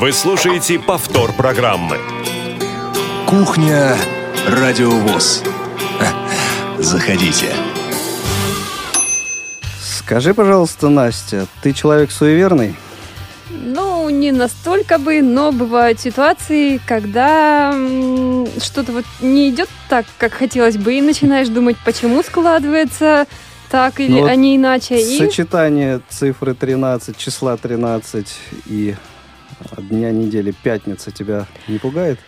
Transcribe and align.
Вы 0.00 0.12
слушаете 0.12 0.78
повтор 0.78 1.30
программы. 1.34 1.98
Кухня 3.26 3.94
Радиовоз. 4.48 5.42
Заходите. 6.78 7.48
Скажи, 9.78 10.32
пожалуйста, 10.32 10.88
Настя, 10.88 11.46
ты 11.62 11.74
человек 11.74 12.12
суеверный? 12.12 12.76
Ну, 13.50 14.08
не 14.08 14.32
настолько 14.32 14.96
бы, 14.96 15.20
но 15.20 15.52
бывают 15.52 16.00
ситуации, 16.00 16.80
когда 16.86 17.70
что-то 18.58 18.92
вот 18.92 19.04
не 19.20 19.50
идет 19.50 19.68
так, 19.90 20.06
как 20.16 20.32
хотелось 20.32 20.78
бы, 20.78 20.94
и 20.94 21.02
начинаешь 21.02 21.48
думать, 21.48 21.76
почему 21.84 22.22
складывается 22.22 23.26
так 23.70 24.00
или, 24.00 24.12
ну, 24.12 24.24
а 24.24 24.34
не 24.34 24.56
иначе. 24.56 24.98
Сочетание 24.98 25.98
и... 25.98 26.00
цифры 26.12 26.54
13, 26.54 27.18
числа 27.18 27.58
13 27.58 28.26
и 28.64 28.94
дня 29.78 30.10
недели 30.12 30.52
пятница 30.62 31.10
тебя 31.10 31.46
не 31.68 31.78
пугает? 31.78 32.18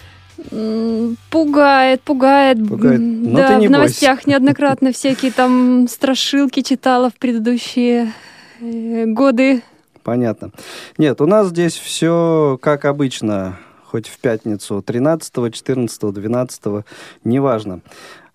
Пугает, 1.30 2.02
пугает. 2.02 2.68
Пугает. 2.68 3.00
Но 3.00 3.36
да, 3.38 3.48
ты 3.48 3.54
не 3.56 3.68
в 3.68 3.70
новостях 3.70 4.18
бойся. 4.18 4.30
неоднократно 4.30 4.92
всякие 4.92 5.30
там 5.30 5.86
страшилки 5.88 6.62
читала 6.62 7.10
в 7.10 7.14
предыдущие 7.14 8.12
э, 8.60 9.06
годы. 9.06 9.62
Понятно. 10.02 10.50
Нет, 10.98 11.20
у 11.20 11.26
нас 11.26 11.48
здесь 11.48 11.76
все 11.76 12.58
как 12.60 12.84
обычно, 12.84 13.58
хоть 13.84 14.08
в 14.08 14.18
пятницу 14.18 14.82
13, 14.82 15.52
14, 15.52 16.12
12, 16.12 16.62
неважно. 17.24 17.80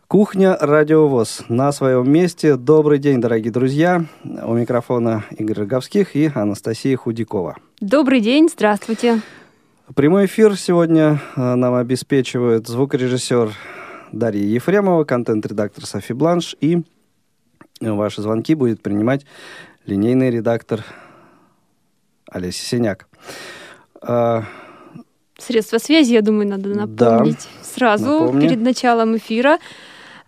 Кухня 0.08 0.56
Радиовоз 0.58 1.44
на 1.50 1.74
своем 1.74 2.10
месте. 2.10 2.56
Добрый 2.56 3.00
день, 3.00 3.20
дорогие 3.20 3.52
друзья. 3.52 4.06
У 4.24 4.54
микрофона 4.54 5.26
Игорь 5.32 5.60
Роговских 5.60 6.16
и 6.16 6.32
Анастасия 6.34 6.96
Худякова. 6.96 7.58
Добрый 7.80 8.22
день, 8.22 8.50
здравствуйте. 8.50 9.22
Прямой 9.94 10.26
эфир 10.26 10.58
сегодня 10.58 11.22
э, 11.36 11.54
нам 11.54 11.76
обеспечивает 11.76 12.68
звукорежиссер 12.68 13.54
Дарья 14.12 14.44
Ефремова, 14.44 15.04
контент-редактор 15.04 15.86
Софи 15.86 16.14
Бланш 16.14 16.56
и 16.60 16.80
ваши 17.80 18.24
звонки 18.24 18.56
будет 18.56 18.82
принимать 18.82 19.28
линейный 19.86 20.32
редактор 20.32 20.84
Олеся 22.32 22.66
Синяк. 22.66 23.08
А, 24.02 24.44
Средства 25.38 25.78
связи, 25.78 26.14
я 26.14 26.24
думаю, 26.24 26.48
надо 26.48 26.70
напомнить 26.70 27.48
да, 27.48 27.64
сразу 27.64 28.22
напомни. 28.22 28.48
перед 28.48 28.60
началом 28.60 29.18
эфира. 29.18 29.60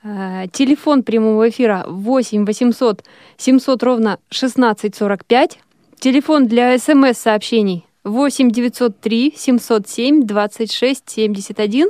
А, 0.03 0.45
телефон 0.50 1.02
прямого 1.02 1.50
эфира 1.50 1.84
8 1.88 2.45
800 2.45 3.03
700 3.38 3.84
ровно 3.84 4.13
1645. 4.28 5.59
Телефон 6.00 6.47
для 6.47 6.78
смс-сообщений 6.80 7.86
8 8.05 8.52
903 8.52 9.33
707 9.36 10.25
26 10.25 11.03
71 11.09 11.89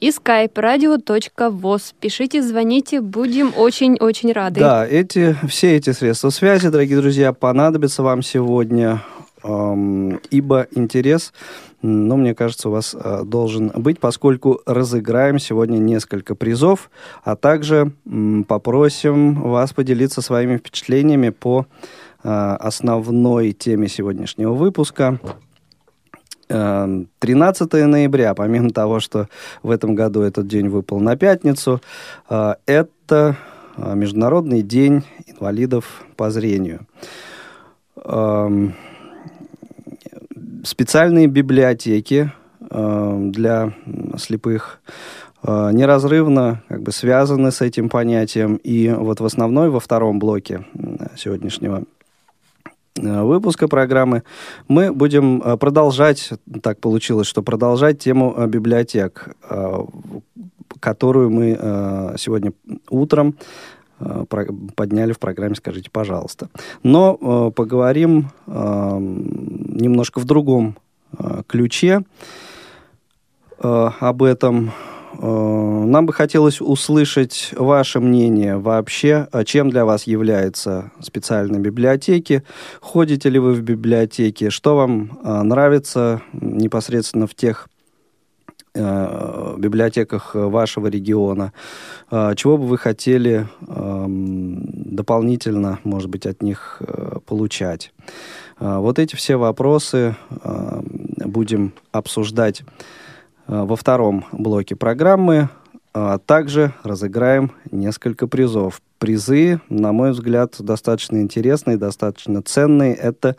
и 0.00 0.10
skype 0.10 0.52
radio.voz. 0.52 1.94
Пишите, 1.98 2.42
звоните, 2.42 3.00
будем 3.00 3.54
очень-очень 3.56 4.32
рады. 4.32 4.60
Да, 4.60 4.86
эти, 4.86 5.34
все 5.48 5.76
эти 5.76 5.92
средства 5.92 6.28
связи, 6.28 6.68
дорогие 6.68 6.98
друзья, 6.98 7.32
понадобятся 7.32 8.02
вам 8.02 8.20
сегодня, 8.20 9.02
эм, 9.42 10.20
ибо 10.30 10.66
интерес, 10.72 11.32
ну, 11.80 12.18
мне 12.18 12.34
кажется, 12.34 12.68
у 12.68 12.72
вас 12.72 12.94
э, 12.94 13.22
должен 13.24 13.72
быть, 13.74 13.98
поскольку 13.98 14.60
разыграем 14.66 15.38
сегодня 15.38 15.78
несколько 15.78 16.34
призов, 16.34 16.90
а 17.24 17.34
также 17.34 17.92
э, 18.04 18.42
попросим 18.46 19.40
вас 19.40 19.72
поделиться 19.72 20.20
своими 20.20 20.58
впечатлениями 20.58 21.30
по 21.30 21.66
основной 22.22 23.52
теме 23.52 23.88
сегодняшнего 23.88 24.52
выпуска. 24.52 25.18
13 26.48 27.74
э, 27.74 27.86
ноября, 27.86 28.34
помимо 28.34 28.70
того, 28.70 29.00
что 29.00 29.28
в 29.62 29.70
этом 29.70 29.94
году 29.94 30.20
этот 30.20 30.46
день 30.46 30.68
выпал 30.68 31.00
на 31.00 31.16
пятницу, 31.16 31.80
э, 32.28 32.54
это 32.66 33.36
Международный 33.78 34.60
день 34.60 35.02
инвалидов 35.26 36.04
по 36.16 36.30
зрению. 36.30 36.86
Эм, 38.04 38.74
специальные 40.62 41.26
библиотеки 41.26 42.30
для 42.60 43.72
слепых 44.18 44.80
неразрывно 45.42 46.62
как 46.68 46.82
бы 46.82 46.92
связаны 46.92 47.50
с 47.50 47.62
этим 47.62 47.88
понятием. 47.88 48.56
И 48.56 48.90
вот 48.90 49.20
в 49.20 49.24
основной, 49.24 49.70
во 49.70 49.80
втором 49.80 50.18
блоке 50.18 50.66
сегодняшнего 51.16 51.78
Э, 51.78 52.01
выпуска 52.96 53.68
программы 53.68 54.22
мы 54.68 54.92
будем 54.92 55.40
э, 55.42 55.56
продолжать, 55.56 56.30
так 56.62 56.78
получилось, 56.80 57.26
что 57.26 57.42
продолжать 57.42 57.98
тему 57.98 58.34
э, 58.36 58.46
библиотек, 58.46 59.34
которую 60.80 61.30
мы 61.30 62.14
сегодня 62.18 62.52
утром 62.90 63.36
подняли 64.74 65.12
в 65.12 65.20
программе 65.20 65.54
«Скажите, 65.54 65.90
пожалуйста». 65.92 66.48
Но 66.82 67.52
поговорим 67.52 68.30
немножко 68.46 70.18
в 70.18 70.24
другом 70.24 70.76
ключе 71.46 72.02
об 73.58 74.22
этом 74.22 74.72
Э, 74.72 74.91
нам 75.20 76.06
бы 76.06 76.12
хотелось 76.12 76.60
услышать 76.60 77.50
ваше 77.56 78.00
мнение 78.00 78.56
вообще, 78.56 79.28
а 79.30 79.44
чем 79.44 79.70
для 79.70 79.84
вас 79.84 80.04
являются 80.04 80.90
специальные 81.00 81.60
библиотеки, 81.60 82.42
ходите 82.80 83.28
ли 83.28 83.38
вы 83.38 83.52
в 83.52 83.60
библиотеки, 83.62 84.48
что 84.48 84.76
вам 84.76 85.18
э, 85.22 85.42
нравится 85.42 86.22
непосредственно 86.32 87.26
в 87.26 87.34
тех 87.34 87.68
э, 88.74 89.54
библиотеках 89.58 90.34
вашего 90.34 90.86
региона, 90.86 91.52
чего 92.10 92.56
бы 92.58 92.66
вы 92.66 92.78
хотели 92.78 93.48
эм, 93.68 94.64
дополнительно, 94.64 95.78
может 95.84 96.10
быть, 96.10 96.26
от 96.26 96.42
них 96.42 96.80
получать. 97.26 97.92
Вот 98.58 98.98
эти 98.98 99.16
все 99.16 99.36
вопросы 99.36 100.16
будем 101.24 101.72
обсуждать. 101.90 102.62
Э, 102.62 102.64
во 103.46 103.76
втором 103.76 104.24
блоке 104.32 104.76
программы 104.76 105.48
а 105.94 106.18
также 106.18 106.72
разыграем 106.84 107.52
несколько 107.70 108.26
призов. 108.26 108.80
Призы, 108.98 109.60
на 109.68 109.92
мой 109.92 110.12
взгляд, 110.12 110.56
достаточно 110.58 111.18
интересные, 111.18 111.76
достаточно 111.76 112.42
ценные. 112.42 112.94
Это 112.94 113.36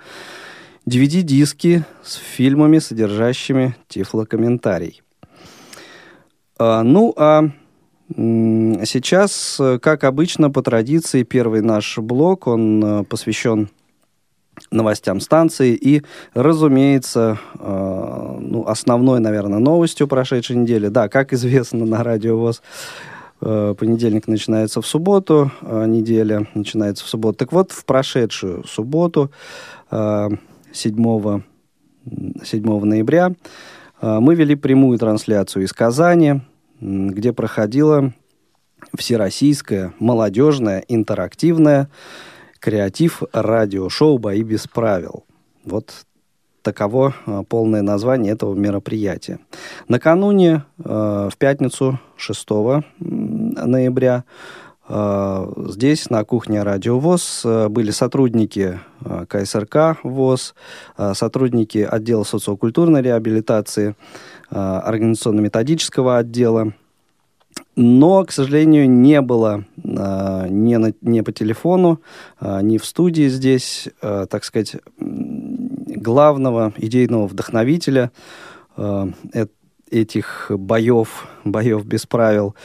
DVD-диски 0.87 1.83
с 2.03 2.15
фильмами, 2.15 2.79
содержащими 2.79 3.75
тифлокомментарий. 3.87 5.01
А, 6.59 6.83
ну, 6.83 7.13
а 7.17 7.49
сейчас, 8.15 9.59
как 9.81 10.03
обычно, 10.03 10.51
по 10.51 10.61
традиции, 10.61 11.23
первый 11.23 11.61
наш 11.61 11.97
блок, 11.97 12.47
он 12.47 12.83
э, 12.83 13.03
посвящен 13.05 13.69
новостям 14.71 15.19
станции. 15.19 15.73
И, 15.73 16.03
разумеется, 16.33 17.39
э, 17.59 18.37
ну, 18.39 18.65
основной, 18.67 19.19
наверное, 19.19 19.59
новостью 19.59 20.07
прошедшей 20.07 20.55
недели, 20.55 20.87
да, 20.87 21.09
как 21.09 21.33
известно 21.33 21.85
на 21.85 22.03
радио 22.03 22.37
ВОЗ, 22.37 22.61
э, 23.41 23.75
понедельник 23.77 24.27
начинается 24.27 24.81
в 24.81 24.87
субботу, 24.87 25.51
э, 25.61 25.85
неделя 25.87 26.47
начинается 26.53 27.05
в 27.05 27.07
субботу. 27.07 27.37
Так 27.37 27.51
вот, 27.51 27.71
в 27.71 27.85
прошедшую 27.85 28.63
субботу, 28.65 29.31
э, 29.91 30.29
7, 30.71 31.43
7 32.43 32.85
ноября, 32.85 33.33
э, 34.01 34.19
мы 34.19 34.35
вели 34.35 34.55
прямую 34.55 34.97
трансляцию 34.97 35.63
из 35.63 35.73
Казани, 35.73 36.41
где 36.79 37.31
проходила 37.31 38.13
всероссийская 38.97 39.93
молодежная 39.99 40.83
интерактивная 40.87 41.89
креатив 42.63 43.23
радиошоу 43.33 44.17
«Бои 44.17 44.41
без 44.41 44.67
правил». 44.67 45.25
Вот 45.65 46.05
таково 46.61 47.13
а, 47.25 47.43
полное 47.43 47.81
название 47.81 48.31
этого 48.31 48.55
мероприятия. 48.55 49.39
Накануне, 49.89 50.63
а, 50.81 51.29
в 51.29 51.37
пятницу 51.37 51.99
6 52.15 52.47
ноября, 52.99 54.23
а, 54.87 55.51
здесь, 55.71 56.09
на 56.09 56.23
кухне 56.23 56.63
Радио 56.63 56.99
ВОЗ, 56.99 57.45
были 57.67 57.91
сотрудники 57.91 58.79
КСРК 59.27 59.97
ВОЗ, 60.03 60.55
сотрудники 61.13 61.79
отдела 61.79 62.23
социокультурной 62.23 63.01
реабилитации, 63.01 63.95
организационно-методического 64.49 66.17
отдела, 66.17 66.73
но, 67.75 68.23
к 68.23 68.31
сожалению, 68.31 68.89
не 68.89 69.21
было 69.21 69.65
э, 69.83 70.47
ни, 70.49 70.75
на, 70.75 70.93
ни 71.01 71.21
по 71.21 71.31
телефону, 71.31 72.01
э, 72.39 72.61
ни 72.61 72.77
в 72.77 72.85
студии 72.85 73.27
здесь, 73.27 73.89
э, 74.01 74.27
так 74.29 74.43
сказать, 74.43 74.75
главного 74.99 76.73
идейного 76.77 77.27
вдохновителя 77.27 78.11
э, 78.77 79.07
этих 79.89 80.47
боев, 80.49 81.27
боев 81.43 81.85
без 81.85 82.07
правил 82.07 82.55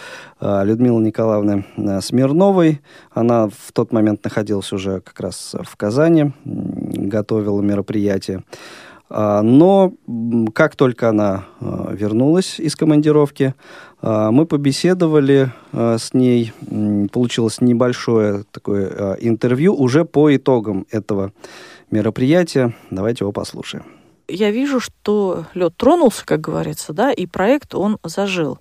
Людмилы 0.40 1.02
Николаевны 1.02 1.66
Смирновой. 2.00 2.80
Она 3.10 3.48
в 3.48 3.72
тот 3.74 3.92
момент 3.92 4.24
находилась 4.24 4.72
уже 4.72 5.02
как 5.02 5.20
раз 5.20 5.54
в 5.62 5.76
Казани, 5.76 6.32
готовила 6.44 7.60
мероприятие. 7.60 8.44
А, 9.10 9.42
но 9.42 9.92
как 10.54 10.76
только 10.76 11.08
она 11.08 11.46
а, 11.60 11.92
вернулась 11.92 12.60
из 12.60 12.76
командировки, 12.76 13.54
а, 14.00 14.30
мы 14.30 14.46
побеседовали 14.46 15.52
с 15.72 16.14
ней. 16.14 16.52
Получилось 17.12 17.60
небольшое 17.60 18.44
такое 18.50 19.16
интервью 19.20 19.74
уже 19.74 20.04
по 20.04 20.34
итогам 20.34 20.86
этого 20.90 21.32
мероприятия. 21.90 22.74
Давайте 22.90 23.24
его 23.24 23.32
послушаем. 23.32 23.84
Я 24.28 24.50
вижу, 24.50 24.80
что 24.80 25.46
лед 25.54 25.74
тронулся, 25.76 26.24
как 26.26 26.40
говорится, 26.40 26.92
да, 26.92 27.12
и 27.12 27.26
проект 27.26 27.74
он 27.74 27.98
зажил. 28.04 28.58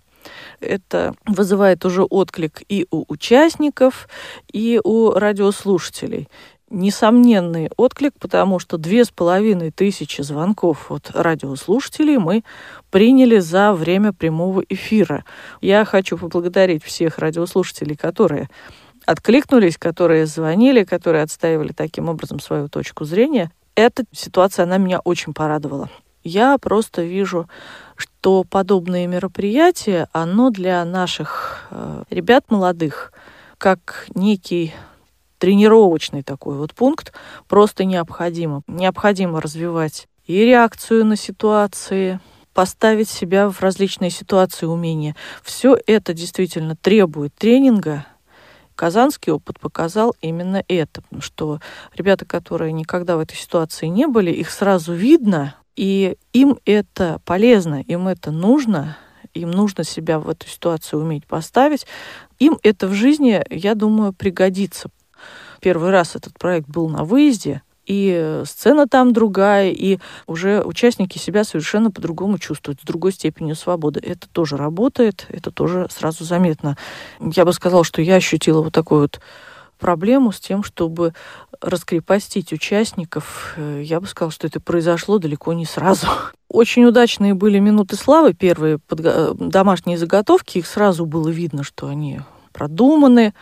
Это 0.60 1.14
вызывает 1.26 1.86
уже 1.86 2.04
отклик 2.04 2.62
и 2.68 2.86
у 2.92 3.06
участников, 3.08 4.08
и 4.52 4.80
у 4.84 5.12
радиослушателей 5.12 6.28
несомненный 6.70 7.70
отклик, 7.78 8.14
потому 8.20 8.60
что 8.60 8.78
две 8.78 9.06
с 9.06 9.10
половиной 9.10 9.72
тысячи 9.72 10.22
звонков 10.22 10.92
от 10.92 11.12
радиослушателей 11.12 12.18
мы 12.18 12.44
приняли 12.92 13.40
за 13.40 13.74
время 13.74 14.14
прямого 14.14 14.64
эфира. 14.68 15.24
Я 15.62 15.86
хочу 15.86 16.18
поблагодарить 16.18 16.84
всех 16.84 17.20
радиослушателей, 17.20 17.96
которые 17.96 18.50
откликнулись, 19.06 19.78
которые 19.78 20.26
звонили, 20.26 20.84
которые 20.84 21.24
отстаивали 21.24 21.72
таким 21.72 22.10
образом 22.10 22.40
свою 22.40 22.68
точку 22.68 23.06
зрения. 23.06 23.52
Эта 23.76 24.04
ситуация, 24.12 24.64
она 24.64 24.78
меня 24.78 25.00
очень 25.00 25.34
порадовала. 25.34 25.90
Я 26.24 26.58
просто 26.58 27.04
вижу, 27.04 27.48
что 27.96 28.44
подобные 28.44 29.08
мероприятия, 29.08 30.10
оно 30.12 30.50
для 30.50 30.84
наших 30.84 31.68
э, 31.72 32.04
ребят 32.10 32.52
молодых, 32.52 33.14
как 33.58 34.08
некий 34.14 34.74
тренировочный 35.38 36.24
такой 36.24 36.58
вот 36.58 36.74
пункт, 36.74 37.14
просто 37.48 37.86
необходимо. 37.86 38.62
Необходимо 38.68 39.42
развивать 39.42 40.08
и 40.26 40.44
реакцию 40.44 41.06
на 41.06 41.16
ситуации, 41.16 42.20
поставить 42.54 43.10
себя 43.10 43.50
в 43.50 43.62
различные 43.62 44.10
ситуации 44.10 44.66
умения. 44.66 45.16
Все 45.44 45.78
это 45.88 46.14
действительно 46.14 46.76
требует 46.76 47.34
тренинга. 47.36 48.06
Казанский 48.76 49.32
опыт 49.32 49.60
показал 49.60 50.16
именно 50.22 50.64
это, 50.68 51.02
что 51.20 51.60
ребята, 51.96 52.26
которые 52.26 52.74
никогда 52.74 53.18
в 53.18 53.20
этой 53.22 53.36
ситуации 53.36 53.88
не 53.88 54.06
были, 54.08 54.32
их 54.32 54.52
сразу 54.52 54.94
видно, 54.94 55.56
и 55.76 56.18
им 56.34 56.60
это 56.66 57.22
полезно, 57.26 57.82
им 57.82 58.08
это 58.08 58.32
нужно, 58.32 58.98
им 59.34 59.52
нужно 59.52 59.84
себя 59.84 60.20
в 60.20 60.30
эту 60.30 60.48
ситуацию 60.48 61.02
уметь 61.02 61.26
поставить. 61.26 61.86
Им 62.40 62.60
это 62.64 62.88
в 62.88 62.94
жизни, 62.94 63.44
я 63.50 63.76
думаю, 63.76 64.14
пригодится. 64.14 64.90
Первый 65.60 65.92
раз 65.92 66.16
этот 66.16 66.38
проект 66.38 66.68
был 66.68 66.90
на 66.90 67.04
выезде, 67.04 67.62
и 67.88 68.44
сцена 68.46 68.88
там 68.88 69.14
другая, 69.14 69.72
и 69.72 69.98
уже 70.28 70.62
участники 70.62 71.18
себя 71.18 71.44
совершенно 71.44 71.90
по-другому 71.90 72.38
чувствуют, 72.38 72.82
с 72.82 72.84
другой 72.84 73.14
степенью 73.14 73.56
свободы. 73.56 74.02
Это 74.02 74.28
тоже 74.30 74.58
работает, 74.58 75.26
это 75.30 75.52
тоже 75.52 75.88
сразу 75.90 76.26
заметно. 76.26 76.78
Я 77.20 77.46
бы 77.46 77.54
сказала, 77.54 77.86
что 77.86 78.02
я 78.02 78.16
ощутила 78.16 78.62
вот 78.62 78.74
такую 78.74 79.02
вот 79.02 79.22
проблему 79.80 80.32
с 80.32 80.40
тем, 80.40 80.64
чтобы 80.64 81.14
раскрепостить 81.62 82.52
участников. 82.52 83.56
Я 83.58 84.02
бы 84.02 84.08
сказала, 84.08 84.32
что 84.32 84.48
это 84.48 84.60
произошло 84.60 85.18
далеко 85.18 85.54
не 85.54 85.66
сразу. 85.66 86.08
Очень 86.50 86.86
удачные 86.86 87.36
были 87.36 87.60
минуты 87.60 87.96
славы, 87.96 88.34
первые 88.34 88.78
подго- 88.78 89.34
домашние 89.34 89.98
заготовки. 89.98 90.58
Их 90.58 90.68
сразу 90.68 91.06
было 91.06 91.30
видно, 91.30 91.64
что 91.64 91.88
они 91.88 92.20
продуманы. 92.58 93.36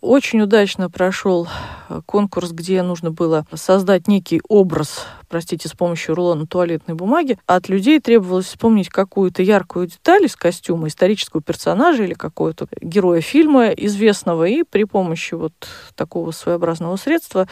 Очень 0.00 0.40
удачно 0.40 0.88
прошел 0.88 1.46
э, 1.88 2.00
конкурс, 2.06 2.52
где 2.52 2.82
нужно 2.82 3.10
было 3.10 3.46
создать 3.52 4.08
некий 4.08 4.40
образ, 4.48 5.06
простите, 5.28 5.68
с 5.68 5.72
помощью 5.72 6.14
рулона 6.14 6.46
туалетной 6.46 6.94
бумаги. 6.94 7.38
От 7.46 7.68
людей 7.68 8.00
требовалось 8.00 8.46
вспомнить 8.46 8.88
какую-то 8.88 9.42
яркую 9.42 9.88
деталь 9.88 10.24
из 10.24 10.36
костюма, 10.36 10.88
исторического 10.88 11.42
персонажа 11.42 12.04
или 12.04 12.14
какого-то 12.14 12.66
героя 12.80 13.20
фильма 13.20 13.68
известного, 13.68 14.44
и 14.44 14.62
при 14.62 14.84
помощи 14.84 15.34
вот 15.34 15.52
такого 15.94 16.30
своеобразного 16.30 16.96
средства 16.96 17.46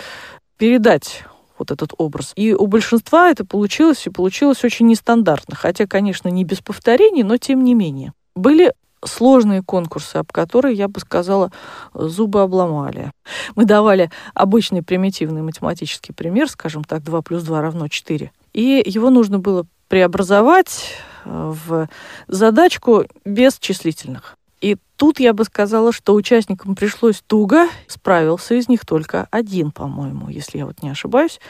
передать 0.57 1.25
вот 1.59 1.71
этот 1.71 1.93
образ. 1.99 2.33
И 2.35 2.55
у 2.55 2.67
большинства 2.67 3.29
это 3.29 3.45
получилось, 3.45 4.07
и 4.07 4.11
получилось 4.11 4.65
очень 4.65 4.87
нестандартно. 4.87 5.55
Хотя, 5.55 5.87
конечно, 5.87 6.29
не 6.29 6.45
без 6.45 6.63
повторений, 6.63 7.23
но 7.23 7.37
тем 7.37 7.63
не 7.63 7.75
менее. 7.75 8.15
Были 8.35 8.73
сложные 9.05 9.63
конкурсы, 9.63 10.17
об 10.17 10.33
которые, 10.33 10.75
я 10.75 10.89
бы 10.89 11.01
сказала, 11.01 11.51
зубы 11.95 12.43
обломали. 12.43 13.13
Мы 13.55 13.65
давали 13.65 14.11
обычный 14.35 14.83
примитивный 14.83 15.43
математический 15.43 16.15
пример, 16.15 16.49
скажем 16.49 16.85
так, 16.85 17.03
2 17.03 17.23
плюс 17.23 17.43
2 17.43 17.61
равно 17.61 17.89
4. 17.89 18.31
И 18.53 18.83
его 18.85 19.11
нужно 19.11 19.39
было 19.39 19.67
преобразовать 19.89 20.95
э, 21.25 21.53
в 21.67 21.89
задачку 22.29 23.05
без 23.25 23.59
числительных. 23.59 24.37
И 24.61 24.77
тут 24.97 25.21
я 25.21 25.33
бы 25.33 25.45
сказала, 25.45 25.93
что 25.93 26.15
участникам 26.15 26.75
пришлось 26.75 27.23
туго, 27.27 27.67
справился 27.87 28.55
из 28.55 28.69
них 28.69 28.85
только 28.85 29.27
один, 29.31 29.71
по-моему, 29.73 30.29
если 30.29 30.59
я 30.59 30.67
вот 30.67 30.83
не 30.83 30.91
ошибаюсь. 30.91 31.41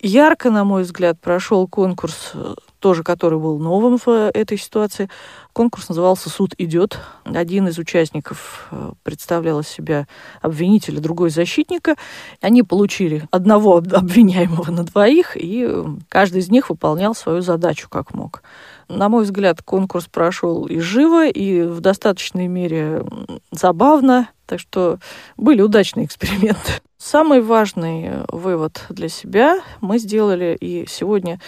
Ярко, 0.00 0.50
на 0.50 0.64
мой 0.64 0.82
взгляд, 0.82 1.20
прошел 1.20 1.66
конкурс, 1.66 2.32
э, 2.34 2.54
тоже 2.84 3.02
который 3.02 3.38
был 3.38 3.58
новым 3.58 3.96
в 3.96 4.06
э, 4.08 4.30
этой 4.34 4.58
ситуации. 4.58 5.08
Конкурс 5.54 5.88
назывался 5.88 6.28
«Суд 6.28 6.54
идет». 6.58 6.98
Один 7.24 7.66
из 7.68 7.78
участников 7.78 8.68
э, 8.70 8.92
представлял 9.02 9.60
из 9.60 9.68
себя 9.68 10.06
обвинителя, 10.42 11.00
другой 11.00 11.30
защитника. 11.30 11.96
Они 12.42 12.62
получили 12.62 13.26
одного 13.30 13.78
обвиняемого 13.78 14.70
на 14.70 14.84
двоих, 14.84 15.34
и 15.34 15.66
каждый 16.10 16.42
из 16.42 16.50
них 16.50 16.68
выполнял 16.68 17.14
свою 17.14 17.40
задачу 17.40 17.88
как 17.88 18.12
мог. 18.12 18.42
На 18.88 19.08
мой 19.08 19.24
взгляд, 19.24 19.62
конкурс 19.62 20.04
прошел 20.04 20.66
и 20.66 20.78
живо, 20.78 21.26
и 21.26 21.62
в 21.62 21.80
достаточной 21.80 22.48
мере 22.48 23.02
забавно. 23.50 24.28
Так 24.44 24.60
что 24.60 24.98
были 25.38 25.62
удачные 25.62 26.04
эксперименты. 26.04 26.82
Самый 27.04 27.42
важный 27.42 28.04
э, 28.06 28.24
вывод 28.28 28.82
для 28.88 29.10
себя 29.10 29.60
мы 29.82 29.98
сделали, 29.98 30.56
и 30.58 30.86
сегодня 30.88 31.38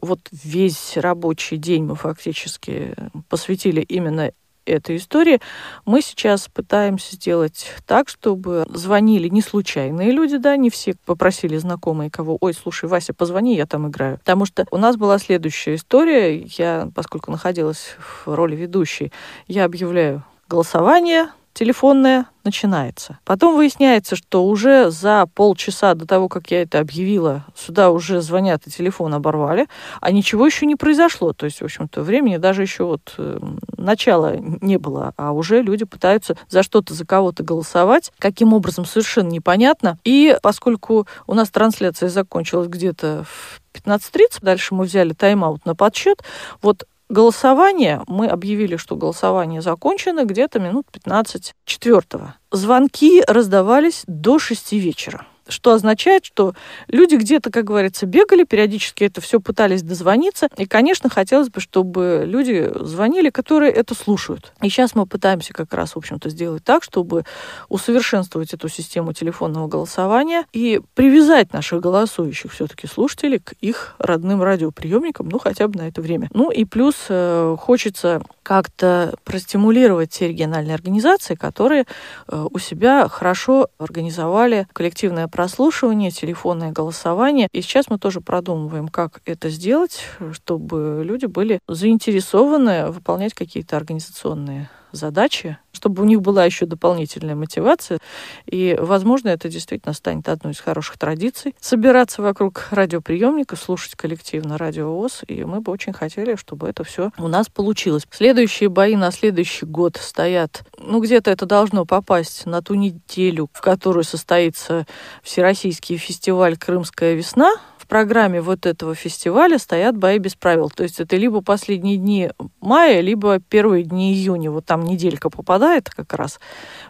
вот 0.00 0.20
весь 0.30 0.96
рабочий 0.96 1.56
день 1.56 1.84
мы 1.84 1.94
фактически 1.94 2.94
посвятили 3.28 3.80
именно 3.80 4.32
этой 4.66 4.96
истории, 4.96 5.40
мы 5.84 6.02
сейчас 6.02 6.48
пытаемся 6.48 7.16
сделать 7.16 7.66
так, 7.86 8.08
чтобы 8.08 8.66
звонили 8.68 9.28
не 9.28 9.42
случайные 9.42 10.10
люди, 10.10 10.36
да, 10.36 10.56
не 10.56 10.70
все 10.70 10.94
попросили 11.06 11.56
знакомые 11.56 12.10
кого, 12.10 12.36
ой, 12.40 12.54
слушай, 12.54 12.88
Вася, 12.88 13.14
позвони, 13.14 13.56
я 13.56 13.66
там 13.66 13.88
играю. 13.88 14.18
Потому 14.18 14.46
что 14.46 14.66
у 14.70 14.76
нас 14.76 14.96
была 14.96 15.18
следующая 15.18 15.74
история, 15.74 16.42
я, 16.42 16.90
поскольку 16.94 17.30
находилась 17.30 17.96
в 17.98 18.34
роли 18.34 18.56
ведущей, 18.56 19.12
я 19.46 19.64
объявляю 19.64 20.24
голосование, 20.48 21.30
телефонная 21.52 22.26
начинается. 22.44 23.18
Потом 23.24 23.56
выясняется, 23.56 24.16
что 24.16 24.46
уже 24.46 24.90
за 24.90 25.26
полчаса 25.34 25.94
до 25.94 26.06
того, 26.06 26.28
как 26.28 26.50
я 26.50 26.62
это 26.62 26.78
объявила, 26.78 27.44
сюда 27.54 27.90
уже 27.90 28.22
звонят 28.22 28.66
и 28.66 28.70
телефон 28.70 29.14
оборвали, 29.14 29.66
а 30.00 30.10
ничего 30.10 30.46
еще 30.46 30.66
не 30.66 30.76
произошло. 30.76 31.32
То 31.32 31.44
есть, 31.44 31.60
в 31.60 31.64
общем-то, 31.64 32.02
времени 32.02 32.38
даже 32.38 32.62
еще 32.62 32.84
вот 32.84 33.14
э, 33.18 33.38
начала 33.76 34.36
не 34.36 34.78
было, 34.78 35.12
а 35.16 35.32
уже 35.32 35.60
люди 35.60 35.84
пытаются 35.84 36.36
за 36.48 36.62
что-то, 36.62 36.94
за 36.94 37.04
кого-то 37.04 37.42
голосовать. 37.42 38.12
Каким 38.18 38.54
образом, 38.54 38.84
совершенно 38.84 39.28
непонятно. 39.28 39.98
И 40.04 40.36
поскольку 40.42 41.06
у 41.26 41.34
нас 41.34 41.50
трансляция 41.50 42.08
закончилась 42.08 42.68
где-то 42.68 43.24
в 43.28 43.60
15.30, 43.74 44.38
дальше 44.40 44.74
мы 44.74 44.84
взяли 44.84 45.12
тайм-аут 45.12 45.66
на 45.66 45.74
подсчет, 45.74 46.22
вот 46.62 46.86
Голосование, 47.10 48.04
мы 48.06 48.28
объявили, 48.28 48.76
что 48.76 48.94
голосование 48.94 49.60
закончено 49.60 50.24
где-то 50.24 50.60
минут 50.60 50.86
15 50.92 51.54
четвертого. 51.64 52.36
Звонки 52.52 53.24
раздавались 53.26 54.04
до 54.06 54.38
6 54.38 54.72
вечера 54.74 55.26
что 55.50 55.72
означает, 55.72 56.24
что 56.24 56.54
люди 56.88 57.16
где-то, 57.16 57.50
как 57.50 57.64
говорится, 57.64 58.06
бегали, 58.06 58.44
периодически 58.44 59.04
это 59.04 59.20
все 59.20 59.40
пытались 59.40 59.82
дозвониться. 59.82 60.48
И, 60.56 60.66
конечно, 60.66 61.10
хотелось 61.10 61.48
бы, 61.48 61.60
чтобы 61.60 62.24
люди 62.26 62.70
звонили, 62.80 63.30
которые 63.30 63.72
это 63.72 63.94
слушают. 63.94 64.52
И 64.62 64.68
сейчас 64.68 64.94
мы 64.94 65.06
пытаемся 65.06 65.52
как 65.52 65.72
раз, 65.74 65.94
в 65.94 65.98
общем-то, 65.98 66.30
сделать 66.30 66.64
так, 66.64 66.82
чтобы 66.82 67.24
усовершенствовать 67.68 68.54
эту 68.54 68.68
систему 68.68 69.12
телефонного 69.12 69.68
голосования 69.68 70.46
и 70.52 70.80
привязать 70.94 71.52
наших 71.52 71.80
голосующих 71.80 72.52
все-таки 72.52 72.86
слушателей 72.86 73.38
к 73.38 73.52
их 73.60 73.94
родным 73.98 74.42
радиоприемникам, 74.42 75.28
ну, 75.28 75.38
хотя 75.38 75.68
бы 75.68 75.78
на 75.78 75.88
это 75.88 76.00
время. 76.00 76.28
Ну, 76.32 76.50
и 76.50 76.64
плюс 76.64 76.94
э, 77.08 77.56
хочется 77.58 78.22
как-то 78.42 79.14
простимулировать 79.24 80.10
те 80.10 80.28
региональные 80.28 80.74
организации, 80.74 81.34
которые 81.34 81.86
э, 82.26 82.46
у 82.50 82.58
себя 82.58 83.08
хорошо 83.08 83.68
организовали 83.78 84.66
коллективное 84.72 85.28
прослушивание, 85.40 86.10
телефонное 86.10 86.70
голосование. 86.70 87.48
И 87.52 87.62
сейчас 87.62 87.88
мы 87.88 87.98
тоже 87.98 88.20
продумываем, 88.20 88.88
как 88.88 89.22
это 89.24 89.48
сделать, 89.48 90.02
чтобы 90.32 91.00
люди 91.02 91.24
были 91.24 91.60
заинтересованы 91.66 92.90
выполнять 92.90 93.32
какие-то 93.32 93.78
организационные 93.78 94.68
задачи, 94.92 95.58
чтобы 95.72 96.02
у 96.02 96.06
них 96.06 96.20
была 96.20 96.44
еще 96.44 96.66
дополнительная 96.66 97.34
мотивация. 97.34 97.98
И, 98.46 98.76
возможно, 98.78 99.28
это 99.28 99.48
действительно 99.48 99.92
станет 99.94 100.28
одной 100.28 100.52
из 100.52 100.60
хороших 100.60 100.98
традиций. 100.98 101.54
Собираться 101.60 102.22
вокруг 102.22 102.68
радиоприемника, 102.70 103.56
слушать 103.56 103.94
коллективно 103.94 104.58
радио 104.58 104.94
ВОЗ. 104.94 105.22
И 105.26 105.44
мы 105.44 105.60
бы 105.60 105.72
очень 105.72 105.92
хотели, 105.92 106.36
чтобы 106.36 106.68
это 106.68 106.84
все 106.84 107.10
у 107.18 107.28
нас 107.28 107.48
получилось. 107.48 108.06
Следующие 108.10 108.68
бои 108.68 108.96
на 108.96 109.10
следующий 109.10 109.66
год 109.66 109.96
стоят, 110.00 110.62
ну, 110.78 111.00
где-то 111.00 111.30
это 111.30 111.46
должно 111.46 111.84
попасть 111.84 112.46
на 112.46 112.62
ту 112.62 112.74
неделю, 112.74 113.48
в 113.52 113.60
которую 113.60 114.04
состоится 114.04 114.86
Всероссийский 115.22 115.96
фестиваль 115.96 116.56
«Крымская 116.56 117.14
весна», 117.14 117.54
программе 117.90 118.40
вот 118.40 118.66
этого 118.66 118.94
фестиваля 118.94 119.58
стоят 119.58 119.98
бои 119.98 120.18
без 120.18 120.36
правил. 120.36 120.70
То 120.70 120.84
есть 120.84 121.00
это 121.00 121.16
либо 121.16 121.42
последние 121.42 121.96
дни 121.96 122.30
мая, 122.60 123.00
либо 123.00 123.40
первые 123.40 123.82
дни 123.82 124.14
июня. 124.14 124.52
Вот 124.52 124.64
там 124.64 124.84
неделька 124.84 125.28
попадает 125.28 125.90
как 125.90 126.14
раз. 126.14 126.38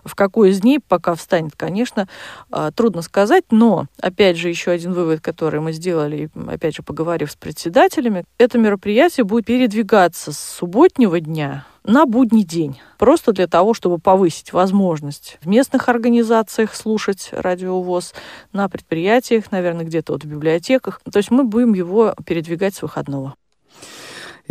В 0.05 0.15
какой 0.15 0.51
из 0.51 0.61
дней 0.61 0.79
пока 0.87 1.15
встанет, 1.15 1.55
конечно, 1.57 2.07
а, 2.51 2.71
трудно 2.71 3.01
сказать. 3.01 3.45
Но, 3.51 3.87
опять 3.99 4.37
же, 4.37 4.51
еще 4.51 4.73
один 4.73 4.93
вывод, 4.93 5.23
который 5.23 5.61
мы 5.61 5.73
сделали, 5.73 6.29
опять 6.47 6.77
же, 6.77 6.83
поговорив 6.83 7.33
с 7.33 7.37
председателями, 7.37 8.25
это 8.37 8.59
мероприятие 8.59 9.25
будет 9.25 9.47
передвигаться 9.47 10.33
с 10.33 10.39
субботнего 10.39 11.19
дня 11.19 11.65
на 11.85 12.07
будний 12.07 12.45
день. 12.45 12.81
Просто 12.99 13.33
для 13.33 13.47
того, 13.47 13.75
чтобы 13.75 13.99
повысить 13.99 14.53
возможность 14.53 15.39
в 15.43 15.49
местных 15.49 15.89
организациях 15.89 16.75
слушать 16.75 17.31
радиовоз, 17.33 18.15
на 18.53 18.69
предприятиях, 18.69 19.51
наверное, 19.51 19.85
где-то 19.85 20.13
вот 20.13 20.25
в 20.25 20.27
библиотеках. 20.27 21.01
То 21.11 21.19
есть 21.19 21.31
мы 21.31 21.45
будем 21.45 21.75
его 21.75 22.15
передвигать 22.25 22.75
с 22.75 22.83
выходного. 22.83 23.35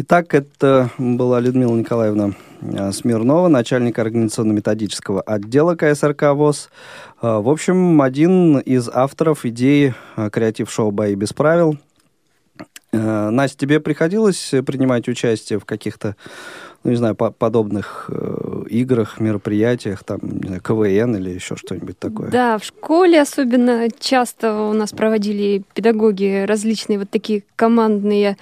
Итак, 0.02 0.34
это 0.34 0.92
была 0.98 1.42
Людмила 1.42 1.76
Николаевна 1.76 2.32
э, 2.62 2.92
Смирнова, 2.94 3.50
начальник 3.50 4.00
организационно-методического 4.00 5.22
отдела 5.22 5.76
КСРК 5.76 6.32
ВОЗ. 6.36 6.70
Э, 7.22 7.40
в 7.40 7.50
общем, 7.50 8.02
один 8.02 8.60
из 8.60 8.88
авторов 8.88 9.44
идеи 9.44 9.94
э, 10.16 10.30
креатив-шоу 10.30 10.92
«Бои 10.92 11.16
без 11.16 11.34
правил». 11.34 11.78
Настя, 12.92 13.58
тебе 13.58 13.80
приходилось 13.82 14.52
принимать 14.66 15.08
участие 15.08 15.60
в 15.60 15.66
каких-то 15.66 16.16
ну, 16.84 16.92
не 16.92 16.98
знаю, 16.98 17.16
по 17.16 17.32
подобных 17.32 18.10
э, 18.10 18.64
играх, 18.70 19.20
мероприятиях, 19.20 20.04
там, 20.04 20.20
не 20.24 20.48
знаю, 20.48 20.62
КВН 20.62 21.16
или 21.18 21.32
еще 21.32 21.56
что-нибудь 21.56 22.00
такое? 22.00 22.30
Да, 22.30 22.58
в 22.58 22.64
школе 22.64 23.22
особенно 23.22 23.90
часто 24.00 24.54
у 24.54 24.74
нас 24.74 24.92
проводили 24.92 25.64
педагоги 25.74 26.46
различные 26.48 27.00
вот 27.00 27.10
такие 27.10 27.44
командные 27.58 28.38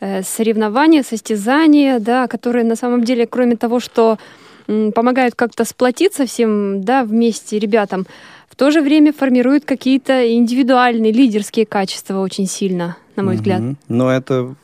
э, 0.00 0.22
соревнования, 0.22 1.04
состязания, 1.04 2.00
да, 2.00 2.26
которые 2.26 2.64
на 2.64 2.76
самом 2.76 3.04
деле, 3.04 3.26
кроме 3.26 3.56
того, 3.56 3.78
что 3.78 4.18
м, 4.66 4.90
помогают 4.90 5.36
как-то 5.36 5.64
сплотиться 5.64 6.26
всем, 6.26 6.82
да, 6.82 7.04
вместе 7.04 7.60
ребятам, 7.60 8.06
в 8.50 8.56
то 8.56 8.72
же 8.72 8.82
время 8.82 9.12
формируют 9.12 9.64
какие-то 9.64 10.32
индивидуальные 10.32 11.12
лидерские 11.12 11.66
качества 11.66 12.20
очень 12.20 12.46
сильно, 12.46 12.96
на 13.14 13.22
мой 13.22 13.34
mm-hmm. 13.34 13.36
взгляд. 13.36 13.62
Но 13.88 14.10
это 14.10 14.54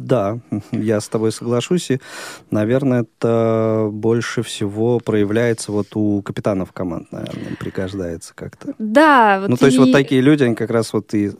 да, 0.00 0.38
я 0.72 1.00
с 1.00 1.08
тобой 1.08 1.32
соглашусь. 1.32 1.90
И, 1.90 2.00
наверное, 2.50 3.02
это 3.02 3.88
больше 3.92 4.42
всего 4.42 4.98
проявляется 5.00 5.72
вот 5.72 5.88
у 5.94 6.22
капитанов 6.22 6.72
команд, 6.72 7.12
наверное, 7.12 7.56
пригождается 7.58 8.32
как-то. 8.34 8.74
Да. 8.78 9.38
Вот 9.40 9.50
ну, 9.50 9.56
то 9.56 9.66
и... 9.66 9.68
есть 9.68 9.78
вот 9.78 9.92
такие 9.92 10.20
люди, 10.20 10.44
они 10.44 10.54
как 10.54 10.70
раз 10.70 10.92
вот 10.92 11.14
и 11.14 11.32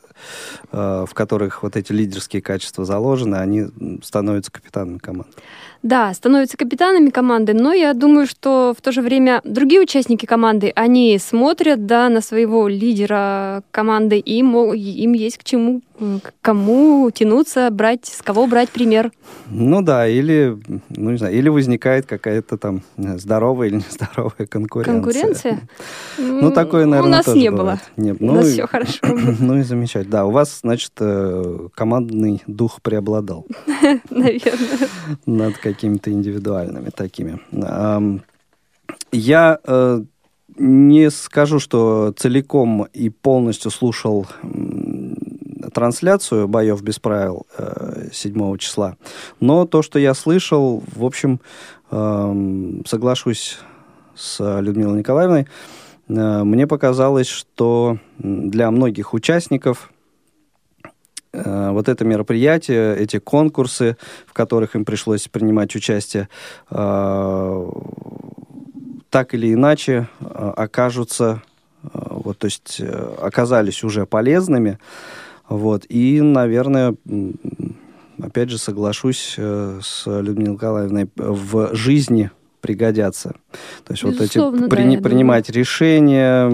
э, 0.72 1.04
в 1.08 1.14
которых 1.14 1.62
вот 1.62 1.76
эти 1.76 1.92
лидерские 1.92 2.42
качества 2.42 2.84
заложены, 2.84 3.36
они 3.36 3.66
становятся 4.02 4.52
капитанами 4.52 4.98
команд. 4.98 5.28
Да, 5.82 6.12
становятся 6.12 6.58
капитанами 6.58 7.08
команды, 7.08 7.54
но 7.54 7.72
я 7.72 7.94
думаю, 7.94 8.26
что 8.26 8.74
в 8.76 8.82
то 8.82 8.92
же 8.92 9.00
время 9.00 9.40
другие 9.44 9.80
участники 9.80 10.26
команды, 10.26 10.72
они 10.76 11.18
смотрят 11.18 11.86
да, 11.86 12.10
на 12.10 12.20
своего 12.20 12.68
лидера 12.68 13.62
команды, 13.70 14.18
и 14.18 14.40
им 14.40 15.12
есть 15.14 15.38
к 15.38 15.44
чему, 15.44 15.80
к 15.98 16.34
кому 16.42 17.10
тянуться, 17.10 17.70
брать, 17.70 18.04
с 18.04 18.20
кого 18.20 18.46
брать 18.50 18.68
пример. 18.68 19.10
Ну 19.48 19.80
да, 19.80 20.06
или, 20.06 20.58
ну 20.90 21.10
не 21.10 21.16
знаю, 21.16 21.34
или 21.34 21.48
возникает 21.48 22.04
какая-то 22.06 22.58
там 22.58 22.82
здоровая 22.98 23.68
или 23.68 23.76
нездоровая 23.88 24.46
конкуренция. 24.46 24.92
Конкуренция? 25.00 25.60
Ну, 26.18 26.50
такое, 26.50 26.84
наверное, 26.84 27.08
У 27.08 27.16
нас 27.16 27.26
не 27.28 27.50
бывает. 27.50 27.80
было. 27.96 28.04
Нет, 28.04 28.20
ну, 28.20 28.32
У 28.32 28.36
нас 28.36 28.48
и, 28.48 28.52
все 28.52 28.66
хорошо. 28.66 28.98
Ну 29.40 29.56
и 29.56 29.62
замечательно. 29.62 30.10
Да, 30.12 30.24
у 30.26 30.30
вас, 30.30 30.60
значит, 30.62 30.92
э, 30.98 31.68
командный 31.74 32.42
дух 32.46 32.82
преобладал. 32.82 33.46
Наверное. 34.10 34.88
Над 35.24 35.56
какими-то 35.56 36.10
индивидуальными 36.10 36.90
такими. 36.90 37.40
Я 39.12 39.58
э, 39.64 40.02
не 40.56 41.10
скажу, 41.10 41.58
что 41.58 42.12
целиком 42.16 42.86
и 42.92 43.08
полностью 43.08 43.70
слушал 43.70 44.26
трансляцию 45.72 46.48
боев 46.48 46.82
без 46.82 46.98
правил 46.98 47.46
7 48.12 48.56
числа, 48.58 48.96
но 49.40 49.66
то, 49.66 49.82
что 49.82 49.98
я 49.98 50.14
слышал, 50.14 50.82
в 50.94 51.04
общем, 51.04 51.40
соглашусь 51.90 53.58
с 54.14 54.60
Людмилой 54.60 54.98
Николаевной, 54.98 55.46
э, 56.08 56.42
мне 56.44 56.66
показалось, 56.66 57.26
что 57.26 57.98
для 58.18 58.70
многих 58.70 59.14
участников 59.14 59.90
Э, 61.32 61.70
вот 61.70 61.88
это 61.88 62.04
мероприятие, 62.04 62.96
эти 62.96 63.18
конкурсы, 63.18 63.96
в 64.26 64.32
которых 64.32 64.74
им 64.74 64.84
пришлось 64.84 65.28
принимать 65.28 65.74
участие, 65.76 66.28
э, 66.70 67.70
так 69.10 69.34
или 69.34 69.52
иначе 69.52 70.08
э, 70.20 70.52
окажутся, 70.56 71.42
вот, 71.82 72.38
то 72.38 72.44
есть 72.44 72.82
оказались 73.22 73.82
уже 73.84 74.04
полезными, 74.04 74.78
вот, 75.50 75.84
и, 75.88 76.20
наверное, 76.22 76.94
опять 78.22 78.48
же 78.50 78.56
соглашусь 78.56 79.34
с 79.36 80.04
Людмилой 80.06 80.54
Николаевной, 80.54 81.08
в 81.16 81.74
жизни 81.74 82.30
пригодятся. 82.60 83.34
То 83.84 83.92
есть 83.92 84.04
Безусловно, 84.04 84.58
вот 84.58 84.68
эти 84.68 84.68
да, 84.68 84.68
при, 84.68 84.96
принимать 85.02 85.46
думаю. 85.48 85.58
решения. 85.58 86.50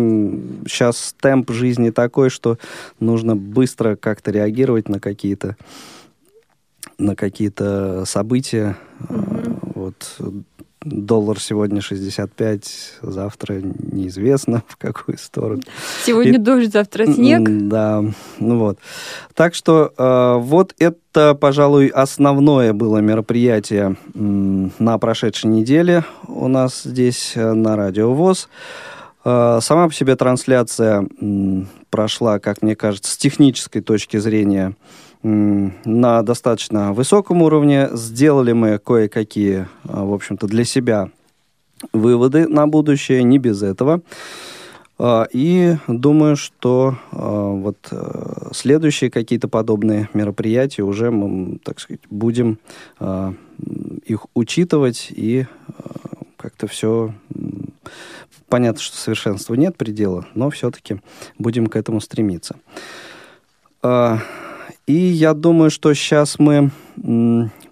Сейчас 0.66 1.14
темп 1.20 1.50
жизни 1.50 1.90
такой, 1.90 2.30
что 2.30 2.58
нужно 3.00 3.36
быстро 3.36 3.96
как-то 3.96 4.30
реагировать 4.30 4.88
на 4.88 4.98
какие-то 4.98 5.56
на 6.98 7.14
какие-то 7.14 8.04
события. 8.06 8.78
Угу. 9.10 9.72
Вот 9.74 10.16
доллар 10.84 11.40
сегодня 11.40 11.80
65, 11.80 12.98
завтра 13.02 13.60
неизвестно 13.60 14.62
в 14.68 14.76
какую 14.76 15.18
сторону. 15.18 15.62
Сегодня 16.04 16.34
И, 16.34 16.38
дождь, 16.38 16.72
завтра 16.72 17.06
снег. 17.06 17.42
Да, 17.68 18.04
ну 18.38 18.58
вот. 18.58 18.78
Так 19.34 19.54
что 19.54 19.92
э, 19.96 20.36
вот 20.40 20.74
это, 20.78 21.34
пожалуй, 21.34 21.88
основное 21.88 22.72
было 22.72 22.98
мероприятие 22.98 23.96
э, 24.14 24.18
на 24.18 24.98
прошедшей 24.98 25.50
неделе 25.50 26.04
у 26.28 26.48
нас 26.48 26.82
здесь 26.84 27.32
э, 27.34 27.52
на 27.52 27.76
Радио 27.76 28.12
ВОЗ. 28.14 28.48
Э, 29.24 29.58
сама 29.60 29.88
по 29.88 29.94
себе 29.94 30.16
трансляция 30.16 31.06
э, 31.20 31.62
прошла, 31.90 32.38
как 32.38 32.62
мне 32.62 32.76
кажется, 32.76 33.12
с 33.12 33.16
технической 33.16 33.82
точки 33.82 34.18
зрения 34.18 34.74
на 35.26 36.22
достаточно 36.22 36.92
высоком 36.92 37.42
уровне. 37.42 37.88
Сделали 37.92 38.52
мы 38.52 38.78
кое-какие, 38.78 39.66
а, 39.84 40.04
в 40.04 40.12
общем-то, 40.14 40.46
для 40.46 40.64
себя 40.64 41.10
выводы 41.92 42.48
на 42.48 42.66
будущее, 42.66 43.22
не 43.24 43.38
без 43.38 43.62
этого. 43.62 44.02
А, 44.98 45.26
и 45.32 45.76
думаю, 45.88 46.36
что 46.36 46.96
а, 47.10 47.50
вот 47.50 47.76
следующие 48.52 49.10
какие-то 49.10 49.48
подобные 49.48 50.08
мероприятия 50.14 50.82
уже 50.82 51.10
мы, 51.10 51.58
так 51.58 51.80
сказать, 51.80 52.02
будем 52.08 52.58
их 54.04 54.26
учитывать 54.34 55.08
и 55.10 55.46
как-то 56.36 56.68
все 56.68 57.12
понятно, 58.48 58.80
что 58.80 58.96
совершенства 58.96 59.54
нет 59.54 59.76
предела, 59.76 60.26
но 60.34 60.50
все-таки 60.50 61.00
будем 61.38 61.66
к 61.66 61.74
этому 61.74 62.00
стремиться. 62.00 62.56
И 64.86 64.94
я 64.94 65.34
думаю, 65.34 65.70
что 65.70 65.92
сейчас 65.94 66.38
мы 66.38 66.70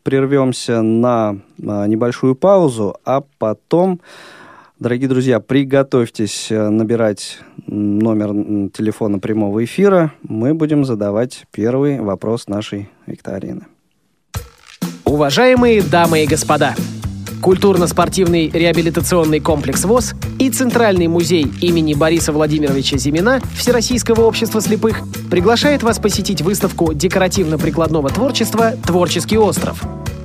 прервемся 0.02 0.82
на 0.82 1.36
небольшую 1.58 2.34
паузу, 2.34 2.96
а 3.04 3.22
потом, 3.38 4.00
дорогие 4.80 5.08
друзья, 5.08 5.38
приготовьтесь 5.38 6.50
э, 6.50 6.68
набирать 6.68 7.38
номер 7.66 8.70
телефона 8.70 9.18
прямого 9.20 9.64
эфира. 9.64 10.12
Мы 10.22 10.54
будем 10.54 10.84
задавать 10.84 11.44
первый 11.52 12.00
вопрос 12.00 12.48
нашей 12.48 12.90
викторины. 13.06 13.62
Уважаемые 15.04 15.82
дамы 15.82 16.24
и 16.24 16.26
господа, 16.26 16.74
культурно-спортивный 17.42 18.48
реабилитационный 18.48 19.40
комплекс 19.40 19.84
ВОЗ 19.84 20.14
и 20.38 20.50
Центральный 20.50 21.08
музей 21.08 21.46
имени 21.60 21.94
Бориса 21.94 22.32
Владимировича 22.32 22.98
Зимина 22.98 23.40
Всероссийского 23.56 24.22
общества 24.22 24.60
слепых 24.60 25.02
приглашает 25.30 25.82
вас 25.82 25.98
посетить 25.98 26.42
выставку 26.42 26.92
декоративно-прикладного 26.92 28.10
творчества 28.10 28.72
«Творческий 28.86 29.38
остров». 29.38 29.82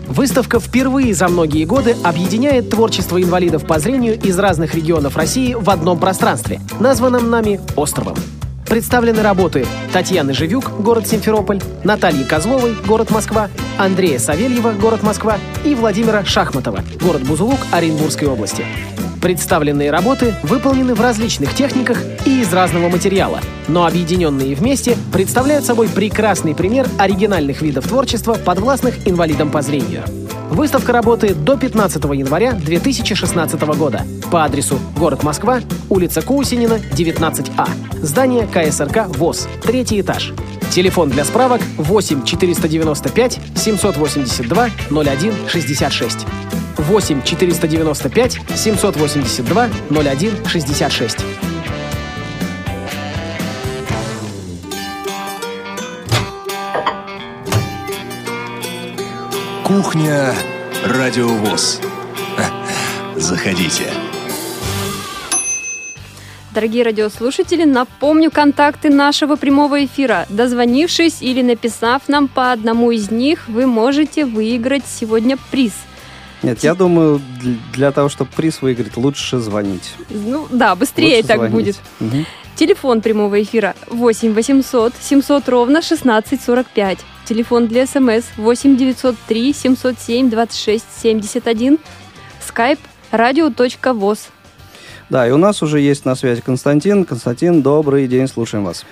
Выставка 0.08 0.60
впервые 0.60 1.13
за 1.13 1.28
многие 1.28 1.66
годы 1.66 1.96
объединяет 2.04 2.72
творчество 2.72 3.22
инвалидов 3.22 3.66
по 3.66 3.78
зрению 3.80 4.20
из 4.20 4.39
разных 4.39 4.74
регионов 4.74 5.16
России 5.16 5.54
в 5.54 5.70
одном 5.70 6.00
пространстве, 6.00 6.60
названном 6.80 7.30
нами 7.30 7.62
«Островом». 7.75 8.16
Представлены 8.70 9.24
работы 9.24 9.66
Татьяны 9.92 10.32
Живюк, 10.32 10.70
город 10.80 11.08
Симферополь, 11.08 11.60
Натальи 11.84 12.24
Козловой, 12.24 12.76
город 12.86 13.10
Москва, 13.10 13.50
Андрея 13.80 14.20
Савельева, 14.20 14.74
город 14.74 15.02
Москва 15.02 15.38
и 15.66 15.74
Владимира 15.74 16.24
Шахматова, 16.24 16.84
город 17.02 17.24
Бузулук 17.24 17.60
Оренбургской 17.72 18.28
области. 18.28 18.64
Представленные 19.22 19.92
работы 19.92 20.34
выполнены 20.44 20.96
в 20.96 21.02
различных 21.02 21.54
техниках 21.54 22.02
и 22.26 22.42
из 22.42 22.54
разного 22.54 22.88
материала, 22.90 23.42
но 23.68 23.86
объединенные 23.86 24.56
вместе 24.56 24.96
представляют 25.12 25.66
собой 25.66 25.90
прекрасный 25.90 26.56
пример 26.56 26.88
оригинальных 26.98 27.62
видов 27.62 27.88
творчества, 27.88 28.34
подвластных 28.34 29.08
инвалидам 29.08 29.52
по 29.52 29.62
зрению. 29.62 30.04
Выставка 30.50 30.94
работает 30.94 31.44
до 31.44 31.58
15 31.58 32.04
января 32.06 32.54
2016 32.54 33.62
года 33.62 34.04
по 34.32 34.46
адресу 34.46 34.80
город 34.98 35.22
Москва, 35.22 35.60
улица 35.90 36.22
Кусинина, 36.22 36.80
19А. 36.92 37.68
Здание 38.02 38.48
КСРК 38.48 39.08
ВОЗ, 39.18 39.48
третий 39.62 40.02
этаж. 40.02 40.34
Телефон 40.72 41.10
для 41.10 41.26
справок 41.26 41.62
8 41.78 42.24
495 42.24 43.40
782 43.56 44.70
01 44.90 45.34
66. 45.48 46.26
8 46.89 47.22
495 47.24 48.39
782 48.55 49.69
01 49.91 50.46
66. 50.48 51.17
Кухня 59.63 60.34
Радиовоз. 60.84 61.79
Заходите. 63.15 63.84
Дорогие 66.55 66.84
радиослушатели, 66.84 67.65
напомню 67.65 68.31
контакты 68.31 68.89
нашего 68.89 69.36
прямого 69.36 69.86
эфира. 69.86 70.25
Дозвонившись 70.29 71.22
или 71.22 71.43
написав 71.43 72.08
нам 72.08 72.27
по 72.27 72.51
одному 72.51 72.89
из 72.89 73.12
них, 73.12 73.48
вы 73.48 73.67
можете 73.67 74.25
выиграть 74.25 74.86
сегодня 74.88 75.38
приз. 75.51 75.74
Нет, 76.41 76.63
я 76.63 76.74
думаю, 76.74 77.22
для 77.74 77.91
того, 77.91 78.10
чтобы 78.10 78.31
приз 78.36 78.62
выиграть, 78.62 78.96
лучше 78.96 79.39
звонить. 79.39 79.93
Ну 80.10 80.48
да, 80.50 80.75
быстрее 80.75 81.17
лучше 81.17 81.27
так 81.27 81.38
звонить. 81.38 81.53
будет. 81.53 81.79
Угу. 82.00 82.25
Телефон 82.55 83.01
прямого 83.01 83.41
эфира 83.41 83.75
8 83.88 84.34
800 84.34 84.93
700 85.00 85.50
ровно 85.50 85.79
1645. 85.79 87.00
Телефон 87.25 87.67
для 87.67 87.86
СМС 87.86 88.25
8 88.38 88.77
903 88.77 89.53
707 89.53 90.29
26 90.29 90.86
71. 91.01 91.77
Skype 92.48 92.79
radio.voz. 93.12 94.19
Да, 95.10 95.27
и 95.27 95.31
у 95.31 95.38
нас 95.38 95.62
уже 95.63 95.79
есть 95.79 96.05
на 96.05 96.15
связи 96.15 96.41
Константин. 96.41 97.05
Константин, 97.05 97.62
добрый 97.62 98.08
день, 98.08 98.27
слушаем 98.27 98.63
вас. 98.65 98.86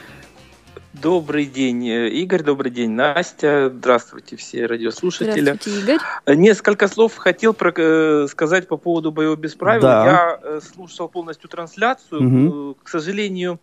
Добрый 1.01 1.45
день, 1.45 1.87
э, 1.87 2.09
Игорь, 2.09 2.41
добрый 2.41 2.71
день, 2.71 2.91
Настя. 2.91 3.71
Здравствуйте, 3.73 4.35
все 4.35 4.65
радиослушатели. 4.65 5.41
Здравствуйте, 5.41 5.79
Игорь. 5.79 5.97
Э, 6.25 6.33
несколько 6.33 6.87
слов 6.87 7.15
хотел 7.17 7.53
про, 7.53 7.71
э, 7.75 8.27
сказать 8.29 8.67
по 8.67 8.77
поводу 8.77 9.11
боевого 9.11 9.35
без 9.35 9.53
правил. 9.53 9.81
Да. 9.81 10.39
Я 10.43 10.61
слушал 10.61 11.07
полностью 11.07 11.49
трансляцию. 11.49 12.21
Угу. 12.21 12.77
К 12.83 12.89
сожалению, 12.89 13.59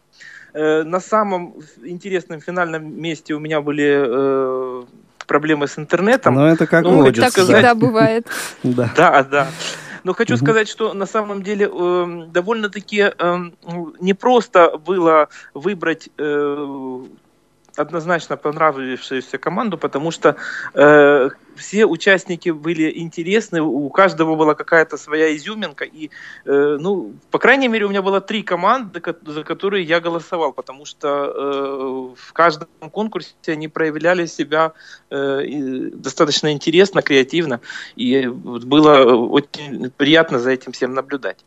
на 0.53 1.01
самом 1.01 1.57
интересном 1.83 2.41
финальном 2.41 3.01
месте 3.01 3.35
у 3.35 3.41
меня 3.41 3.61
были 3.61 4.85
проблемы 5.27 5.67
с 5.67 5.79
интернетом. 5.79 6.35
Но 6.35 6.49
это 6.49 6.69
как 6.69 6.85
ну, 6.85 7.11
так 7.13 7.31
сказать... 7.31 7.57
всегда 7.57 7.75
бывает. 7.75 8.29
да. 8.63 8.93
да, 8.95 9.25
да. 9.25 9.49
Но 10.05 10.13
хочу 10.13 10.37
сказать, 10.37 10.69
что 10.69 10.93
на 10.93 11.07
самом 11.07 11.43
деле 11.43 11.69
э, 11.73 12.27
довольно-таки 12.31 13.11
э, 13.19 13.37
непросто 14.01 14.77
было 14.77 15.31
выбрать 15.55 16.11
э, 16.19 17.05
однозначно 17.77 18.37
понравившуюся 18.37 19.39
команду, 19.39 19.79
потому 19.79 20.11
что 20.11 20.37
э, 20.75 21.31
все 21.57 21.87
участники 21.87 22.51
были 22.51 22.99
интересны, 22.99 23.63
у 23.63 23.89
каждого 23.91 24.37
была 24.37 24.55
какая-то 24.55 24.97
своя 24.97 25.35
изюминка, 25.37 25.85
и, 25.85 26.11
э, 26.45 26.77
ну, 26.81 27.15
по 27.31 27.39
крайней 27.39 27.69
мере, 27.69 27.87
у 27.87 27.89
меня 27.89 28.03
было 28.03 28.21
три 28.21 28.43
команды, 28.43 29.03
за 29.27 29.43
которые 29.45 29.85
я 29.85 30.01
голосовал, 30.01 30.53
потому 30.53 30.85
что 30.85 31.09
э, 31.09 32.15
в 32.17 32.33
каждом 32.33 32.69
конкурсе 32.91 33.35
они 33.47 33.69
проявляли 33.69 34.27
себя 34.27 34.73
э, 35.11 35.91
достаточно 35.93 36.53
интересно, 36.53 37.03
креативно, 37.03 37.61
и 37.97 38.27
было 38.27 39.15
очень 39.15 39.91
приятно 39.97 40.39
за 40.39 40.51
этим 40.51 40.73
всем 40.73 40.95
наблюдать. 40.95 41.45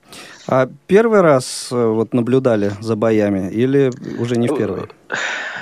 А 0.48 0.70
первый 0.88 1.22
раз 1.22 1.70
э, 1.72 1.86
вот 1.86 2.14
наблюдали 2.14 2.72
за 2.82 2.96
боями 2.96 3.52
или 3.52 3.92
уже 4.20 4.38
не 4.38 4.48
в 4.48 4.56
первый? 4.56 4.84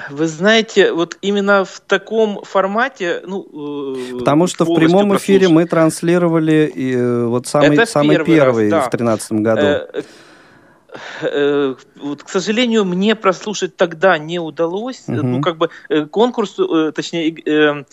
Вы 0.10 0.28
знаете, 0.28 0.92
вот 0.92 1.18
именно 1.22 1.66
в 1.66 1.80
таком 1.80 2.44
формате, 2.44 3.22
ну, 3.26 3.96
э, 4.14 4.18
потому 4.20 4.48
что 4.48 4.66
в 4.66 4.76
прямом 4.76 5.16
эфире 5.18 5.48
мы 5.48 5.66
транслировали 5.66 6.72
и, 6.74 6.96
э, 6.96 7.26
вот 7.26 7.48
самый 7.48 7.74
Это 7.74 7.86
самый 7.86 8.18
первый, 8.18 8.36
первый 8.36 8.70
раз, 8.70 8.84
да. 8.84 8.88
в 8.88 8.90
тринадцатом 8.92 9.44
году. 9.44 9.88
Э, 11.22 11.76
вот, 12.02 12.24
к 12.24 12.30
сожалению, 12.30 12.86
мне 12.86 13.16
прослушать 13.16 13.76
тогда 13.76 14.18
не 14.18 14.40
удалось. 14.40 15.04
Угу. 15.08 15.16
Ну, 15.16 15.42
как 15.42 15.58
бы 15.58 15.70
конкурс, 16.12 16.58
точнее, 16.96 17.86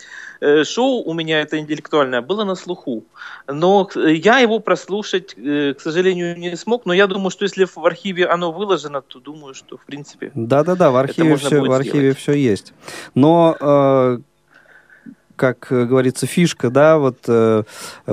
шоу 0.64 1.02
у 1.02 1.14
меня 1.14 1.40
это 1.40 1.59
интеллектуальное 1.59 2.20
было 2.20 2.44
на 2.44 2.55
слуху, 2.55 3.05
но 3.46 3.88
я 3.94 4.38
его 4.38 4.59
прослушать, 4.59 5.35
э, 5.37 5.74
к 5.74 5.81
сожалению, 5.81 6.38
не 6.38 6.57
смог, 6.57 6.87
но 6.87 6.92
я 6.92 7.07
думаю, 7.07 7.31
что 7.31 7.44
если 7.44 7.64
в 7.64 7.78
архиве 7.78 8.26
оно 8.26 8.52
выложено, 8.52 9.02
то 9.02 9.20
думаю, 9.20 9.55
что 9.55 9.76
в 9.76 9.85
принципе. 9.85 10.33
Да-да-да, 10.35 10.90
в 10.90 10.96
архиве 10.96 11.37
все, 11.37 11.61
в 11.61 11.72
архиве 11.72 12.14
все 12.14 12.33
есть. 12.33 12.72
Но 13.14 13.57
э, 13.61 14.18
как 15.37 15.66
говорится, 15.70 16.26
фишка, 16.26 16.70
да, 16.70 16.98
вот 16.98 17.18
э, 17.26 17.64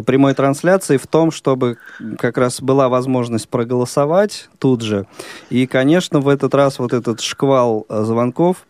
прямой 0.06 0.34
трансляции 0.34 0.98
в 0.98 1.08
том, 1.08 1.32
чтобы 1.32 1.78
как 2.18 2.38
раз 2.38 2.62
была 2.62 2.90
возможность 2.90 3.50
проголосовать 3.50 4.50
тут 4.58 4.82
же. 4.82 5.06
И, 5.50 5.68
конечно, 5.68 6.20
в 6.20 6.28
этот 6.28 6.56
раз 6.56 6.80
вот 6.80 6.94
этот 6.94 7.22
шквал 7.22 7.86
э, 7.88 8.04
звонков 8.04 8.66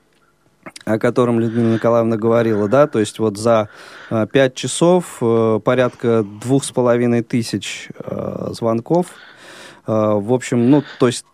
о 0.89 0.97
котором 0.97 1.39
Людмила 1.39 1.73
Николаевна 1.75 2.17
говорила, 2.17 2.67
да, 2.67 2.87
то 2.87 2.99
есть 2.99 3.19
вот 3.19 3.37
за 3.37 3.69
э, 4.09 4.25
пять 4.31 4.55
часов 4.55 5.17
э, 5.21 5.59
порядка 5.63 6.25
двух 6.43 6.63
с 6.63 6.71
половиной 6.71 7.21
тысяч 7.21 7.89
э, 7.99 8.47
звонков. 8.51 9.07
В 9.85 10.33
общем, 10.33 10.69
ну, 10.69 10.83
то 10.99 11.07
есть, 11.07 11.25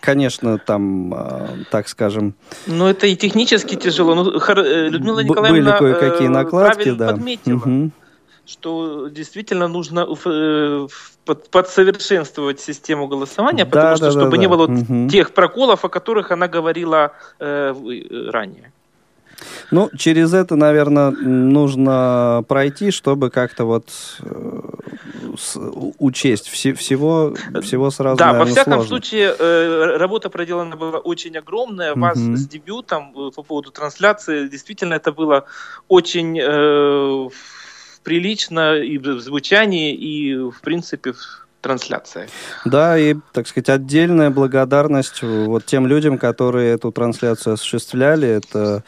конечно, 0.00 0.56
там, 0.58 1.64
так 1.72 1.88
скажем... 1.88 2.34
Ну, 2.68 2.86
это 2.86 3.08
и 3.08 3.16
технически 3.16 3.74
тяжело. 3.74 4.14
Ну, 4.14 4.30
Людмила 4.30 5.18
Николаевна 5.18 5.80
были 5.80 5.96
кое-какие 5.96 6.28
накладки, 6.28 6.92
да. 6.92 7.08
подметила. 7.08 7.56
Угу 7.56 7.90
что 8.46 9.08
действительно 9.08 9.68
нужно 9.68 10.06
подсовершенствовать 11.50 12.60
систему 12.60 13.08
голосования, 13.08 13.64
да, 13.64 13.70
потому 13.70 13.96
что 13.96 14.04
да, 14.04 14.10
чтобы 14.10 14.30
да, 14.32 14.36
не 14.36 14.48
было 14.48 14.66
угу. 14.66 15.08
тех 15.08 15.32
проколов, 15.32 15.84
о 15.84 15.88
которых 15.88 16.30
она 16.30 16.46
говорила 16.46 17.12
э, 17.40 17.74
ранее. 18.30 18.72
Ну, 19.70 19.90
через 19.96 20.34
это, 20.34 20.56
наверное, 20.56 21.10
нужно 21.10 22.44
пройти, 22.48 22.90
чтобы 22.90 23.30
как-то 23.30 23.64
вот 23.64 23.88
э, 24.20 24.60
учесть 25.98 26.48
все, 26.48 26.74
всего, 26.74 27.34
всего 27.62 27.90
сразу. 27.90 28.16
Да, 28.16 28.26
наверное, 28.26 28.46
во 28.46 28.52
всяком 28.52 28.72
сложно. 28.74 28.88
случае, 28.88 29.34
э, 29.38 29.96
работа 29.96 30.30
проделана 30.30 30.76
была 30.76 30.98
очень 30.98 31.36
огромная. 31.36 31.94
Вас 31.94 32.18
mm 32.18 32.34
с 32.36 32.46
дебютом 32.46 33.12
э, 33.16 33.30
по 33.34 33.42
поводу 33.42 33.70
трансляции, 33.70 34.48
действительно, 34.48 34.94
это 34.94 35.12
было 35.12 35.44
очень 35.88 36.38
э, 36.40 37.28
прилично 38.02 38.76
и 38.76 38.98
в 38.98 39.20
звучании, 39.20 39.94
и 39.94 40.36
в 40.36 40.60
принципе 40.60 41.12
в 41.12 41.43
трансляции. 41.64 42.28
Да, 42.64 42.98
и, 42.98 43.16
так 43.32 43.48
сказать, 43.48 43.70
отдельная 43.70 44.30
благодарность 44.30 45.22
вот 45.22 45.64
тем 45.64 45.86
людям, 45.86 46.18
которые 46.18 46.74
эту 46.74 46.92
трансляцию 46.92 47.54
осуществляли. 47.54 48.28
Это 48.28 48.84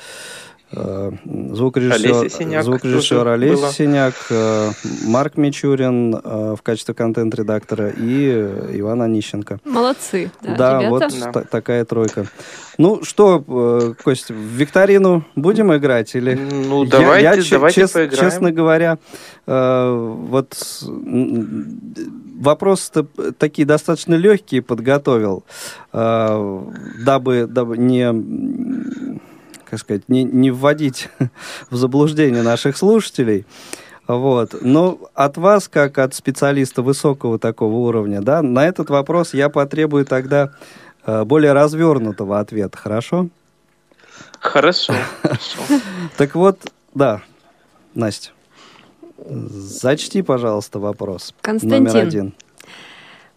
Э, 0.73 1.13
звукорежиссер 1.25 2.13
Олеся 2.17 2.39
Синяк, 2.39 2.65
звукорежиссер 2.65 3.29
Олеся 3.29 3.73
Синяк, 3.73 4.15
э, 4.31 4.71
Марк 5.05 5.37
Мичурин 5.37 6.17
э, 6.17 6.55
в 6.59 6.63
качестве 6.63 6.93
контент-редактора 6.93 7.91
и 7.97 8.31
Иван 8.73 9.03
Онищенко. 9.03 9.61
Молодцы, 9.65 10.33
да, 10.43 10.57
Да, 10.57 10.83
ребята. 10.83 10.91
вот 10.91 11.33
да. 11.33 11.43
такая 11.45 11.85
тройка. 11.85 12.27
Ну 12.79 13.05
что, 13.05 13.95
Кость, 14.03 14.31
в 14.31 14.35
викторину 14.35 15.25
будем 15.37 15.75
играть? 15.75 16.15
Или... 16.17 16.35
Ну, 16.35 16.85
давайте, 16.85 17.25
я, 17.25 17.35
я, 17.35 17.43
давайте 17.49 17.81
чест, 17.83 17.95
поиграем. 17.95 18.25
Честно 18.25 18.51
говоря, 18.51 18.99
вот 19.47 20.55
вопросы 22.37 23.07
такие 23.39 23.67
достаточно 23.67 24.15
легкие 24.15 24.63
подготовил, 24.63 25.45
дабы, 25.93 27.47
дабы 27.49 27.79
не 27.79 29.21
как 29.69 29.81
сказать, 29.81 30.09
не, 30.09 30.25
не 30.25 30.51
вводить 30.51 31.09
в 31.71 31.77
заблуждение 31.77 32.43
наших 32.43 32.77
слушателей. 32.77 33.45
Вот. 34.07 34.55
Но 34.61 34.99
от 35.15 35.37
вас, 35.37 35.69
как 35.69 35.99
от 35.99 36.15
специалиста 36.15 36.83
высокого 36.83 37.39
такого 37.39 37.75
уровня, 37.75 38.21
да, 38.23 38.41
на 38.43 38.67
этот 38.67 38.89
вопрос 38.89 39.35
я 39.35 39.49
потребую 39.49 40.07
тогда 40.07 40.53
э, 41.05 41.25
более 41.25 41.53
развернутого 41.53 42.39
ответа, 42.39 42.79
хорошо? 42.79 43.29
Хорошо. 44.39 44.95
Так 46.17 46.35
вот, 46.35 46.59
да, 46.95 47.23
Настя, 47.95 48.31
зачти, 49.19 50.23
пожалуйста, 50.23 50.79
вопрос. 50.79 51.35
Константин. 51.41 51.85
Номер 51.85 52.07
один. 52.07 52.35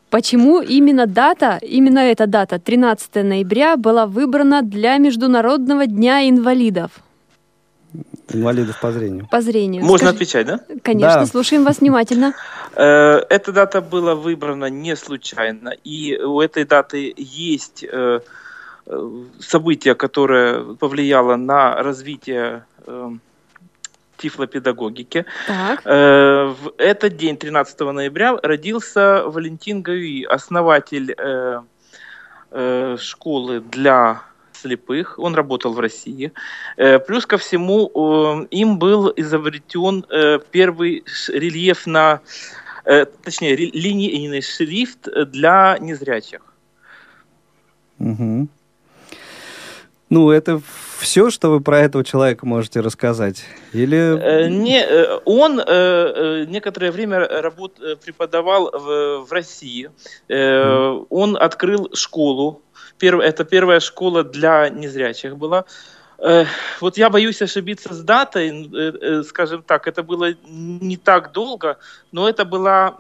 Почему 0.10 0.62
именно 0.62 1.06
дата, 1.06 1.60
именно 1.62 2.00
эта 2.00 2.26
дата, 2.26 2.60
13 2.60 3.16
ноября, 3.24 3.78
была 3.78 4.08
выбрана 4.08 4.64
для 4.64 4.98
Международного 4.98 5.86
дня 5.86 6.28
инвалидов? 6.28 6.92
Инвалидов 8.34 8.80
по 8.82 8.92
зрению. 8.92 9.28
По 9.32 9.42
зрению. 9.42 9.84
Можно 9.84 10.10
Скажи... 10.10 10.16
отвечать, 10.16 10.48
да? 10.48 10.60
Конечно, 10.84 11.20
да. 11.20 11.26
слушаем 11.26 11.64
вас 11.64 11.80
внимательно. 11.80 12.34
Э, 12.76 13.22
эта 13.30 13.52
дата 13.52 13.82
была 13.82 14.16
выбрана 14.16 14.70
не 14.70 14.96
случайно, 14.96 15.70
и 15.84 16.18
у 16.18 16.42
этой 16.42 16.66
даты 16.66 17.14
есть 17.18 17.84
э, 17.84 18.20
э, 18.86 19.10
событие, 19.40 19.94
которое 19.96 20.76
повлияло 20.76 21.36
на 21.36 21.82
развитие 21.84 22.64
тифлопедагогики. 24.20 25.26
Так. 25.48 25.84
В 25.86 26.74
этот 26.78 27.18
день, 27.18 27.38
13 27.38 27.80
ноября, 27.80 28.38
родился 28.44 29.24
Валентин 29.26 29.82
Гаюи, 29.82 30.24
основатель 30.24 31.16
школы 32.98 33.60
для 33.60 34.24
слепых, 34.62 35.20
он 35.20 35.36
работал 35.36 35.74
в 35.74 35.80
России. 35.80 36.32
Э, 36.78 37.00
плюс 37.00 37.26
ко 37.26 37.38
всему, 37.38 38.46
им 38.52 38.78
был 38.78 39.14
изобретен 39.16 40.06
э, 40.10 40.40
первый 40.52 41.04
рельеф 41.28 41.88
на, 41.88 42.22
э, 42.86 43.06
точнее, 43.06 43.56
линейный 43.56 44.42
шрифт 44.42 45.08
для 45.32 45.78
незрячих. 45.80 46.42
Угу. 48.00 48.48
Ну, 50.10 50.32
это 50.32 50.62
все, 50.98 51.30
что 51.30 51.52
вы 51.52 51.62
про 51.62 51.80
этого 51.82 52.04
человека 52.04 52.46
можете 52.46 52.80
рассказать? 52.80 53.44
Или... 53.74 54.48
Не, 54.50 54.84
он 55.26 55.58
некоторое 56.50 56.92
время 56.92 57.28
работ, 57.42 57.80
преподавал 58.04 58.72
в, 58.72 59.26
в 59.26 59.32
России. 59.32 59.92
Он 60.28 61.38
открыл 61.38 61.92
школу 61.94 62.64
перв, 63.00 63.22
это 63.22 63.46
первая 63.46 63.80
школа 63.80 64.24
для 64.24 64.70
незрячих 64.70 65.38
была. 65.38 65.66
Э, 66.20 66.46
вот 66.82 66.98
я 66.98 67.10
боюсь 67.10 67.42
ошибиться 67.42 67.94
с 67.94 68.02
датой, 68.02 68.50
э, 68.50 68.92
э, 69.02 69.24
скажем 69.24 69.64
так, 69.64 69.88
это 69.88 70.04
было 70.04 70.34
не 70.44 70.98
так 70.98 71.32
долго, 71.32 71.78
но 72.12 72.30
это 72.30 72.46
была 72.46 72.98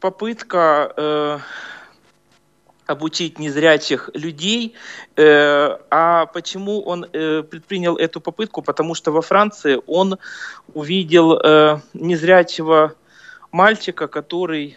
попытка 0.00 1.40
обучить 2.86 3.38
незрячих 3.38 4.10
людей. 4.14 4.74
А 5.16 6.26
почему 6.26 6.82
он 6.82 7.06
предпринял 7.10 7.96
эту 7.96 8.20
попытку? 8.20 8.62
Потому 8.62 8.94
что 8.94 9.12
во 9.12 9.22
Франции 9.22 9.80
он 9.86 10.18
увидел 10.74 11.38
незрячего 11.94 12.94
мальчика, 13.52 14.08
который 14.08 14.76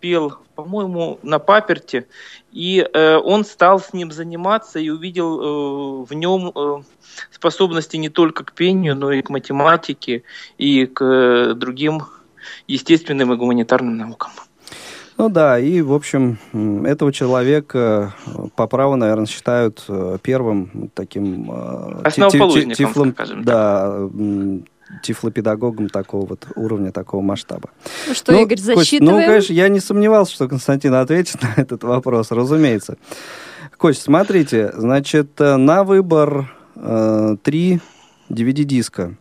пел, 0.00 0.38
по-моему, 0.54 1.18
на 1.22 1.38
паперте, 1.38 2.06
и 2.52 2.80
э, 2.80 3.16
он 3.16 3.44
стал 3.44 3.80
с 3.80 3.92
ним 3.92 4.12
заниматься 4.12 4.78
и 4.78 4.90
увидел 4.90 5.40
э, 5.40 6.04
в 6.04 6.12
нем 6.14 6.52
э, 6.54 6.82
способности 7.30 7.96
не 7.96 8.08
только 8.08 8.44
к 8.44 8.52
пению, 8.52 8.96
но 8.96 9.12
и 9.12 9.22
к 9.22 9.30
математике 9.30 10.22
и 10.56 10.86
к 10.86 11.04
э, 11.04 11.54
другим 11.54 12.02
естественным 12.66 13.32
и 13.32 13.36
гуманитарным 13.36 13.96
наукам. 13.96 14.30
Ну 15.18 15.28
да, 15.28 15.58
и, 15.58 15.80
в 15.80 15.92
общем, 15.92 16.38
этого 16.86 17.12
человека 17.12 18.14
по 18.54 18.68
праву, 18.68 18.94
наверное, 18.94 19.26
считают 19.26 19.84
э, 19.88 20.18
первым 20.22 20.90
таким... 20.94 21.50
Э, 21.50 22.02
Основоположником, 22.04 23.12
скажем 23.12 23.42
да, 23.42 24.08
тифлопедагогом 25.02 25.88
такого 25.88 26.24
вот 26.24 26.46
уровня, 26.54 26.92
такого 26.92 27.20
масштаба. 27.20 27.70
Ну 28.06 28.14
что, 28.14 28.30
ну, 28.32 28.42
Игорь, 28.42 28.58
засчитываем? 28.58 29.16
Кость, 29.16 29.26
ну, 29.26 29.32
конечно, 29.32 29.52
я 29.52 29.68
не 29.68 29.80
сомневался, 29.80 30.32
что 30.32 30.48
Константин 30.48 30.94
ответит 30.94 31.42
на 31.42 31.60
этот 31.60 31.82
вопрос, 31.82 32.30
разумеется. 32.30 32.96
Кость, 33.76 34.02
смотрите, 34.02 34.72
значит, 34.76 35.32
э, 35.40 35.56
на 35.56 35.82
выбор 35.82 36.54
э, 36.76 37.36
три 37.42 37.80
DVD-диска. 38.30 39.16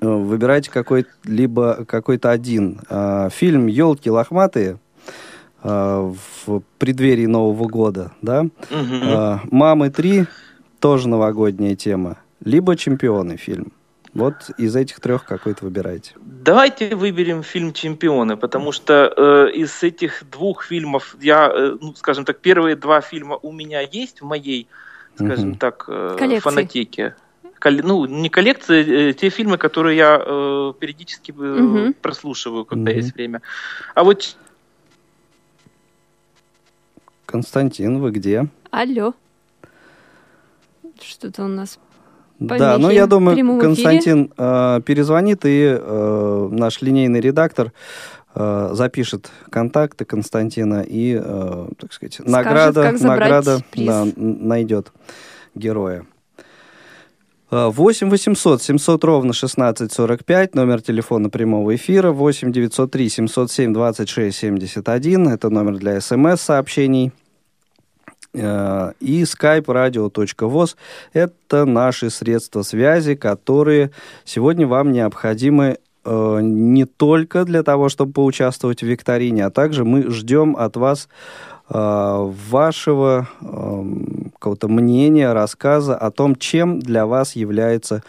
Э, 0.00 0.06
выбирайте 0.06 0.70
какой-либо 0.70 1.84
какой-то 1.86 2.30
один. 2.30 2.80
Э, 2.88 3.28
фильм 3.30 3.66
«Елки 3.66 4.10
лохматые» 4.10 4.78
э, 5.62 6.12
в 6.46 6.62
преддверии 6.78 7.26
Нового 7.26 7.68
года, 7.68 8.12
да? 8.22 8.42
Угу. 8.42 9.40
«Мамы 9.50 9.88
3» 9.88 10.26
тоже 10.80 11.08
новогодняя 11.08 11.76
тема. 11.76 12.18
Либо 12.44 12.76
«Чемпионы» 12.76 13.36
фильм. 13.36 13.72
Вот 14.14 14.50
из 14.58 14.76
этих 14.76 15.00
трех 15.00 15.24
какой-то 15.24 15.64
выбирайте. 15.64 16.12
Давайте 16.16 16.94
выберем 16.94 17.42
фильм 17.42 17.72
«Чемпионы», 17.72 18.36
потому 18.36 18.72
что 18.72 19.12
э, 19.16 19.52
из 19.54 19.82
этих 19.82 20.24
двух 20.30 20.64
фильмов, 20.64 21.16
я, 21.20 21.50
э, 21.50 21.76
ну, 21.80 21.94
скажем 21.94 22.24
так, 22.26 22.40
первые 22.40 22.76
два 22.76 23.00
фильма 23.00 23.38
у 23.40 23.52
меня 23.52 23.80
есть 23.80 24.20
в 24.20 24.26
моей, 24.26 24.68
скажем 25.14 25.50
угу. 25.50 25.58
так, 25.58 25.84
э, 25.88 26.40
фанатеке. 26.40 27.14
Колл- 27.58 27.82
ну, 27.82 28.04
не 28.04 28.28
коллекции, 28.28 29.10
э, 29.10 29.12
те 29.14 29.30
фильмы, 29.30 29.56
которые 29.56 29.96
я 29.96 30.20
э, 30.20 30.72
периодически 30.78 31.32
э, 31.32 31.34
угу. 31.34 31.94
прослушиваю, 32.02 32.66
когда 32.66 32.90
угу. 32.90 32.98
есть 32.98 33.14
время. 33.14 33.40
А 33.94 34.04
вот... 34.04 34.36
Константин, 37.32 37.98
вы 37.98 38.10
где? 38.10 38.46
Алло. 38.70 39.14
Что-то 41.00 41.44
у 41.44 41.48
нас 41.48 41.78
да, 42.38 42.76
ну 42.76 42.90
я 42.90 43.06
думаю, 43.06 43.58
Константин 43.58 44.32
э, 44.36 44.80
перезвонит, 44.84 45.44
и 45.44 45.78
э, 45.78 46.48
наш 46.50 46.82
линейный 46.82 47.20
редактор 47.20 47.72
э, 48.34 48.70
запишет 48.72 49.30
контакты 49.48 50.04
Константина 50.04 50.82
и, 50.82 51.20
э, 51.22 51.68
так 51.78 51.92
сказать, 51.92 52.14
Скажет, 52.14 52.32
награда, 52.32 52.92
награда 53.00 53.60
да, 53.76 54.06
найдет 54.16 54.92
героя. 55.54 56.04
8 57.50 58.10
800 58.10 58.62
700 58.62 59.04
ровно 59.04 59.30
1645, 59.30 60.54
номер 60.54 60.82
телефона 60.82 61.30
прямого 61.30 61.76
эфира, 61.76 62.10
8 62.10 62.50
903 62.50 63.08
707 63.08 63.72
26 63.72 64.36
71, 64.36 65.28
это 65.28 65.50
номер 65.50 65.76
для 65.76 66.00
смс-сообщений. 66.00 67.12
Э, 68.34 68.92
и 69.00 69.22
skype 69.22 69.66
radio.voz– 69.66 70.76
это 71.12 71.64
наши 71.64 72.10
средства 72.10 72.62
связи, 72.62 73.14
которые 73.14 73.90
сегодня 74.24 74.66
вам 74.66 74.92
необходимы 74.92 75.78
э, 76.04 76.38
не 76.42 76.86
только 76.86 77.44
для 77.44 77.62
того, 77.62 77.88
чтобы 77.88 78.12
поучаствовать 78.12 78.82
в 78.82 78.86
викторине, 78.86 79.46
а 79.46 79.50
также 79.50 79.84
мы 79.84 80.10
ждем 80.10 80.56
от 80.56 80.76
вас 80.76 81.08
э, 81.68 81.74
вашего 82.50 83.28
какого-то 84.32 84.68
мнения, 84.68 85.32
рассказа 85.32 85.94
о 85.94 86.10
том, 86.10 86.36
чем 86.36 86.80
для 86.80 87.06
вас 87.06 87.36
является 87.36 88.02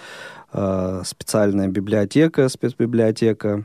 специальная 1.03 1.67
библиотека, 1.67 2.47
спецбиблиотека. 2.47 3.63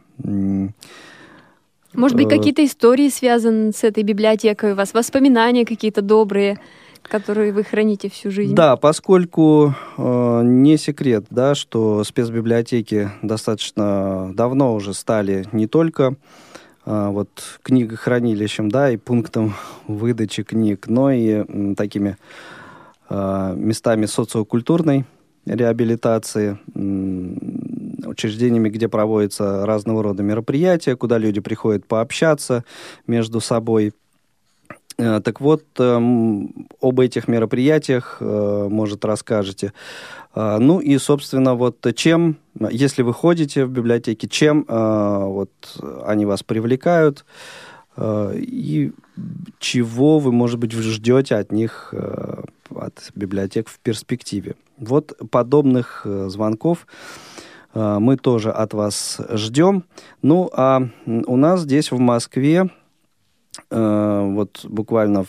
Может 1.98 2.16
быть, 2.16 2.28
какие-то 2.28 2.64
истории 2.64 3.08
связаны 3.08 3.72
с 3.72 3.82
этой 3.82 4.04
библиотекой 4.04 4.72
у 4.72 4.74
вас, 4.76 4.94
воспоминания 4.94 5.66
какие-то 5.66 6.00
добрые, 6.00 6.60
которые 7.02 7.52
вы 7.52 7.64
храните 7.64 8.08
всю 8.08 8.30
жизнь? 8.30 8.54
Да, 8.54 8.76
поскольку 8.76 9.74
э, 9.96 10.42
не 10.44 10.76
секрет, 10.76 11.24
да, 11.30 11.56
что 11.56 12.04
спецбиблиотеки 12.04 13.10
достаточно 13.22 14.32
давно 14.32 14.74
уже 14.74 14.94
стали 14.94 15.46
не 15.50 15.66
только 15.66 16.14
э, 16.86 17.08
вот 17.08 17.28
книгохранилищем, 17.62 18.70
да, 18.70 18.90
и 18.90 18.96
пунктом 18.96 19.54
выдачи 19.88 20.44
книг, 20.44 20.86
но 20.86 21.10
и 21.10 21.44
э, 21.46 21.74
такими 21.76 22.16
э, 23.10 23.54
местами 23.56 24.06
социокультурной 24.06 25.04
реабилитации, 25.46 26.58
учреждениями, 28.04 28.68
где 28.68 28.88
проводятся 28.88 29.66
разного 29.66 30.02
рода 30.02 30.22
мероприятия, 30.22 30.96
куда 30.96 31.18
люди 31.18 31.40
приходят 31.40 31.86
пообщаться 31.86 32.64
между 33.06 33.40
собой. 33.40 33.92
Э, 34.98 35.20
так 35.22 35.40
вот, 35.40 35.64
эм, 35.78 36.68
об 36.80 36.98
этих 36.98 37.28
мероприятиях, 37.28 38.16
э, 38.20 38.68
может, 38.68 39.04
расскажете. 39.04 39.72
Э, 40.34 40.58
ну 40.58 40.80
и, 40.80 40.98
собственно, 40.98 41.54
вот 41.54 41.86
чем, 41.94 42.36
если 42.70 43.02
вы 43.02 43.14
ходите 43.14 43.64
в 43.64 43.70
библиотеки, 43.70 44.26
чем 44.26 44.64
вот 44.68 45.50
они 46.04 46.26
вас 46.26 46.42
привлекают, 46.42 47.24
и 48.00 48.92
чего 49.58 50.18
вы, 50.18 50.32
может 50.32 50.58
быть, 50.58 50.72
ждете 50.72 51.36
от 51.36 51.52
них, 51.52 51.94
от 52.74 53.10
библиотек 53.14 53.68
в 53.68 53.78
перспективе. 53.80 54.54
Вот 54.78 55.16
подобных 55.30 56.04
звонков 56.04 56.86
мы 57.74 58.16
тоже 58.16 58.50
от 58.50 58.74
вас 58.74 59.20
ждем. 59.30 59.84
Ну, 60.22 60.50
а 60.52 60.82
у 61.06 61.36
нас 61.36 61.60
здесь 61.60 61.90
в 61.90 61.98
Москве 61.98 62.70
вот 63.70 64.64
буквально 64.64 65.26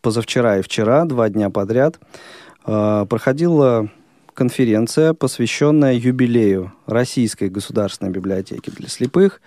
позавчера 0.00 0.58
и 0.58 0.62
вчера, 0.62 1.04
два 1.04 1.28
дня 1.28 1.50
подряд, 1.50 1.98
проходила 2.62 3.88
конференция, 4.34 5.14
посвященная 5.14 5.94
юбилею 5.94 6.72
Российской 6.86 7.48
государственной 7.48 8.12
библиотеки 8.12 8.70
для 8.70 8.88
слепых. 8.88 9.40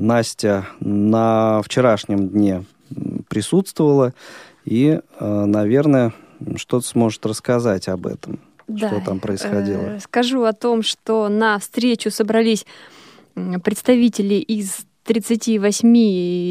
Настя 0.00 0.66
на 0.80 1.60
вчерашнем 1.62 2.28
дне 2.28 2.64
присутствовала 3.28 4.14
и, 4.64 5.00
э, 5.18 5.44
наверное, 5.44 6.12
что-то 6.56 6.86
сможет 6.86 7.24
рассказать 7.26 7.88
об 7.88 8.06
этом. 8.06 8.40
Да. 8.70 8.88
Что 8.88 9.00
там 9.00 9.20
происходило? 9.20 9.96
Э, 9.96 10.00
скажу 10.00 10.44
о 10.44 10.52
том, 10.52 10.82
что 10.82 11.28
на 11.28 11.58
встречу 11.58 12.10
собрались 12.10 12.66
представители 13.62 14.34
из 14.34 14.84
38 15.04 15.92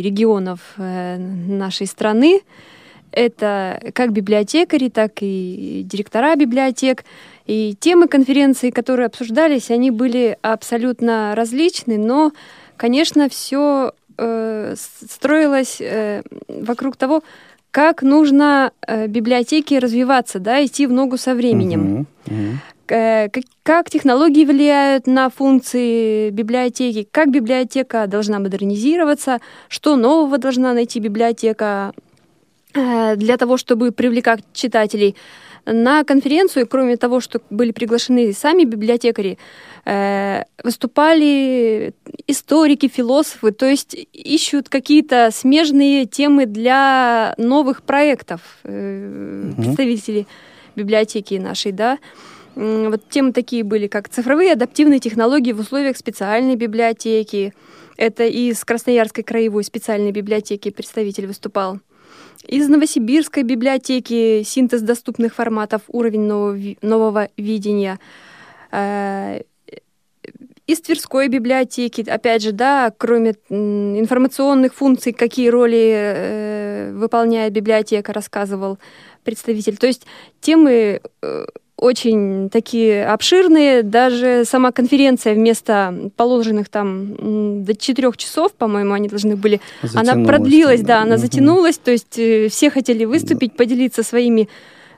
регионов 0.01 0.60
э, 0.77 1.17
нашей 1.17 1.88
страны. 1.88 2.41
Это 3.12 3.82
как 3.93 4.12
библиотекари, 4.12 4.89
так 4.89 5.13
и 5.21 5.84
директора 5.86 6.36
библиотек. 6.36 7.05
И 7.45 7.75
темы 7.79 8.08
конференции, 8.08 8.69
которые 8.69 9.08
обсуждались, 9.08 9.71
они 9.71 9.91
были 9.91 10.38
абсолютно 10.41 11.34
различны, 11.36 11.97
но 11.97 12.32
конечно, 12.77 13.27
все 13.29 13.93
э, 14.17 14.75
строилось 14.75 15.77
э, 15.79 16.21
вокруг 16.47 16.97
того, 16.97 17.23
как 17.71 18.01
нужно 18.01 18.71
э, 18.88 19.08
библиотеке 19.08 19.79
развиваться, 19.79 20.39
да, 20.39 20.63
идти 20.65 20.88
в 20.88 20.91
ногу 20.91 21.17
со 21.17 21.36
временем. 21.36 22.08
Uh-huh. 22.25 22.55
Э, 22.89 23.29
как, 23.29 23.43
как 23.63 23.89
технологии 23.89 24.45
влияют 24.45 25.08
на 25.08 25.29
функции 25.29 26.32
библиотеки, 26.32 27.08
как 27.12 27.29
библиотека 27.29 28.08
должна 28.08 28.39
модернизироваться, 28.39 29.39
что 29.67 29.95
нового 29.95 30.38
должна 30.38 30.73
найти 30.73 30.99
библиотека 30.99 31.93
э, 32.73 33.15
для 33.15 33.38
того, 33.38 33.58
чтобы 33.58 33.91
привлекать 33.91 34.43
читателей. 34.53 35.15
На 35.65 36.04
конференцию, 36.04 36.67
кроме 36.67 36.98
того, 36.98 37.19
что 37.19 37.41
были 37.50 37.72
приглашены 37.72 38.34
сами 38.34 38.63
библиотекари, 38.63 39.38
э, 39.86 40.43
выступали 40.63 41.93
историки, 42.28 42.88
философы, 42.88 43.52
то 43.52 43.65
есть 43.65 43.95
ищут 44.13 44.69
какие-то 44.69 45.30
смежные 45.32 46.06
темы 46.06 46.45
для 46.45 47.34
новых 47.38 47.84
проектов 47.84 48.41
э, 48.63 49.52
представители 49.58 50.28
библиотеки 50.76 51.36
нашей, 51.36 51.72
да. 51.72 52.00
Вот 52.56 53.08
темы 53.10 53.32
такие 53.32 53.63
были, 53.63 53.88
как 53.88 54.10
цифровые 54.10 54.54
адаптивные 54.54 55.00
технологии 55.00 55.54
в 55.54 55.60
условиях 55.60 55.98
специальной 55.98 56.56
библиотеки. 56.56 57.54
Это 57.95 58.26
из 58.26 58.63
Красноярской 58.65 59.24
краевой 59.24 59.63
специальной 59.63 60.12
библиотеки 60.12 60.69
представитель 60.69 61.28
выступал. 61.28 61.80
Из 62.47 62.67
Новосибирской 62.69 63.43
библиотеки 63.43 64.43
синтез 64.43 64.82
доступных 64.82 65.36
форматов, 65.36 65.82
уровень 65.88 66.21
нового, 66.21 66.58
нового 66.82 67.30
видения. 67.38 67.99
Э, 68.71 69.41
из 70.67 70.82
Тверской 70.82 71.28
библиотеки, 71.30 72.08
опять 72.08 72.43
же, 72.43 72.52
да, 72.52 72.93
кроме 72.95 73.34
информационных 73.49 74.75
функций, 74.75 75.13
какие 75.13 75.49
роли 75.49 75.93
э, 75.95 76.91
выполняет 76.93 77.54
библиотека, 77.54 78.13
рассказывал 78.13 78.78
представитель. 79.23 79.78
То 79.78 79.88
есть 79.88 80.06
темы 80.41 81.02
э, 81.21 81.45
очень 81.80 82.50
такие 82.50 83.06
обширные. 83.06 83.84
Даже 83.84 84.44
сама 84.46 84.72
конференция 84.72 85.34
вместо 85.34 86.12
положенных 86.15 86.70
там 86.70 87.63
до 87.63 87.76
четырех 87.76 88.18
часов, 88.18 88.54
по-моему, 88.54 88.94
они 88.94 89.08
должны 89.08 89.36
были, 89.36 89.62
затянулась, 89.82 90.10
она 90.10 90.26
продлилась, 90.26 90.82
да, 90.82 91.02
она 91.02 91.15
угу. 91.15 91.22
затянулась. 91.22 91.78
То 91.78 91.92
есть 91.92 92.18
э, 92.20 92.50
все 92.50 92.70
хотели 92.70 93.06
выступить, 93.06 93.52
да. 93.52 93.58
поделиться 93.58 94.04
своими 94.04 94.50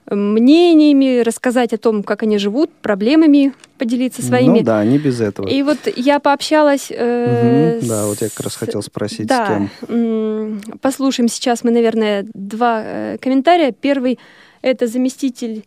э, 0.08 0.16
мнениями, 0.16 1.22
рассказать 1.22 1.74
о 1.74 1.78
том, 1.78 2.04
как 2.04 2.24
они 2.24 2.38
живут, 2.38 2.72
проблемами 2.82 3.54
поделиться 3.78 4.22
своими. 4.22 4.60
Ну 4.60 4.64
да, 4.64 4.84
не 4.84 4.98
без 4.98 5.22
этого. 5.22 5.48
И 5.48 5.64
вот 5.64 5.80
я 5.96 6.20
пообщалась... 6.20 6.88
Э, 6.90 7.78
угу, 7.78 7.86
с... 7.86 7.90
Да, 7.90 8.06
вот 8.08 8.22
я 8.22 8.30
как 8.30 8.42
раз 8.42 8.56
хотел 8.56 8.82
спросить, 8.82 9.28
да, 9.28 9.46
с 9.46 9.88
кем. 9.88 10.62
Послушаем 10.82 11.30
сейчас 11.30 11.64
мы, 11.64 11.72
наверное, 11.72 12.26
два 12.34 12.82
э, 12.84 13.18
комментария. 13.20 13.72
Первый— 13.72 14.20
это 14.62 14.88
заместитель 14.88 15.64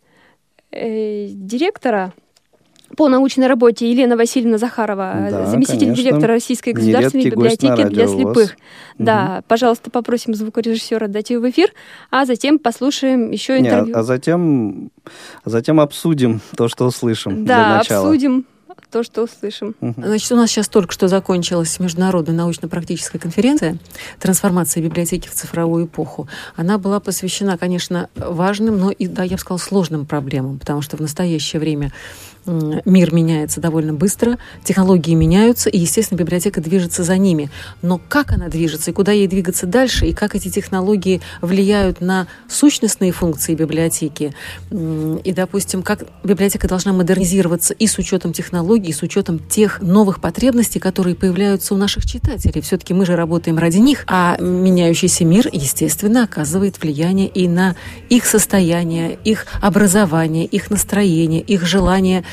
э, 0.75 1.27
директора 1.29 2.13
по 2.95 3.09
научной 3.09 3.47
работе 3.47 3.89
Елена 3.89 4.15
Васильевна 4.15 4.57
Захарова, 4.57 5.27
да, 5.29 5.45
заместитель 5.47 5.87
конечно. 5.87 6.03
директора 6.03 6.33
Российской 6.33 6.71
государственной 6.71 7.25
Нередкий 7.25 7.39
библиотеки 7.39 7.89
для 7.89 8.07
слепых. 8.07 8.55
Да, 8.97 9.37
угу. 9.37 9.45
пожалуйста, 9.47 9.91
попросим 9.91 10.33
звукорежиссера 10.33 11.07
дать 11.07 11.29
ее 11.29 11.39
в 11.39 11.49
эфир, 11.49 11.71
а 12.11 12.25
затем 12.25 12.59
послушаем 12.59 13.31
еще 13.31 13.59
интервью. 13.59 13.87
Не, 13.87 13.93
а 13.93 14.03
затем, 14.03 14.91
а 15.43 15.49
затем 15.49 15.79
обсудим 15.79 16.41
то, 16.55 16.67
что 16.67 16.85
услышим. 16.85 17.45
Да, 17.45 17.79
обсудим 17.79 18.45
то, 18.95 19.03
что 19.03 19.23
услышим. 19.23 19.75
Значит, 19.81 20.31
у 20.31 20.37
нас 20.37 20.49
сейчас 20.49 20.69
только 20.69 20.93
что 20.93 21.09
закончилась 21.09 21.79
международная 21.79 22.33
научно-практическая 22.33 23.19
конференция 23.19 23.77
«Трансформация 24.21 24.81
библиотеки 24.81 25.27
в 25.27 25.33
цифровую 25.33 25.87
эпоху». 25.87 26.29
Она 26.55 26.77
была 26.77 27.01
посвящена, 27.01 27.57
конечно, 27.57 28.09
важным, 28.15 28.79
но 28.79 28.91
и, 28.91 29.07
да, 29.07 29.23
я 29.23 29.31
бы 29.31 29.37
сказала, 29.37 29.57
сложным 29.57 30.05
проблемам, 30.05 30.59
потому 30.59 30.81
что 30.81 30.95
в 30.95 31.01
настоящее 31.01 31.59
время 31.59 31.91
мир 32.45 33.13
меняется 33.13 33.59
довольно 33.61 33.93
быстро, 33.93 34.37
технологии 34.63 35.13
меняются, 35.13 35.69
и, 35.69 35.77
естественно, 35.79 36.17
библиотека 36.17 36.61
движется 36.61 37.03
за 37.03 37.17
ними. 37.17 37.49
Но 37.81 37.99
как 38.09 38.31
она 38.31 38.47
движется, 38.47 38.91
и 38.91 38.93
куда 38.93 39.11
ей 39.11 39.27
двигаться 39.27 39.65
дальше, 39.65 40.05
и 40.05 40.13
как 40.13 40.35
эти 40.35 40.49
технологии 40.49 41.21
влияют 41.41 42.01
на 42.01 42.27
сущностные 42.47 43.11
функции 43.11 43.55
библиотеки, 43.55 44.33
и, 44.71 45.33
допустим, 45.35 45.83
как 45.83 46.05
библиотека 46.23 46.67
должна 46.67 46.93
модернизироваться 46.93 47.73
и 47.73 47.87
с 47.87 47.97
учетом 47.97 48.33
технологий, 48.33 48.89
и 48.89 48.93
с 48.93 49.01
учетом 49.01 49.39
тех 49.39 49.81
новых 49.81 50.21
потребностей, 50.21 50.79
которые 50.79 51.15
появляются 51.15 51.73
у 51.73 51.77
наших 51.77 52.05
читателей. 52.05 52.61
Все-таки 52.61 52.93
мы 52.93 53.05
же 53.05 53.15
работаем 53.15 53.57
ради 53.57 53.77
них, 53.77 54.03
а 54.07 54.37
меняющийся 54.39 55.25
мир, 55.25 55.49
естественно, 55.51 56.23
оказывает 56.23 56.81
влияние 56.81 57.27
и 57.27 57.47
на 57.47 57.75
их 58.09 58.25
состояние, 58.25 59.17
их 59.23 59.45
образование, 59.61 60.45
их 60.45 60.69
настроение, 60.69 61.41
их 61.41 61.65
желание 61.65 62.23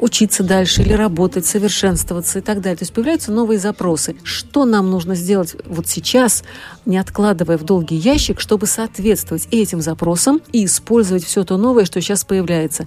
учиться 0.00 0.42
дальше 0.42 0.82
или 0.82 0.92
работать, 0.92 1.46
совершенствоваться 1.46 2.38
и 2.38 2.42
так 2.42 2.60
далее. 2.60 2.76
То 2.76 2.82
есть 2.82 2.92
появляются 2.92 3.32
новые 3.32 3.58
запросы. 3.58 4.16
Что 4.22 4.64
нам 4.64 4.90
нужно 4.90 5.14
сделать 5.14 5.56
вот 5.66 5.86
сейчас, 5.86 6.44
не 6.86 6.98
откладывая 6.98 7.58
в 7.58 7.64
долгий 7.64 7.96
ящик, 7.96 8.40
чтобы 8.40 8.66
соответствовать 8.66 9.48
этим 9.50 9.80
запросам 9.80 10.40
и 10.52 10.64
использовать 10.64 11.24
все 11.24 11.44
то 11.44 11.56
новое, 11.56 11.84
что 11.84 12.00
сейчас 12.00 12.24
появляется. 12.24 12.86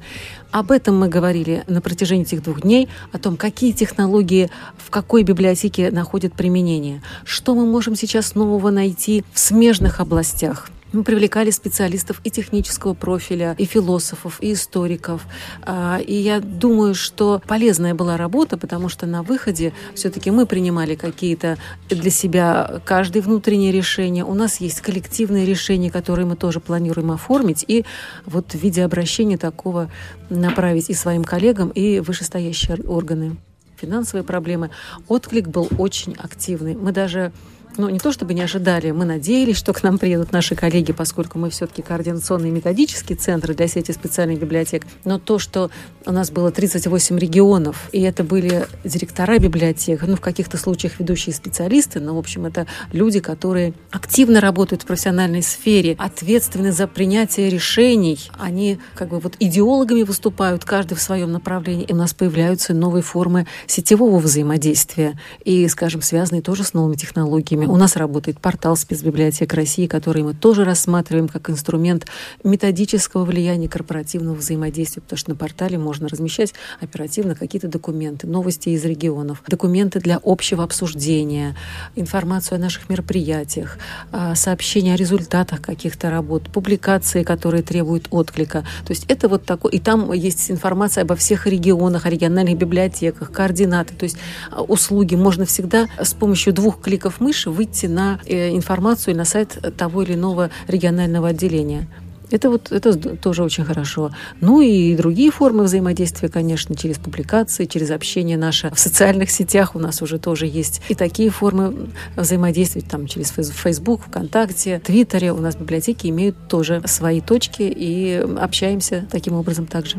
Об 0.51 0.71
этом 0.71 0.99
мы 0.99 1.07
говорили 1.07 1.63
на 1.67 1.81
протяжении 1.81 2.25
этих 2.25 2.43
двух 2.43 2.61
дней, 2.61 2.87
о 3.11 3.17
том, 3.17 3.37
какие 3.37 3.71
технологии 3.71 4.51
в 4.77 4.91
какой 4.91 5.23
библиотеке 5.23 5.89
находят 5.89 6.33
применение, 6.33 7.01
что 7.25 7.55
мы 7.55 7.65
можем 7.65 7.95
сейчас 7.95 8.35
нового 8.35 8.69
найти 8.69 9.23
в 9.33 9.39
смежных 9.39 9.99
областях. 9.99 10.69
Мы 10.93 11.03
привлекали 11.03 11.49
специалистов 11.49 12.21
и 12.23 12.29
технического 12.29 12.93
профиля, 12.93 13.55
и 13.57 13.65
философов, 13.65 14.37
и 14.41 14.53
историков. 14.53 15.25
А, 15.63 15.99
и 15.99 16.13
я 16.13 16.39
думаю, 16.39 16.93
что 16.93 17.41
полезная 17.47 17.95
была 17.95 18.15
работа, 18.15 18.57
потому 18.57 18.89
что 18.89 19.07
на 19.07 19.23
выходе 19.23 19.73
все-таки 19.95 20.29
мы 20.29 20.45
принимали 20.45 20.93
какие-то 20.93 21.57
для 21.89 22.11
себя 22.11 22.79
каждое 22.85 23.23
внутреннее 23.23 23.71
решение. 23.71 24.23
У 24.23 24.35
нас 24.35 24.61
есть 24.61 24.81
коллективные 24.81 25.47
решения, 25.47 25.89
которые 25.89 26.27
мы 26.27 26.35
тоже 26.35 26.59
планируем 26.59 27.09
оформить, 27.09 27.65
и 27.67 27.85
вот 28.27 28.51
в 28.51 28.55
виде 28.55 28.83
обращения 28.85 29.37
такого 29.37 29.89
направить 30.29 30.91
и 30.91 30.93
своим 30.93 31.23
коллегам, 31.23 31.69
и 31.69 32.01
вышестоящие 32.01 32.77
органы 32.85 33.35
финансовые 33.83 34.23
проблемы. 34.23 34.69
Отклик 35.07 35.47
был 35.47 35.67
очень 35.77 36.15
активный. 36.17 36.75
Мы 36.75 36.91
даже 36.93 37.33
ну, 37.77 37.89
не 37.89 37.99
то 37.99 38.11
чтобы 38.11 38.33
не 38.33 38.41
ожидали, 38.41 38.91
мы 38.91 39.05
надеялись, 39.05 39.57
что 39.57 39.73
к 39.73 39.83
нам 39.83 39.97
приедут 39.97 40.31
наши 40.31 40.55
коллеги, 40.55 40.91
поскольку 40.91 41.39
мы 41.39 41.49
все-таки 41.49 41.81
координационный 41.81 42.49
и 42.49 42.51
методический 42.51 43.15
центр 43.15 43.53
для 43.53 43.67
сети 43.67 43.91
специальных 43.91 44.39
библиотек. 44.39 44.85
Но 45.05 45.19
то, 45.19 45.39
что 45.39 45.71
у 46.05 46.11
нас 46.11 46.31
было 46.31 46.51
38 46.51 47.17
регионов, 47.17 47.89
и 47.91 48.01
это 48.01 48.23
были 48.23 48.67
директора 48.83 49.39
библиотек, 49.39 50.03
ну, 50.05 50.15
в 50.15 50.21
каких-то 50.21 50.57
случаях 50.57 50.99
ведущие 50.99 51.33
специалисты, 51.33 51.99
но, 51.99 52.15
в 52.15 52.19
общем, 52.19 52.45
это 52.45 52.67
люди, 52.91 53.19
которые 53.19 53.73
активно 53.91 54.41
работают 54.41 54.83
в 54.83 54.85
профессиональной 54.85 55.41
сфере, 55.41 55.95
ответственны 55.97 56.71
за 56.71 56.87
принятие 56.87 57.49
решений. 57.49 58.19
Они 58.37 58.79
как 58.95 59.09
бы 59.09 59.19
вот 59.19 59.35
идеологами 59.39 60.03
выступают, 60.03 60.65
каждый 60.65 60.95
в 60.95 61.01
своем 61.01 61.31
направлении, 61.31 61.85
и 61.85 61.93
у 61.93 61.95
нас 61.95 62.13
появляются 62.13 62.73
новые 62.73 63.03
формы 63.03 63.47
сетевого 63.67 64.19
взаимодействия 64.19 65.19
и, 65.43 65.67
скажем, 65.67 66.01
связанные 66.01 66.41
тоже 66.41 66.63
с 66.63 66.73
новыми 66.73 66.95
технологиями 66.95 67.62
платформе. 67.67 67.77
У 67.77 67.77
нас 67.83 67.95
работает 67.95 68.39
портал 68.39 68.75
спецбиблиотек 68.75 69.53
России, 69.53 69.87
который 69.87 70.23
мы 70.23 70.33
тоже 70.33 70.63
рассматриваем 70.63 71.27
как 71.27 71.49
инструмент 71.49 72.05
методического 72.43 73.25
влияния 73.25 73.67
корпоративного 73.67 74.35
взаимодействия, 74.35 75.01
потому 75.01 75.17
что 75.17 75.29
на 75.31 75.35
портале 75.35 75.77
можно 75.77 76.07
размещать 76.07 76.53
оперативно 76.81 77.35
какие-то 77.35 77.67
документы, 77.67 78.27
новости 78.27 78.69
из 78.69 78.83
регионов, 78.85 79.43
документы 79.47 79.99
для 79.99 80.19
общего 80.23 80.63
обсуждения, 80.63 81.55
информацию 81.95 82.57
о 82.57 82.59
наших 82.59 82.89
мероприятиях, 82.89 83.77
а, 84.11 84.35
сообщения 84.35 84.93
о 84.93 84.97
результатах 84.97 85.61
каких-то 85.61 86.09
работ, 86.09 86.49
публикации, 86.49 87.23
которые 87.23 87.63
требуют 87.63 88.07
отклика. 88.11 88.61
То 88.85 88.91
есть 88.91 89.05
это 89.07 89.27
вот 89.27 89.45
такой... 89.45 89.71
И 89.71 89.79
там 89.79 90.11
есть 90.13 90.51
информация 90.51 91.03
обо 91.03 91.15
всех 91.15 91.47
регионах, 91.47 92.05
о 92.05 92.09
региональных 92.09 92.57
библиотеках, 92.57 93.31
координаты. 93.31 93.93
То 93.95 94.03
есть 94.03 94.17
а, 94.51 94.61
услуги. 94.61 95.15
Можно 95.15 95.45
всегда 95.45 95.87
с 95.99 96.13
помощью 96.13 96.53
двух 96.53 96.81
кликов 96.81 97.19
мыши 97.19 97.49
выйти 97.53 97.85
на 97.85 98.19
э, 98.25 98.55
информацию 98.55 99.15
на 99.15 99.25
сайт 99.25 99.57
того 99.77 100.03
или 100.03 100.15
иного 100.15 100.49
регионального 100.67 101.29
отделения. 101.29 101.87
Это 102.33 102.49
вот 102.49 102.71
это 102.71 102.97
тоже 103.15 103.43
очень 103.43 103.63
хорошо. 103.63 104.11
Ну 104.41 104.59
и 104.59 104.95
другие 104.95 105.29
формы 105.29 105.65
взаимодействия, 105.65 106.29
конечно, 106.29 106.75
через 106.75 106.97
публикации, 106.97 107.65
через 107.65 107.91
общение 107.91 108.37
наше 108.37 108.71
в 108.73 108.79
социальных 108.79 109.29
сетях 109.29 109.75
у 109.75 109.79
нас 109.79 110.01
уже 110.01 110.17
тоже 110.17 110.47
есть. 110.47 110.81
И 110.89 110.95
такие 110.95 111.29
формы 111.29 111.89
взаимодействия 112.15 112.81
там 112.81 113.05
через 113.05 113.29
Facebook, 113.29 114.01
ВКонтакте, 114.07 114.79
Твиттере. 114.79 115.31
У 115.31 115.37
нас 115.37 115.55
библиотеки 115.55 116.07
имеют 116.07 116.35
тоже 116.47 116.81
свои 116.85 117.21
точки 117.21 117.63
и 117.63 118.25
общаемся 118.39 119.05
таким 119.11 119.35
образом 119.35 119.67
также. 119.67 119.97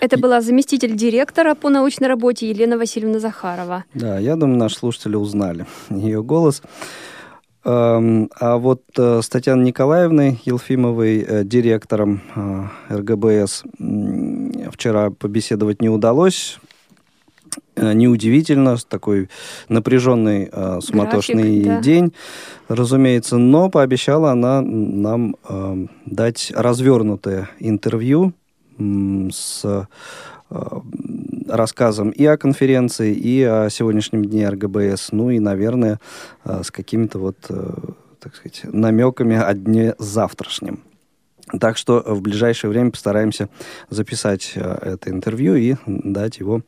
Это 0.00 0.18
была 0.18 0.40
заместитель 0.40 0.94
директора 0.94 1.54
по 1.54 1.68
научной 1.68 2.08
работе 2.08 2.48
Елена 2.48 2.78
Васильевна 2.78 3.20
Захарова. 3.20 3.84
Да, 3.94 4.18
я 4.18 4.36
думаю, 4.36 4.58
наши 4.58 4.76
слушатели 4.76 5.16
узнали 5.16 5.66
ее 5.90 6.22
голос. 6.22 6.62
А 7.68 8.58
вот 8.58 8.82
э, 8.96 9.20
с 9.22 9.28
Татьяной 9.28 9.64
Николаевной 9.64 10.40
Елфимовой, 10.44 11.24
э, 11.26 11.42
директором 11.42 12.22
э, 12.36 12.94
РГБС, 12.94 13.64
вчера 14.70 15.10
побеседовать 15.10 15.82
не 15.82 15.88
удалось. 15.88 16.58
Неудивительно, 17.76 18.76
такой 18.88 19.28
напряженный, 19.68 20.50
суматошный 20.80 21.60
График, 21.60 21.66
да. 21.66 21.80
день, 21.80 22.14
разумеется, 22.68 23.36
но 23.36 23.68
пообещала 23.68 24.30
она 24.30 24.62
нам 24.62 25.36
дать 26.06 26.52
развернутое 26.54 27.50
интервью 27.58 28.32
с 28.78 29.86
рассказом 31.48 32.10
и 32.10 32.24
о 32.24 32.36
конференции, 32.36 33.14
и 33.14 33.42
о 33.42 33.68
сегодняшнем 33.70 34.24
дне 34.24 34.48
РГБС, 34.48 35.12
ну 35.12 35.30
и, 35.30 35.38
наверное, 35.38 36.00
э, 36.44 36.62
с 36.62 36.70
какими-то 36.70 37.18
вот, 37.18 37.36
э, 37.48 37.74
так 38.20 38.34
сказать, 38.34 38.62
намеками 38.64 39.36
о 39.36 39.52
дне 39.54 39.94
завтрашнем. 39.98 40.80
Так 41.60 41.76
что 41.76 42.02
в 42.04 42.22
ближайшее 42.22 42.70
время 42.70 42.90
постараемся 42.90 43.48
записать 43.88 44.52
э, 44.56 44.78
это 44.94 45.10
интервью 45.10 45.54
и 45.54 45.76
дать 45.86 46.38
его 46.38 46.62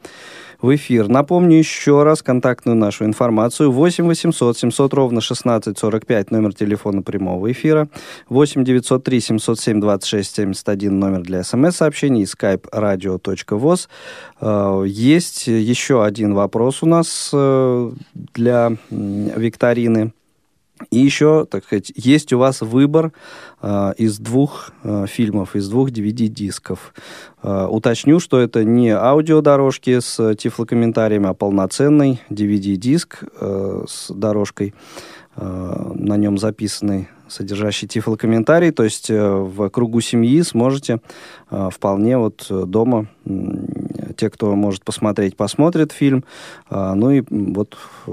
в 0.60 0.74
эфир. 0.74 1.08
Напомню 1.08 1.58
еще 1.58 2.04
раз 2.04 2.22
контактную 2.22 2.76
нашу 2.76 3.04
информацию. 3.04 3.72
8 3.72 4.06
800 4.06 4.56
700 4.56 4.94
ровно 4.94 5.20
16 5.20 5.76
45 5.76 6.30
номер 6.30 6.54
телефона 6.54 7.02
прямого 7.02 7.50
эфира. 7.50 7.88
8 8.28 8.64
903 8.64 9.20
707 9.20 9.80
26 9.80 10.34
71 10.34 10.98
номер 10.98 11.22
для 11.22 11.42
смс-сообщений. 11.42 12.22
skype 12.22 12.70
radio.voz. 12.70 13.88
Э, 14.40 14.84
есть 14.86 15.48
еще 15.48 16.04
один 16.04 16.34
вопрос 16.34 16.84
у 16.84 16.86
нас 16.86 17.30
э, 17.32 17.92
для 18.34 18.76
викторины. 18.90 20.12
И 20.90 20.98
еще, 20.98 21.46
так 21.46 21.64
сказать, 21.64 21.92
есть 21.94 22.32
у 22.32 22.38
вас 22.38 22.60
выбор 22.60 23.12
э, 23.62 23.92
из 23.98 24.18
двух 24.18 24.72
э, 24.82 25.06
фильмов, 25.06 25.56
из 25.56 25.68
двух 25.68 25.90
DVD-дисков. 25.90 26.94
Э, 27.42 27.66
уточню, 27.68 28.20
что 28.20 28.38
это 28.38 28.64
не 28.64 28.90
аудиодорожки 28.90 30.00
с 30.00 30.34
тифлокомментариями, 30.34 31.28
а 31.28 31.34
полноценный 31.34 32.20
DVD-диск 32.30 33.24
э, 33.40 33.84
с 33.86 34.10
дорожкой. 34.10 34.74
Э, 35.40 35.92
на 35.94 36.16
нем 36.16 36.36
записанный 36.36 37.08
содержащий 37.28 37.88
тифлокомментарий, 37.88 38.70
то 38.70 38.84
есть 38.84 39.10
э, 39.10 39.20
в 39.20 39.68
кругу 39.70 40.00
семьи 40.00 40.42
сможете 40.42 41.00
э, 41.50 41.68
вполне 41.72 42.18
вот 42.18 42.46
дома 42.48 43.06
те, 44.16 44.30
кто 44.30 44.54
может 44.54 44.84
посмотреть, 44.84 45.36
посмотрят 45.36 45.92
фильм, 45.92 46.24
ну 46.70 47.10
и 47.10 47.22
вот 47.28 47.76
э, 48.06 48.10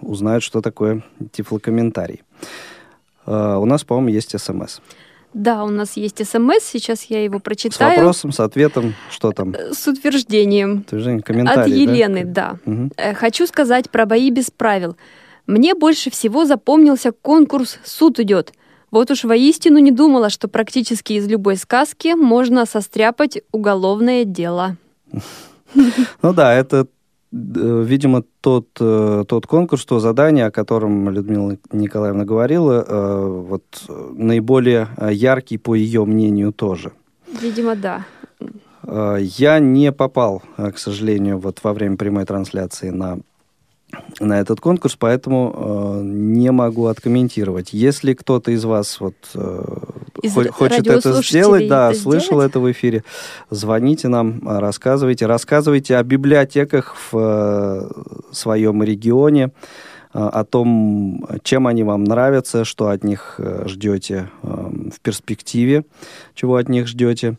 узнают, 0.00 0.42
что 0.42 0.60
такое 0.60 1.02
тифлокомментарий. 1.32 2.22
У 3.26 3.64
нас, 3.64 3.82
по-моему, 3.82 4.10
есть 4.10 4.38
смс. 4.38 4.80
Да, 5.36 5.64
у 5.64 5.68
нас 5.68 5.98
есть 5.98 6.26
смс, 6.26 6.64
сейчас 6.64 7.04
я 7.04 7.22
его 7.22 7.40
прочитаю. 7.40 7.92
С 7.92 7.96
вопросом, 7.96 8.32
с 8.32 8.40
ответом, 8.40 8.94
что 9.10 9.32
там? 9.32 9.52
Э, 9.52 9.74
с 9.74 9.86
утверждением. 9.86 10.78
Утверждение, 10.78 11.22
комментарий, 11.22 11.72
От 11.72 11.78
Елены, 11.78 12.24
да. 12.24 12.58
да. 12.64 12.72
Угу. 12.72 12.90
Хочу 13.16 13.46
сказать 13.46 13.90
про 13.90 14.06
бои 14.06 14.30
без 14.30 14.50
правил. 14.50 14.96
Мне 15.46 15.74
больше 15.74 16.10
всего 16.10 16.44
запомнился 16.44 17.12
конкурс 17.12 17.78
«Суд 17.84 18.18
идет». 18.18 18.52
Вот 18.90 19.10
уж 19.10 19.24
воистину 19.24 19.78
не 19.78 19.90
думала, 19.90 20.30
что 20.30 20.48
практически 20.48 21.14
из 21.14 21.26
любой 21.28 21.56
сказки 21.56 22.14
можно 22.14 22.66
состряпать 22.66 23.42
уголовное 23.52 24.24
дело. 24.24 24.76
Ну 26.22 26.32
да, 26.32 26.54
это, 26.54 26.86
э, 27.32 27.84
видимо, 27.84 28.22
тот, 28.40 28.68
э, 28.80 29.24
тот 29.28 29.46
конкурс, 29.46 29.84
то 29.84 29.98
задание, 29.98 30.46
о 30.46 30.50
котором 30.50 31.10
Людмила 31.10 31.58
Николаевна 31.72 32.24
говорила, 32.24 32.84
э, 32.86 33.42
вот 33.48 33.64
наиболее 34.14 34.88
яркий, 35.10 35.58
по 35.58 35.74
ее 35.74 36.04
мнению, 36.04 36.52
тоже. 36.52 36.92
Видимо, 37.40 37.74
да. 37.74 38.06
Я 39.18 39.58
не 39.58 39.90
попал, 39.90 40.42
к 40.56 40.78
сожалению, 40.78 41.38
вот 41.38 41.58
во 41.64 41.72
время 41.72 41.96
прямой 41.96 42.24
трансляции 42.24 42.90
на 42.90 43.18
на 44.20 44.40
этот 44.40 44.60
конкурс, 44.60 44.96
поэтому 44.98 45.54
э, 45.54 46.00
не 46.04 46.50
могу 46.50 46.86
откомментировать. 46.86 47.72
Если 47.72 48.14
кто-то 48.14 48.50
из 48.50 48.64
вас 48.64 49.00
вот 49.00 49.14
э, 49.34 49.76
из 50.22 50.32
хочет 50.52 50.86
это 50.86 51.22
сделать, 51.22 51.68
да, 51.68 51.90
это 51.90 52.00
слышал 52.00 52.38
сделать? 52.38 52.50
это 52.50 52.60
в 52.60 52.70
эфире, 52.72 53.04
звоните 53.50 54.08
нам, 54.08 54.40
рассказывайте, 54.44 55.26
рассказывайте 55.26 55.96
о 55.96 56.02
библиотеках 56.02 56.96
в 56.96 57.16
э, 57.18 58.32
своем 58.32 58.82
регионе, 58.82 59.52
э, 60.14 60.18
о 60.18 60.44
том, 60.44 61.26
чем 61.42 61.66
они 61.66 61.84
вам 61.84 62.04
нравятся, 62.04 62.64
что 62.64 62.88
от 62.88 63.04
них 63.04 63.36
э, 63.38 63.64
ждете 63.66 64.30
э, 64.42 64.48
в 64.94 65.00
перспективе, 65.00 65.84
чего 66.34 66.56
от 66.56 66.68
них 66.68 66.86
ждете. 66.88 67.36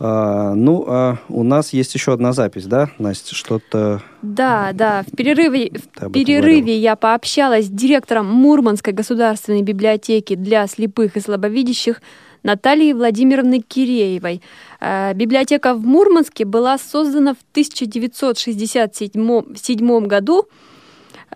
А, 0.00 0.54
ну, 0.54 0.84
а 0.86 1.16
у 1.28 1.42
нас 1.42 1.72
есть 1.72 1.92
еще 1.94 2.12
одна 2.12 2.32
запись, 2.32 2.66
да, 2.66 2.88
Настя, 2.98 3.34
что-то... 3.34 4.00
Да, 4.22 4.70
да, 4.72 5.02
в 5.02 5.10
перерыве, 5.16 5.72
в 5.96 6.12
перерыве 6.12 6.78
я 6.78 6.94
пообщалась 6.94 7.66
с 7.66 7.68
директором 7.68 8.26
Мурманской 8.26 8.92
государственной 8.92 9.62
библиотеки 9.62 10.36
для 10.36 10.68
слепых 10.68 11.16
и 11.16 11.20
слабовидящих 11.20 12.00
Натальей 12.44 12.92
Владимировной 12.92 13.58
Киреевой. 13.60 14.40
А, 14.80 15.12
библиотека 15.14 15.74
в 15.74 15.84
Мурманске 15.84 16.44
была 16.44 16.78
создана 16.78 17.34
в 17.34 17.38
1967 17.52 20.06
году 20.06 20.46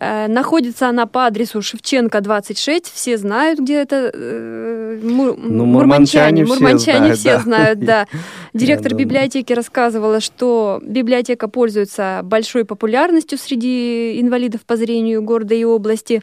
находится 0.00 0.88
она 0.88 1.06
по 1.06 1.26
адресу 1.26 1.62
Шевченко, 1.62 2.20
26. 2.20 2.86
Все 2.92 3.16
знают, 3.16 3.60
где 3.60 3.76
это. 3.76 4.10
Э, 4.12 5.00
мур, 5.02 5.36
ну, 5.36 5.64
мурманчане. 5.64 6.44
Мурманчане 6.44 7.14
все, 7.14 7.38
знают, 7.40 7.78
да. 7.80 8.06
Директор 8.54 8.94
библиотеки 8.94 9.52
рассказывала, 9.52 10.20
что 10.20 10.80
библиотека 10.82 11.48
пользуется 11.48 12.20
большой 12.24 12.64
популярностью 12.64 13.38
среди 13.38 14.20
инвалидов 14.20 14.62
по 14.66 14.76
зрению 14.76 15.22
города 15.22 15.54
и 15.54 15.64
области. 15.64 16.22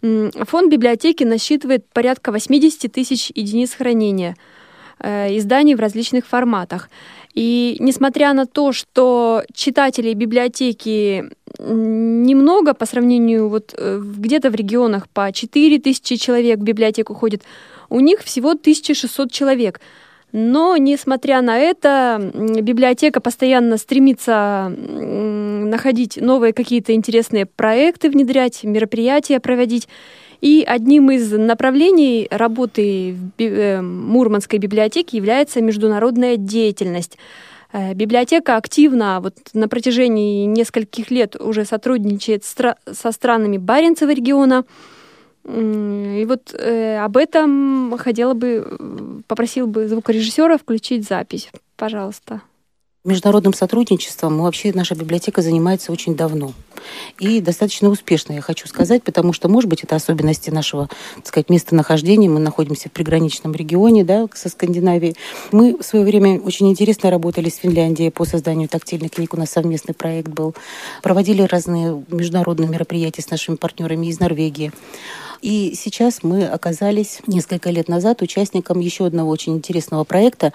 Фонд 0.00 0.70
библиотеки 0.70 1.24
насчитывает 1.24 1.86
порядка 1.92 2.30
80 2.30 2.92
тысяч 2.92 3.32
единиц 3.34 3.74
хранения 3.74 4.36
э, 4.36 4.57
изданий 5.02 5.74
в 5.74 5.80
различных 5.80 6.26
форматах. 6.26 6.88
И 7.34 7.76
несмотря 7.78 8.32
на 8.32 8.46
то, 8.46 8.72
что 8.72 9.44
читателей 9.52 10.14
библиотеки 10.14 11.30
немного 11.58 12.74
по 12.74 12.86
сравнению 12.86 13.48
вот 13.48 13.74
э, 13.76 14.00
где-то 14.02 14.50
в 14.50 14.54
регионах 14.54 15.08
по 15.08 15.30
4 15.32 15.78
тысячи 15.78 16.16
человек 16.16 16.58
в 16.58 16.62
библиотеку 16.62 17.14
ходит, 17.14 17.42
у 17.90 18.00
них 18.00 18.20
всего 18.20 18.50
1600 18.50 19.30
человек. 19.30 19.80
Но, 20.32 20.76
несмотря 20.76 21.40
на 21.40 21.58
это, 21.58 22.20
библиотека 22.60 23.20
постоянно 23.20 23.78
стремится 23.78 24.68
находить 24.68 26.18
новые 26.20 26.52
какие-то 26.52 26.92
интересные 26.92 27.46
проекты, 27.46 28.10
внедрять, 28.10 28.62
мероприятия 28.64 29.40
проводить. 29.40 29.88
И 30.40 30.64
одним 30.66 31.10
из 31.10 31.32
направлений 31.32 32.28
работы 32.30 33.14
в 33.14 33.42
э, 33.42 33.80
Мурманской 33.82 34.58
библиотеке 34.58 35.16
является 35.16 35.60
международная 35.60 36.36
деятельность. 36.36 37.18
Э, 37.72 37.92
библиотека 37.94 38.56
активно 38.56 39.20
вот 39.20 39.34
на 39.52 39.68
протяжении 39.68 40.44
нескольких 40.44 41.10
лет 41.10 41.36
уже 41.36 41.64
сотрудничает 41.64 42.44
со 42.44 43.12
странами 43.12 43.58
Баренцева 43.58 44.10
региона. 44.12 44.64
И 45.44 46.24
вот 46.28 46.54
э, 46.54 46.98
об 46.98 47.16
этом 47.16 47.96
хотела 47.98 48.34
бы, 48.34 49.22
попросил 49.26 49.66
бы 49.66 49.88
звукорежиссера 49.88 50.56
включить 50.58 51.08
запись. 51.08 51.50
Пожалуйста. 51.76 52.42
Международным 53.08 53.54
сотрудничеством 53.54 54.38
вообще 54.42 54.70
наша 54.74 54.94
библиотека 54.94 55.40
занимается 55.40 55.92
очень 55.92 56.14
давно. 56.14 56.52
И 57.18 57.40
достаточно 57.40 57.88
успешно, 57.88 58.34
я 58.34 58.42
хочу 58.42 58.68
сказать, 58.68 59.02
потому 59.02 59.32
что, 59.32 59.48
может 59.48 59.70
быть, 59.70 59.82
это 59.82 59.96
особенности 59.96 60.50
нашего, 60.50 60.90
так 61.16 61.26
сказать, 61.26 61.48
местонахождения. 61.48 62.28
Мы 62.28 62.38
находимся 62.38 62.90
в 62.90 62.92
приграничном 62.92 63.54
регионе, 63.54 64.04
да, 64.04 64.28
со 64.34 64.50
Скандинавией. 64.50 65.16
Мы 65.52 65.78
в 65.78 65.82
свое 65.82 66.04
время 66.04 66.38
очень 66.38 66.68
интересно 66.68 67.08
работали 67.08 67.48
с 67.48 67.56
Финляндией 67.56 68.10
по 68.10 68.26
созданию 68.26 68.68
тактильных 68.68 69.12
книг. 69.12 69.32
У 69.32 69.38
нас 69.38 69.52
совместный 69.52 69.94
проект 69.94 70.28
был. 70.28 70.54
Проводили 71.02 71.40
разные 71.40 72.04
международные 72.08 72.68
мероприятия 72.68 73.22
с 73.22 73.30
нашими 73.30 73.56
партнерами 73.56 74.08
из 74.08 74.20
Норвегии. 74.20 74.70
И 75.40 75.74
сейчас 75.76 76.22
мы 76.22 76.46
оказались 76.46 77.20
несколько 77.26 77.70
лет 77.70 77.88
назад 77.88 78.22
участником 78.22 78.80
еще 78.80 79.06
одного 79.06 79.30
очень 79.30 79.54
интересного 79.54 80.04
проекта. 80.04 80.52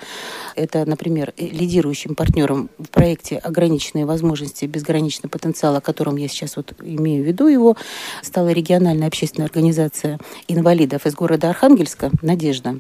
Это, 0.56 0.86
например, 0.86 1.34
лидирующим 1.38 2.16
партнером 2.16 2.70
в 2.78 2.90
проекте 2.90 3.38
«Ограниченные 3.38 4.06
возможности, 4.06 4.66
безграничный 4.66 5.30
потенциал», 5.30 5.76
о 5.76 5.82
котором 5.82 6.18
я 6.18 6.28
сейчас 6.28 6.58
вот 6.58 6.74
имею 6.82 7.24
в 7.24 7.28
виду 7.28 7.48
его, 7.48 7.78
стала 8.22 8.50
региональная 8.50 9.08
общественная 9.08 9.48
организация 9.48 10.20
инвалидов 10.48 11.06
из 11.06 11.14
города 11.14 11.50
Архангельска 11.50 12.12
«Надежда». 12.22 12.80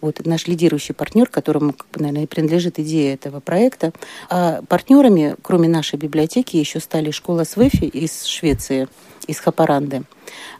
Вот 0.00 0.24
наш 0.26 0.46
лидирующий 0.46 0.94
партнер, 0.94 1.28
которому, 1.28 1.72
как 1.72 1.86
бы, 1.90 2.00
наверное, 2.00 2.24
и 2.24 2.26
принадлежит 2.26 2.78
идея 2.78 3.14
этого 3.14 3.40
проекта. 3.40 3.92
А 4.28 4.62
партнерами, 4.68 5.36
кроме 5.42 5.68
нашей 5.68 5.96
библиотеки, 5.96 6.56
еще 6.56 6.80
стали 6.80 7.10
школа 7.10 7.44
Свефи 7.44 7.84
из 7.84 8.24
Швеции, 8.24 8.88
из 9.26 9.38
Хапаранды. 9.40 10.02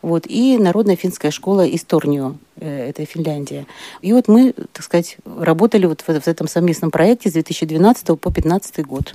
Вот, 0.03 0.27
и 0.27 0.59
Народная 0.59 0.97
финская 0.97 1.31
школа 1.31 1.67
из 1.67 1.85
Торнио, 1.85 2.37
э, 2.57 2.89
это 2.89 3.05
Финляндия. 3.05 3.67
И 4.03 4.13
вот 4.13 4.29
мы, 4.29 4.53
так 4.73 4.85
сказать, 4.85 5.17
работали 5.25 5.87
вот 5.87 6.03
в, 6.03 6.09
в 6.09 6.29
этом 6.29 6.49
совместном 6.49 6.91
проекте 6.91 7.31
с 7.31 7.33
2012 7.35 8.07
по 8.07 8.31
2015 8.31 8.87
год. 8.87 9.13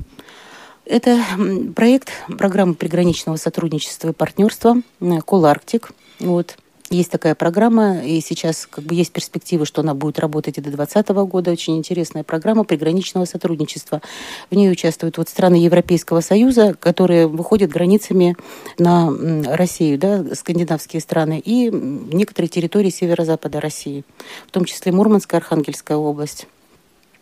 Это 0.85 1.19
проект 1.75 2.09
программы 2.37 2.75
приграничного 2.75 3.37
сотрудничества 3.37 4.09
и 4.09 4.13
партнерства 4.13 4.75
«Коларктик». 5.25 5.91
Вот. 6.19 6.57
Есть 6.95 7.11
такая 7.11 7.35
программа, 7.35 7.99
и 7.99 8.21
сейчас 8.21 8.65
как 8.65 8.85
бы 8.85 8.95
есть 8.95 9.11
перспективы, 9.11 9.65
что 9.65 9.81
она 9.81 9.93
будет 9.93 10.17
работать 10.17 10.57
и 10.57 10.61
до 10.61 10.71
2020 10.71 11.09
года. 11.29 11.51
Очень 11.51 11.75
интересная 11.77 12.23
программа 12.23 12.63
приграничного 12.63 13.25
сотрудничества. 13.25 14.01
В 14.49 14.55
ней 14.55 14.71
участвуют 14.71 15.17
вот 15.17 15.27
страны 15.27 15.55
Европейского 15.55 16.21
Союза, 16.21 16.73
которые 16.79 17.27
выходят 17.27 17.69
границами 17.69 18.37
на 18.79 19.11
Россию, 19.57 19.99
да, 19.99 20.23
скандинавские 20.35 21.01
страны, 21.01 21.41
и 21.43 21.69
некоторые 21.69 22.47
территории 22.47 22.91
северо-запада 22.91 23.59
России, 23.59 24.05
в 24.47 24.51
том 24.51 24.63
числе 24.63 24.93
Мурманская, 24.93 25.41
Архангельская 25.41 25.97
область. 25.97 26.47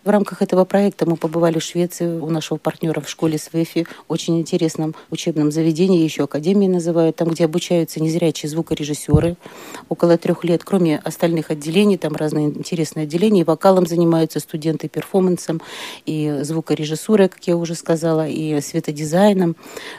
В 0.03 0.09
рамках 0.09 0.41
этого 0.41 0.65
проекта 0.65 1.09
мы 1.09 1.15
побывали 1.15 1.59
в 1.59 1.63
Швеции 1.63 2.05
у 2.05 2.29
нашего 2.29 2.57
партнера 2.57 2.99
в 2.99 3.07
школе 3.07 3.37
СВЭФИ, 3.37 3.87
очень 4.09 4.37
интересном 4.37 4.95
учебном 5.09 5.49
заведении, 5.49 6.03
еще 6.03 6.25
академии 6.25 6.67
называют, 6.67 7.15
там, 7.15 7.29
где 7.29 7.45
обучаются 7.45 8.03
незрячие 8.03 8.49
звукорежиссеры 8.49 9.37
около 9.87 10.17
трех 10.17 10.43
лет. 10.43 10.65
Кроме 10.65 10.97
остальных 10.97 11.51
отделений, 11.51 11.97
там 11.97 12.17
разные 12.17 12.47
интересные 12.47 13.03
отделения, 13.03 13.41
и 13.41 13.43
вокалом 13.45 13.85
занимаются 13.85 14.41
студенты, 14.41 14.89
перформансом, 14.89 15.61
и 16.05 16.39
звукорежиссурой, 16.41 17.29
как 17.29 17.47
я 17.47 17.55
уже 17.55 17.73
сказала, 17.73 18.27
и 18.27 18.59
светодизайном. 18.59 19.55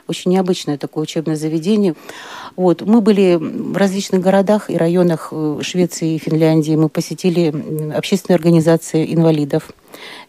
Очень 0.06 0.32
необычное 0.32 0.76
такое 0.76 1.04
учебное 1.04 1.36
заведение. 1.36 1.94
Вот. 2.56 2.82
Мы 2.82 3.00
были 3.00 3.36
в 3.36 3.76
различных 3.76 4.20
городах 4.20 4.70
и 4.70 4.76
районах 4.76 5.28
э, 5.32 5.58
Швеции 5.62 6.14
и 6.14 6.18
Финляндии. 6.18 6.76
Мы 6.76 6.88
посетили 6.88 7.52
общественные 7.92 8.36
организации 8.36 9.12
инвалидов 9.12 9.72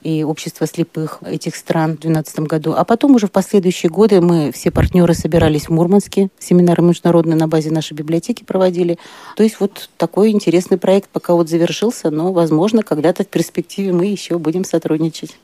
и 0.02 0.24
общество 0.24 0.66
слепых 0.66 1.20
этих 1.24 1.56
стран 1.56 1.98
в 1.98 2.00
2012 2.00 2.40
году. 2.42 2.74
А 2.76 2.84
потом 2.84 3.16
уже 3.16 3.28
в 3.28 3.32
последующие 3.32 3.90
годы 3.90 4.22
мы 4.22 4.52
все 4.52 4.72
партнеры 4.72 5.14
собирались 5.14 5.68
в 5.68 5.70
Мурманске, 5.70 6.30
семинары 6.40 6.82
международные 6.84 7.36
на 7.36 7.48
базе 7.48 7.72
нашей 7.72 7.94
библиотеки 7.94 8.44
проводили. 8.44 8.98
То 9.36 9.44
есть 9.44 9.60
вот 9.60 9.90
такой 9.98 10.32
интересный 10.32 10.78
проект 10.78 11.10
пока 11.10 11.34
вот 11.34 11.50
завершился, 11.50 12.10
но, 12.10 12.32
возможно, 12.34 12.82
когда-то 12.82 13.24
в 13.24 13.28
перспективе 13.28 13.92
мы 13.92 14.08
еще 14.08 14.40
будем 14.40 14.64
сотрудничать. 14.64 15.38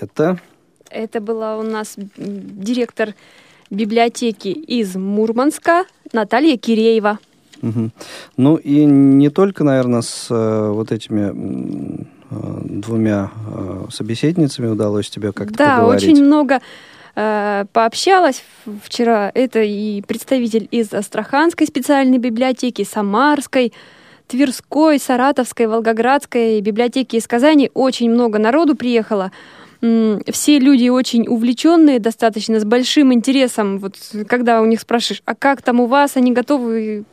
Это? 0.00 0.40
Это 0.90 1.20
была 1.20 1.56
у 1.58 1.62
нас 1.62 1.94
директор 2.16 3.14
библиотеки 3.70 4.48
из 4.48 4.96
Мурманска 4.96 5.84
Наталья 6.12 6.56
Киреева. 6.56 7.18
Угу. 7.62 7.90
Ну 8.36 8.56
и 8.56 8.84
не 8.84 9.28
только, 9.30 9.64
наверное, 9.64 10.02
с 10.02 10.28
э, 10.30 10.70
вот 10.70 10.92
этими 10.92 12.06
э, 12.30 12.60
двумя 12.64 13.30
э, 13.54 13.84
собеседницами 13.90 14.66
удалось 14.66 15.10
тебе 15.10 15.32
как-то 15.32 15.56
да, 15.56 15.76
поговорить. 15.76 16.06
Да, 16.06 16.12
очень 16.12 16.24
много 16.24 16.60
э, 17.14 17.64
пообщалась 17.72 18.42
вчера. 18.82 19.30
Это 19.34 19.60
и 19.60 20.02
представитель 20.02 20.68
из 20.70 20.92
Астраханской 20.92 21.66
специальной 21.66 22.18
библиотеки, 22.18 22.82
Самарской, 22.82 23.72
Тверской, 24.26 24.98
Саратовской, 24.98 25.66
Волгоградской 25.66 26.60
библиотеки 26.60 27.16
из 27.16 27.26
Казани. 27.26 27.70
Очень 27.74 28.10
много 28.10 28.38
народу 28.38 28.74
приехало 28.74 29.32
все 29.80 30.58
люди 30.58 30.88
очень 30.88 31.26
увлеченные, 31.26 31.98
достаточно 32.00 32.60
с 32.60 32.64
большим 32.64 33.12
интересом. 33.12 33.78
Вот 33.78 33.96
когда 34.28 34.60
у 34.60 34.66
них 34.66 34.80
спрашиваешь, 34.80 35.22
а 35.24 35.34
как 35.34 35.62
там 35.62 35.80
у 35.80 35.86
вас, 35.86 36.16
они 36.16 36.32
готовы 36.32 37.04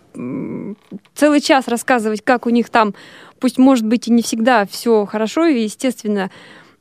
целый 1.16 1.42
час 1.42 1.68
рассказывать, 1.68 2.22
как 2.24 2.46
у 2.46 2.50
них 2.50 2.70
там, 2.70 2.94
пусть 3.40 3.58
может 3.58 3.86
быть 3.86 4.08
и 4.08 4.12
не 4.12 4.22
всегда 4.22 4.66
все 4.66 5.06
хорошо, 5.06 5.46
и 5.46 5.64
естественно 5.64 6.30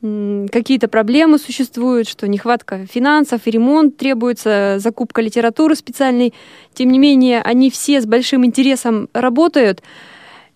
какие-то 0.01 0.87
проблемы 0.87 1.39
существуют, 1.39 2.07
что 2.07 2.27
нехватка 2.27 2.85
финансов 2.85 3.41
и 3.45 3.51
ремонт 3.51 3.97
требуется, 3.97 4.75
закупка 4.77 5.21
литературы 5.21 5.75
специальной. 5.75 6.33
Тем 6.73 6.89
не 6.91 6.99
менее, 6.99 7.41
они 7.41 7.71
все 7.71 7.99
с 7.99 8.05
большим 8.05 8.45
интересом 8.45 9.09
работают. 9.13 9.81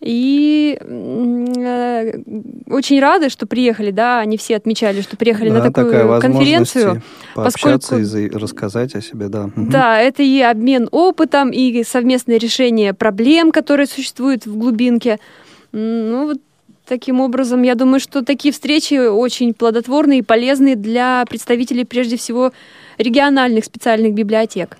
И 0.02 0.80
э, 0.82 2.14
очень 2.68 3.00
рады, 3.00 3.30
что 3.30 3.46
приехали, 3.46 3.92
да, 3.92 4.20
они 4.20 4.36
все 4.38 4.56
отмечали, 4.56 5.02
что 5.02 5.16
приехали 5.16 5.50
да, 5.50 5.56
на 5.56 5.72
такую 5.72 6.20
конференцию. 6.20 7.04
Пообщаться 7.36 7.98
поскольку, 7.98 8.18
и 8.18 8.30
рассказать 8.30 8.96
о 8.96 9.02
себе, 9.02 9.28
да. 9.28 9.52
Да, 9.56 10.00
это 10.00 10.24
и 10.24 10.42
обмен 10.42 10.90
опытом, 10.92 11.52
и 11.52 11.84
совместное 11.84 12.38
решение 12.38 12.96
проблем, 12.96 13.52
которые 13.52 13.86
существуют 13.86 14.48
в 14.48 14.58
глубинке. 14.58 15.20
Ну, 15.72 16.26
вот 16.26 16.38
таким 16.88 17.22
образом, 17.22 17.62
я 17.62 17.76
думаю, 17.76 18.00
что 18.00 18.24
такие 18.24 18.52
встречи 18.52 18.96
очень 18.96 19.54
плодотворные 19.54 20.20
и 20.20 20.24
полезные 20.24 20.76
для 20.76 21.26
представителей, 21.30 21.86
прежде 21.86 22.18
всего, 22.18 22.54
региональных 22.98 23.66
специальных 23.66 24.16
библиотек. 24.16 24.78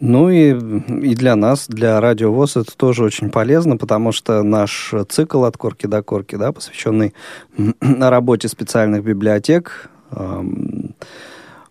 Ну 0.00 0.28
и, 0.30 0.50
и 0.50 1.14
для 1.14 1.36
нас, 1.36 1.68
для 1.68 2.00
Радио 2.00 2.32
ВОЗ, 2.32 2.56
это 2.58 2.76
тоже 2.76 3.02
очень 3.04 3.30
полезно, 3.30 3.76
потому 3.76 4.12
что 4.12 4.42
наш 4.42 4.94
цикл 5.08 5.44
от 5.44 5.56
корки 5.56 5.86
до 5.86 6.02
корки, 6.02 6.36
да, 6.36 6.52
посвященный 6.52 7.14
работе 7.80 8.48
специальных 8.48 9.04
библиотек, 9.04 9.90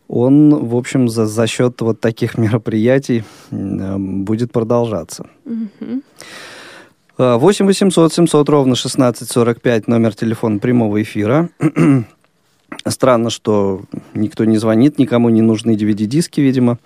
он, 0.07 0.55
в 0.55 0.75
общем, 0.75 1.09
за, 1.09 1.25
за 1.25 1.47
счет 1.47 1.81
вот 1.81 1.99
таких 1.99 2.37
мероприятий 2.37 3.23
будет 3.51 4.51
продолжаться. 4.51 5.25
8 7.17 7.65
800 7.65 8.13
700 8.13 8.49
ровно 8.49 8.73
1645 8.73 9.87
номер 9.87 10.13
телефона 10.13 10.59
прямого 10.59 11.01
эфира. 11.01 11.49
Странно, 12.87 13.29
что 13.29 13.81
никто 14.13 14.45
не 14.45 14.57
звонит, 14.57 14.99
никому 14.99 15.29
не 15.29 15.41
нужны 15.41 15.75
DVD-диски, 15.75 16.41
видимо. 16.41 16.77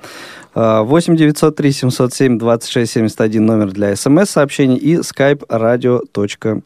8 0.53 1.15
903 1.15 1.71
707 1.71 2.37
26 2.37 2.91
71 2.91 3.45
номер 3.45 3.71
для 3.71 3.95
смс-сообщений 3.95 4.77
и 4.77 4.95
skype 4.97 5.45
radio.voz. 5.47 6.61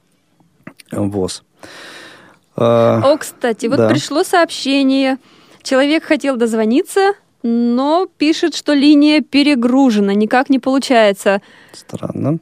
О, 2.56 3.18
кстати, 3.18 3.66
вот 3.68 3.78
да. 3.78 3.90
пришло 3.90 4.24
сообщение. 4.24 5.18
Человек 5.64 6.04
хотел 6.04 6.38
дозвониться, 6.38 7.14
но 7.42 8.08
пишет, 8.18 8.56
что 8.56 8.74
линия 8.74 9.22
перегружена, 9.22 10.14
никак 10.14 10.50
не 10.50 10.60
получается. 10.60 11.42
Странно. 11.72 12.40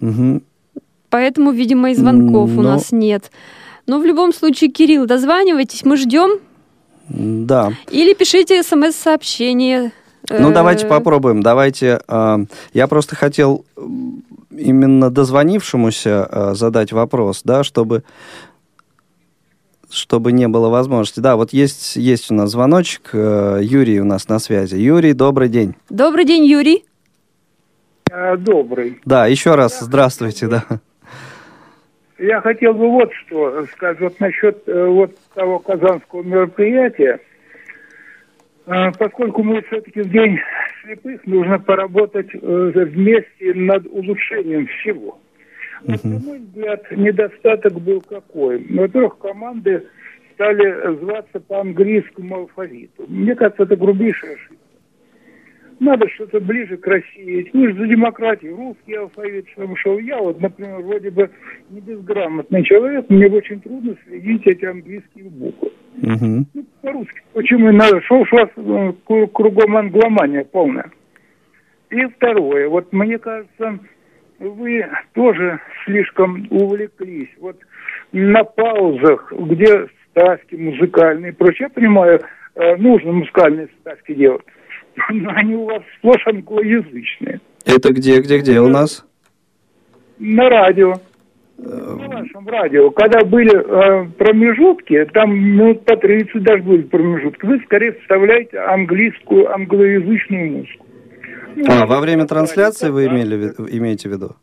Угу. 0.00 0.42
Поэтому, 1.10 1.52
видимо, 1.52 1.90
и 1.90 1.94
звонков 1.94 2.50
но... 2.50 2.60
у 2.60 2.62
нас 2.62 2.92
нет. 2.92 3.30
Но 3.88 3.98
в 3.98 4.04
любом 4.04 4.34
случае, 4.34 4.70
Кирилл, 4.70 5.06
дозванивайтесь, 5.06 5.84
мы 5.84 5.96
ждем. 5.96 6.40
Да. 7.08 7.72
Или 7.90 8.12
пишите 8.12 8.62
смс-сообщение. 8.62 9.92
Ну, 10.28 10.52
давайте 10.52 10.84
э, 10.84 10.88
попробуем. 10.88 11.42
Давайте. 11.42 12.00
А, 12.06 12.38
я 12.74 12.86
просто 12.86 13.16
хотел 13.16 13.64
именно 14.50 15.10
дозвонившемуся 15.10 16.26
а, 16.26 16.54
задать 16.54 16.92
вопрос, 16.92 17.40
да, 17.44 17.64
чтобы 17.64 18.04
чтобы 19.88 20.32
не 20.32 20.48
было 20.48 20.68
возможности. 20.68 21.20
Да, 21.20 21.36
вот 21.36 21.54
есть, 21.54 21.96
есть 21.96 22.30
у 22.30 22.34
нас 22.34 22.50
звоночек. 22.50 23.08
Э, 23.14 23.58
Юрий 23.62 24.02
у 24.02 24.04
нас 24.04 24.28
на 24.28 24.38
связи. 24.38 24.74
Юрий, 24.74 25.14
добрый 25.14 25.48
день. 25.48 25.76
Добрый 25.88 26.26
день, 26.26 26.44
Юрий. 26.44 26.84
Добрый. 28.38 29.00
Да, 29.06 29.26
еще 29.26 29.54
раз 29.54 29.80
здравствуйте, 29.80 30.46
да. 30.46 30.64
Я 32.18 32.40
хотел 32.40 32.74
бы 32.74 32.88
вот 32.90 33.12
что 33.14 33.64
сказать 33.66 34.00
вот 34.00 34.18
насчет 34.20 34.68
э, 34.68 34.86
вот 34.86 35.16
того 35.34 35.60
казанского 35.60 36.22
мероприятия. 36.22 37.20
Э, 38.66 38.90
поскольку 38.98 39.42
мы 39.42 39.62
все-таки 39.62 40.02
в 40.02 40.10
день 40.10 40.38
слепых 40.82 41.24
нужно 41.26 41.58
поработать 41.58 42.32
вместе 42.32 43.54
над 43.54 43.86
улучшением 43.86 44.66
всего. 44.66 45.20
Вот, 45.82 46.04
на 46.04 46.18
мой 46.18 46.38
взгляд, 46.38 46.90
недостаток 46.90 47.74
был 47.74 48.00
какой? 48.00 48.66
Во-первых, 48.68 49.18
команды 49.18 49.86
стали 50.34 50.96
зваться 50.98 51.40
по 51.40 51.60
английскому 51.60 52.36
алфавиту. 52.36 53.04
Мне 53.08 53.34
кажется, 53.34 53.62
это 53.62 53.76
грубейшая 53.76 54.34
ошибка. 54.34 54.57
Надо 55.80 56.08
что-то 56.10 56.40
ближе 56.40 56.76
к 56.76 56.86
России. 56.86 57.50
Мы 57.52 57.68
же 57.68 57.74
за 57.78 57.86
демократию, 57.86 58.56
русский 58.56 58.94
алфавит, 58.94 59.48
чтобы 59.50 59.76
шел. 59.76 59.98
Я 59.98 60.18
вот, 60.18 60.40
например, 60.40 60.80
вроде 60.80 61.10
бы 61.10 61.30
не 61.70 61.80
безграмотный 61.80 62.64
человек, 62.64 63.08
мне 63.08 63.28
очень 63.28 63.60
трудно 63.60 63.94
следить 64.04 64.46
эти 64.46 64.64
английские 64.64 65.30
буквы. 65.30 65.70
Uh-huh. 66.02 66.44
Ну, 66.54 66.64
по-русски. 66.82 67.22
Почему 67.32 67.70
надо? 67.72 68.00
Шел, 68.02 68.24
шла 68.26 68.48
э, 68.56 68.92
кругом 69.32 69.76
англомания 69.76 70.44
полная. 70.44 70.90
И 71.90 72.04
второе. 72.06 72.68
Вот 72.68 72.92
мне 72.92 73.18
кажется, 73.18 73.78
вы 74.38 74.84
тоже 75.14 75.60
слишком 75.84 76.46
увлеклись. 76.50 77.30
Вот 77.40 77.56
на 78.12 78.44
паузах, 78.44 79.32
где 79.32 79.88
ставки 80.10 80.54
музыкальные 80.54 81.32
и 81.32 81.34
прочее, 81.34 81.68
я 81.68 81.70
понимаю, 81.70 82.20
э, 82.54 82.76
нужно 82.76 83.12
музыкальные 83.12 83.68
ставки 83.80 84.14
делать, 84.14 84.42
они 85.36 85.54
у 85.54 85.64
вас 85.64 85.82
сплошь 85.98 86.26
англоязычные. 86.26 87.40
Это 87.64 87.92
где, 87.92 88.20
где, 88.20 88.38
где 88.38 88.60
у 88.60 88.68
нас? 88.68 89.04
На 90.18 90.48
радио. 90.48 90.94
На 91.58 92.08
вашем 92.08 92.46
радио. 92.46 92.90
Когда 92.90 93.24
были 93.24 93.52
э, 93.52 94.08
промежутки, 94.16 95.04
там 95.12 95.36
минут 95.36 95.84
по 95.84 95.96
30 95.96 96.42
даже 96.42 96.62
были 96.62 96.82
промежутки, 96.82 97.44
вы 97.44 97.60
скорее 97.64 97.92
вставляете 98.00 98.58
английскую, 98.58 99.52
англоязычную 99.52 100.52
музыку. 100.52 100.86
А, 101.66 101.86
во 101.86 102.00
время 102.00 102.26
трансляции 102.26 102.90
вы 102.90 103.06
имели, 103.06 103.52
имеете 103.76 104.08
в 104.08 104.12
виду? 104.12 104.36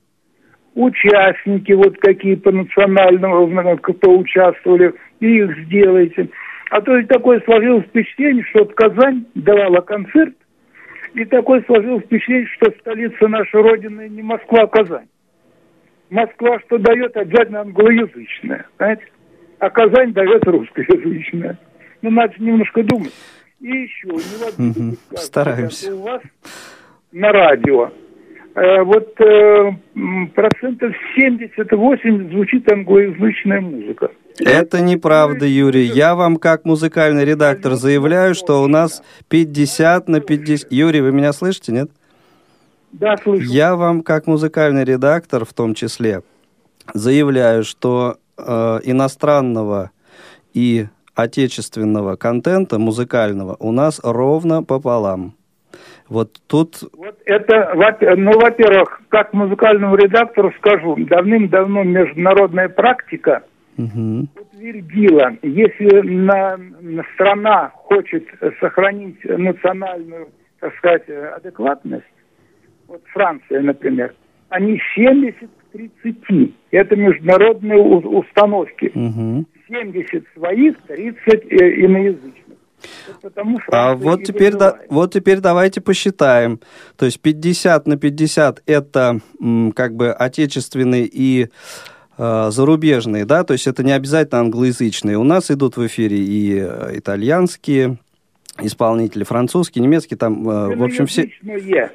Участники, 0.73 1.71
вот 1.71 1.97
какие 1.99 2.35
по 2.35 2.51
национальному, 2.51 3.77
кто 3.77 4.17
участвовали, 4.17 4.93
и 5.21 5.37
их 5.37 5.57
сделайте. 5.65 6.29
А 6.69 6.81
то 6.81 6.97
есть 6.97 7.07
такое 7.07 7.39
сложилось 7.45 7.85
впечатление, 7.85 8.43
что 8.49 8.59
вот 8.59 8.73
Казань 8.73 9.25
давала 9.35 9.79
концерт, 9.79 10.35
и 11.15 11.23
такое 11.25 11.63
сложилось 11.65 12.03
впечатление, 12.03 12.47
что 12.47 12.71
столица 12.79 13.27
нашей 13.27 13.61
Родины 13.61 14.09
не 14.09 14.21
Москва, 14.21 14.63
а 14.63 14.67
Казань. 14.67 15.07
Москва 16.09 16.59
что 16.65 16.77
дает, 16.77 17.15
обязательно 17.15 17.61
англоязычная, 17.61 18.65
знаете? 18.77 19.03
А 19.59 19.69
Казань 19.69 20.11
дает 20.11 20.43
русскоязычная. 20.45 21.57
Ну, 22.01 22.11
надо 22.11 22.33
немножко 22.37 22.83
думать. 22.83 23.13
И 23.61 23.67
еще, 23.67 24.09
не 24.09 24.69
угу. 24.69 24.97
Стараемся. 25.15 25.95
У 25.95 26.01
вас 26.01 26.21
на 27.13 27.31
радио, 27.31 27.91
э, 28.53 28.83
вот 28.83 29.19
э, 29.21 29.71
процентов 30.35 30.93
70-80 31.17 32.31
звучит 32.31 32.69
англоязычная 32.69 33.61
музыка. 33.61 34.11
Это 34.39 34.81
неправда, 34.81 35.45
Юрий. 35.45 35.85
Я 35.85 36.15
вам 36.15 36.37
как 36.37 36.65
музыкальный 36.65 37.25
редактор 37.25 37.75
заявляю, 37.75 38.35
что 38.35 38.61
у 38.61 38.67
нас 38.67 39.01
50 39.29 40.07
на 40.09 40.19
50... 40.19 40.71
Юрий, 40.71 41.01
вы 41.01 41.11
меня 41.11 41.31
слышите, 41.33 41.71
нет? 41.71 41.89
Да, 42.91 43.17
слышу. 43.17 43.45
Я 43.45 43.75
вам 43.75 44.01
как 44.01 44.27
музыкальный 44.27 44.83
редактор 44.83 45.45
в 45.45 45.53
том 45.53 45.73
числе 45.73 46.21
заявляю, 46.93 47.63
что 47.63 48.17
э, 48.37 48.79
иностранного 48.83 49.91
и 50.53 50.87
отечественного 51.13 52.15
контента 52.15 52.77
музыкального 52.77 53.55
у 53.59 53.71
нас 53.71 53.99
ровно 54.03 54.63
пополам. 54.63 55.33
Вот 56.07 56.39
тут... 56.47 56.83
Вот 56.95 57.17
это, 57.25 57.73
ну, 58.15 58.31
во-первых, 58.39 59.01
как 59.09 59.33
музыкальному 59.33 59.95
редактору 59.95 60.53
скажу, 60.57 60.95
давным-давно 60.97 61.83
международная 61.83 62.69
практика 62.69 63.43
угу. 63.77 64.27
утвердила, 64.39 65.37
если 65.41 66.01
на, 66.01 66.57
на 66.57 67.03
страна 67.13 67.71
хочет 67.75 68.25
сохранить 68.59 69.23
национальную, 69.23 70.29
так 70.59 70.75
сказать, 70.77 71.09
адекватность, 71.09 72.05
вот 72.87 73.01
Франция, 73.13 73.61
например, 73.61 74.13
они 74.49 74.79
70 74.95 75.39
к 75.39 75.71
30. 75.71 76.53
Это 76.71 76.95
международные 76.95 77.79
установки. 77.79 78.91
Угу. 78.93 79.45
70 79.67 80.23
своих, 80.35 80.77
30 80.87 81.27
э, 81.27 81.85
иноязычных. 81.85 82.45
Потому 83.21 83.59
а 83.71 83.95
вот 83.95 84.23
теперь, 84.23 84.53
да, 84.53 84.77
вот 84.89 85.13
теперь 85.13 85.39
давайте 85.39 85.81
посчитаем. 85.81 86.59
То 86.97 87.05
есть 87.05 87.19
50 87.19 87.87
на 87.87 87.97
50 87.97 88.61
это 88.65 89.19
как 89.75 89.95
бы 89.95 90.11
отечественные 90.11 91.09
и 91.11 91.47
зарубежные, 92.17 93.25
да, 93.25 93.43
то 93.43 93.53
есть 93.53 93.67
это 93.67 93.83
не 93.83 93.91
обязательно 93.91 94.41
англоязычные. 94.41 95.17
У 95.17 95.23
нас 95.23 95.51
идут 95.51 95.77
в 95.77 95.85
эфире 95.85 96.17
и 96.17 96.59
э, 96.59 96.97
итальянские 96.97 97.97
исполнители, 98.61 99.23
французские, 99.23 99.83
немецкие, 99.83 100.17
там, 100.17 100.47
э, 100.49 100.75
в 100.75 100.83
общем, 100.83 101.07
все, 101.07 101.29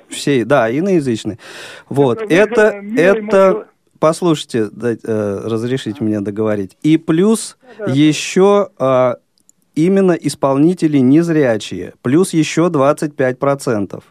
все, 0.08 0.44
да, 0.44 0.70
иноязычные. 0.70 1.38
Вот, 1.88 2.20
это, 2.22 2.82
это, 2.96 3.18
это 3.18 3.66
послушайте, 3.98 4.68
да, 4.70 4.92
э, 4.92 5.40
разрешите 5.44 6.02
мне 6.02 6.20
договорить. 6.20 6.76
И 6.82 6.96
плюс 6.96 7.56
да, 7.78 7.92
еще 7.92 8.70
э, 8.78 9.14
именно 9.74 10.12
исполнители 10.12 10.98
незрячие, 10.98 11.94
плюс 12.02 12.32
еще 12.32 12.68
25%. 12.68 14.02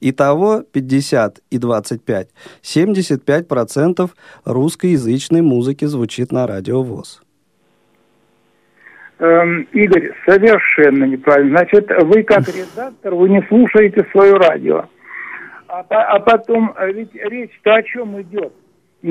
Итого 0.00 0.62
50 0.62 1.38
и 1.50 1.58
25. 1.58 2.28
75% 2.62 4.10
русскоязычной 4.44 5.42
музыки 5.42 5.84
звучит 5.84 6.32
на 6.32 6.46
радио 6.46 6.82
ВОЗ. 6.82 7.22
Эм, 9.18 9.62
Игорь, 9.72 10.12
совершенно 10.26 11.04
неправильно. 11.04 11.58
Значит, 11.58 11.90
вы 12.04 12.22
как 12.22 12.46
редактор, 12.48 13.14
вы 13.14 13.28
не 13.30 13.42
слушаете 13.48 14.06
свое 14.12 14.34
радио. 14.34 14.84
А, 15.68 15.80
а 15.88 16.20
потом, 16.20 16.74
э, 16.78 16.92
ведь 16.92 17.14
речь-то 17.14 17.74
о 17.74 17.82
чем 17.82 18.20
идет? 18.20 18.52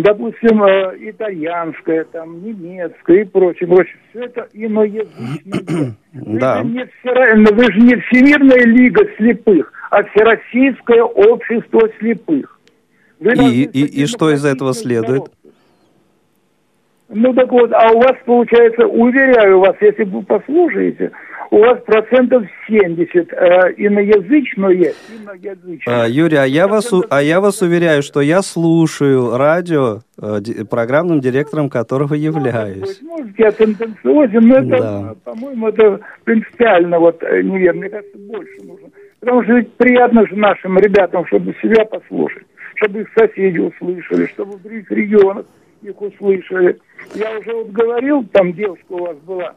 Допустим, 0.02 0.64
э, 0.64 0.96
итальянское, 1.00 2.04
там, 2.06 2.44
немецкое 2.44 3.22
и 3.22 3.24
прочее, 3.24 3.68
прочее. 3.68 3.96
Все 4.10 4.24
это 4.26 4.48
иноязычное. 4.54 5.96
Да. 6.14 6.62
Вы, 6.62 6.70
же 6.70 6.76
не 6.76 6.86
все, 6.86 7.54
вы 7.54 7.74
же 7.74 7.80
не 7.82 7.96
Всемирная 7.98 8.66
лига 8.66 9.06
слепых, 9.18 9.72
а 9.92 10.02
Всероссийское 10.04 11.04
общество 11.04 11.90
слепых. 12.00 12.58
Вы 13.20 13.34
и, 13.34 13.64
и, 13.64 14.04
и 14.04 14.06
что 14.06 14.32
из 14.32 14.46
этого 14.46 14.74
следует? 14.74 15.24
Ну 17.10 17.34
так 17.34 17.52
вот, 17.52 17.72
а 17.74 17.92
у 17.92 18.00
вас 18.00 18.16
получается, 18.26 18.88
уверяю 18.88 19.60
вас, 19.60 19.76
если 19.82 20.04
вы 20.04 20.24
послушаете, 20.24 21.12
у 21.52 21.60
вас 21.60 21.80
процентов 21.86 22.44
70 22.68 23.16
э, 23.16 23.74
иноязычное, 23.78 24.94
иноязычное. 25.22 26.04
А, 26.04 26.08
Юрий, 26.08 26.38
а 26.38 26.46
я, 26.46 26.68
вас, 26.68 26.92
а 27.10 27.22
я 27.22 27.40
вас 27.40 27.62
уверяю, 27.62 28.02
что 28.02 28.22
я 28.22 28.42
слушаю 28.42 29.38
радио, 29.38 30.00
э, 30.22 30.66
программным 30.70 31.20
директором 31.20 31.70
которого 31.70 32.14
являюсь. 32.14 33.02
Может, 33.02 33.40
я 33.40 33.52
тенденциозен, 33.52 34.48
но 34.48 34.56
это, 34.56 34.78
да. 34.78 35.16
по-моему, 35.24 35.68
это 35.70 36.00
принципиально 36.24 37.00
вот 37.00 37.22
э, 37.24 37.42
неверно. 37.42 37.82
Мне 37.82 37.90
кажется, 37.90 38.18
больше 38.18 38.64
нужно. 38.64 38.88
Потому 39.20 39.44
что 39.44 39.54
ведь 39.54 39.74
приятно 39.74 40.28
же 40.28 40.36
нашим 40.36 40.78
ребятам, 40.78 41.26
чтобы 41.28 41.56
себя 41.62 41.86
послушать, 41.86 42.44
чтобы 42.76 43.02
их 43.02 43.08
соседи 43.18 43.60
услышали, 43.60 44.28
чтобы 44.28 44.58
в 44.58 44.62
других 44.62 44.92
регионах 44.92 45.46
их 45.82 46.02
услышали. 46.02 46.80
Я 47.14 47.38
уже 47.38 47.54
вот 47.54 47.70
говорил, 47.70 48.24
там 48.32 48.54
девушка 48.54 48.92
у 48.92 49.06
вас 49.06 49.18
была, 49.18 49.56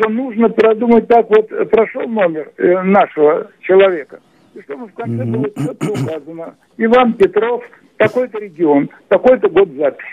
что 0.00 0.08
нужно 0.08 0.48
продумать 0.48 1.06
так 1.08 1.28
вот, 1.28 1.48
прошел 1.70 2.06
номер 2.08 2.50
э, 2.56 2.82
нашего 2.82 3.50
человека, 3.60 4.20
и 4.54 4.60
чтобы 4.62 4.86
в 4.86 4.94
конце 4.94 5.24
было 5.24 5.50
четко 5.50 5.90
указано, 5.90 6.54
Иван 6.78 7.12
Петров, 7.14 7.62
такой-то 7.96 8.38
регион, 8.38 8.88
такой-то 9.08 9.48
год 9.48 9.68
записи. 9.76 10.08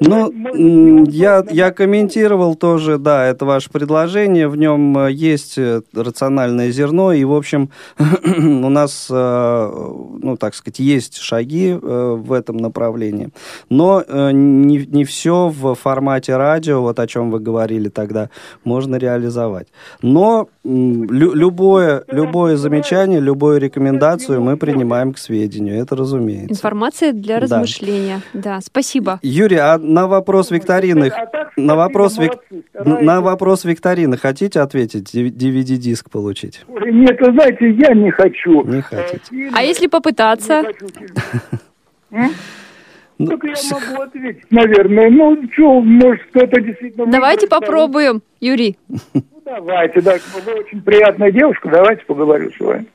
Ну, 0.00 1.04
я, 1.08 1.44
я 1.50 1.70
комментировал 1.70 2.54
тоже, 2.54 2.98
да, 2.98 3.26
это 3.26 3.44
ваше 3.44 3.70
предложение, 3.70 4.48
в 4.48 4.56
нем 4.56 4.96
э, 4.98 5.12
есть 5.12 5.58
э, 5.58 5.82
рациональное 5.94 6.70
зерно, 6.70 7.12
и, 7.12 7.24
в 7.24 7.32
общем, 7.32 7.70
у 7.98 8.68
нас, 8.68 9.08
э, 9.10 9.70
ну, 10.22 10.36
так 10.36 10.54
сказать, 10.54 10.78
есть 10.80 11.16
шаги 11.18 11.72
в 11.80 12.32
этом 12.32 12.56
направлении, 12.56 13.30
но 13.70 14.02
не, 14.08 14.86
не 14.86 15.04
все 15.04 15.48
в 15.48 15.74
формате 15.74 16.36
радио, 16.36 16.80
вот 16.80 16.98
о 16.98 17.06
чем 17.06 17.30
вы 17.30 17.40
говорили 17.40 17.88
тогда, 17.88 18.30
можно 18.64 18.96
реализовать. 18.96 19.68
Но 20.02 20.48
лю 20.64 21.34
любое, 21.34 22.04
любое 22.08 22.56
замечание, 22.56 23.20
любую 23.20 23.60
рекомендацию 23.60 24.40
мы 24.40 24.56
принимаем 24.56 25.12
к 25.12 25.18
сведению, 25.18 25.80
это 25.80 25.96
разумеется. 25.96 26.52
Информация 26.52 27.12
для 27.12 27.38
размышления, 27.38 28.22
да, 28.32 28.56
да 28.56 28.60
спасибо. 28.60 29.20
Юрий, 29.22 29.45
а 29.54 29.78
на 29.78 30.06
вопрос 30.06 30.50
викторины, 30.50 31.10
а 31.10 31.50
на 31.56 31.76
вопрос, 31.76 32.18
вик... 32.18 32.32
на 32.74 33.20
вопрос 33.20 33.64
викторины 33.64 34.16
хотите 34.16 34.60
ответить, 34.60 35.14
DVD-диск 35.14 36.10
получить? 36.10 36.64
Нет, 36.68 37.20
вы 37.20 37.32
знаете, 37.32 37.70
я 37.70 37.94
не 37.94 38.10
хочу. 38.10 38.64
Не 38.64 38.82
хотите. 38.82 39.50
А 39.54 39.62
если 39.62 39.86
попытаться? 39.86 40.64
Ну, 43.18 43.28
так 43.28 43.44
я 43.44 43.54
могу 43.70 44.02
ответить, 44.02 44.50
наверное. 44.50 45.08
Ну, 45.08 45.38
что, 45.50 45.80
может, 45.80 46.22
кто-то 46.24 46.60
действительно... 46.60 47.06
Давайте 47.06 47.46
попробуем, 47.46 48.20
Юрий. 48.40 48.76
Ну, 48.88 49.22
давайте, 49.42 50.02
да. 50.02 50.16
Вы 50.44 50.52
очень 50.52 50.82
приятная 50.82 51.32
девушка, 51.32 51.70
давайте 51.70 52.04
поговорю 52.04 52.50
с 52.50 52.60
вами. 52.60 52.86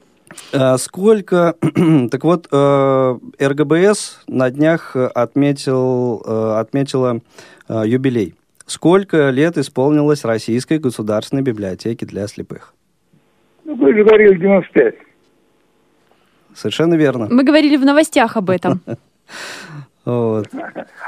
А 0.53 0.77
сколько... 0.77 1.55
так 2.11 2.23
вот, 2.23 2.47
э, 2.51 3.17
РГБС 3.39 4.23
на 4.27 4.49
днях 4.51 4.95
отметил, 4.95 6.23
э, 6.25 6.59
отметила 6.59 7.19
э, 7.67 7.83
юбилей. 7.85 8.35
Сколько 8.65 9.29
лет 9.29 9.57
исполнилось 9.57 10.23
Российской 10.23 10.79
государственной 10.79 11.41
библиотеки 11.41 12.05
для 12.05 12.27
слепых? 12.27 12.73
Ну, 13.65 13.75
вы 13.75 13.93
же 13.93 14.03
говорили 14.03 14.37
95. 14.37 14.95
Совершенно 16.53 16.95
верно. 16.95 17.27
Мы 17.29 17.43
говорили 17.43 17.77
в 17.77 17.85
новостях 17.85 18.37
об 18.37 18.49
этом. 18.49 18.81
Вот. 20.03 20.47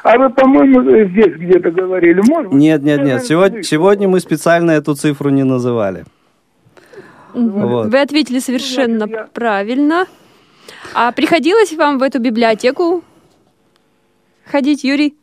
А 0.03 0.17
вы, 0.19 0.29
по-моему, 0.29 0.81
здесь 1.09 1.35
где-то 1.35 1.71
говорили, 1.71 2.21
может 2.29 2.53
Нет, 2.53 2.83
нет, 2.83 3.03
нет. 3.03 3.23
Сегодня, 3.25 3.63
сегодня 3.63 4.07
мы 4.07 4.19
специально 4.19 4.69
эту 4.69 4.93
цифру 4.93 5.31
не 5.31 5.43
называли. 5.43 6.05
Вот. 7.33 7.87
Вы 7.87 7.99
ответили 7.99 8.39
совершенно 8.39 9.05
я... 9.07 9.27
правильно. 9.33 10.05
А 10.93 11.11
приходилось 11.11 11.73
вам 11.73 11.97
в 11.97 12.03
эту 12.03 12.19
библиотеку 12.19 13.03
ходить, 14.45 14.83
Юрий? 14.83 15.15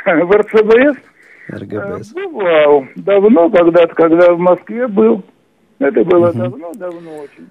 В 0.04 0.30
РЦБС? 0.30 0.98
РГБС. 1.48 2.12
Э, 2.14 2.28
бывал. 2.28 2.86
Давно, 2.96 3.50
когда-то, 3.50 3.94
когда 3.94 4.32
в 4.32 4.38
Москве 4.38 4.86
был. 4.86 5.24
Это 5.78 6.04
было 6.04 6.32
давно-давно 6.32 7.10
угу. 7.10 7.22
очень. 7.22 7.48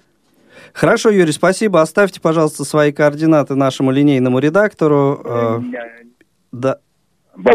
Хорошо, 0.72 1.10
Юрий, 1.10 1.32
спасибо. 1.32 1.80
Оставьте, 1.80 2.20
пожалуйста, 2.20 2.64
свои 2.64 2.92
координаты 2.92 3.54
нашему 3.54 3.90
линейному 3.90 4.38
редактору. 4.38 5.20
Э, 5.24 5.60
да. 6.52 6.78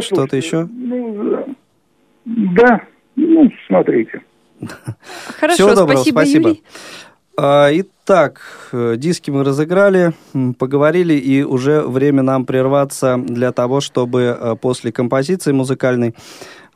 Что-то 0.01 0.35
еще? 0.35 0.67
Ну, 0.71 1.55
да. 2.25 2.81
Ну, 3.15 3.49
смотрите. 3.67 4.21
Хорошо, 5.39 5.55
Всего 5.55 5.75
доброго, 5.75 5.97
спасибо, 5.97 6.19
спасибо. 6.19 6.49
Юрий. 6.49 6.63
А, 7.37 7.69
итак, 7.71 8.41
э, 8.71 8.95
диски 8.97 9.29
мы 9.29 9.43
разыграли, 9.43 10.13
поговорили, 10.57 11.13
и 11.15 11.43
уже 11.43 11.81
время 11.81 12.23
нам 12.23 12.45
прерваться 12.45 13.17
для 13.17 13.51
того, 13.51 13.81
чтобы 13.81 14.21
э, 14.21 14.55
после 14.61 14.91
композиции 14.91 15.51
музыкальной 15.51 16.15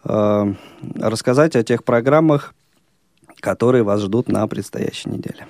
э, 0.04 0.54
рассказать 1.00 1.56
о 1.56 1.64
тех 1.64 1.86
программах, 1.86 2.54
которые 3.40 3.84
вас 3.84 4.02
ждут 4.02 4.28
на 4.28 4.46
предстоящей 4.48 5.10
неделе. 5.10 5.48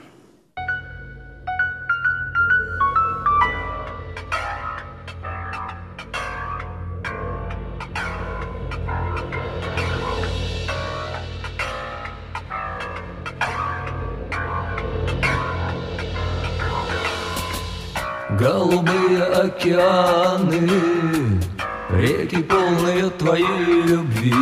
Океаны, 19.74 21.42
реки 21.90 22.44
полные 22.44 23.10
твоей 23.12 23.82
любви, 23.84 24.34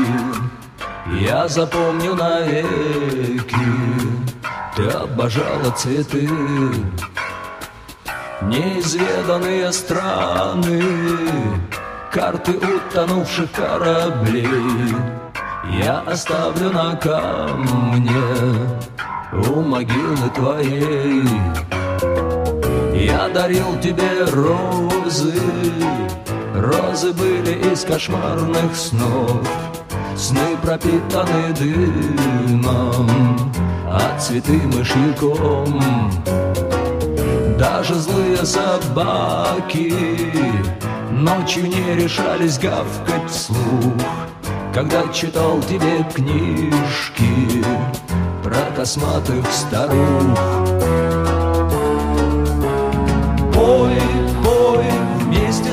Я 1.22 1.48
запомню 1.48 2.16
навеки, 2.16 3.56
ты 4.76 4.84
обожала 4.90 5.72
цветы. 5.76 6.30
Неизведанные 8.42 9.72
страны, 9.72 10.84
карты 12.12 12.52
утонувших 12.58 13.52
кораблей, 13.52 14.48
Я 15.82 16.00
оставлю 16.00 16.72
на 16.72 16.96
камне 16.96 18.22
у 19.32 19.62
могилы 19.62 20.30
твоей. 20.36 21.24
Я 23.00 23.30
дарил 23.30 23.80
тебе 23.80 24.26
розы, 24.32 25.40
розы 26.56 27.14
были 27.14 27.72
из 27.72 27.84
кошмарных 27.84 28.76
снов, 28.76 29.48
Сны 30.16 30.58
пропитаны 30.64 31.54
дымом, 31.54 33.08
а 33.86 34.18
цветы 34.20 34.54
мышьяком. 34.54 35.80
Даже 37.60 37.94
злые 37.94 38.44
собаки 38.44 39.94
ночью 41.12 41.68
не 41.68 42.02
решались 42.02 42.58
гавкать 42.58 43.30
вслух, 43.30 43.94
Когда 44.74 45.08
читал 45.14 45.60
тебе 45.62 46.04
книжки 46.16 47.64
про 48.44 48.76
косматых 48.76 49.46
старух. 49.52 51.27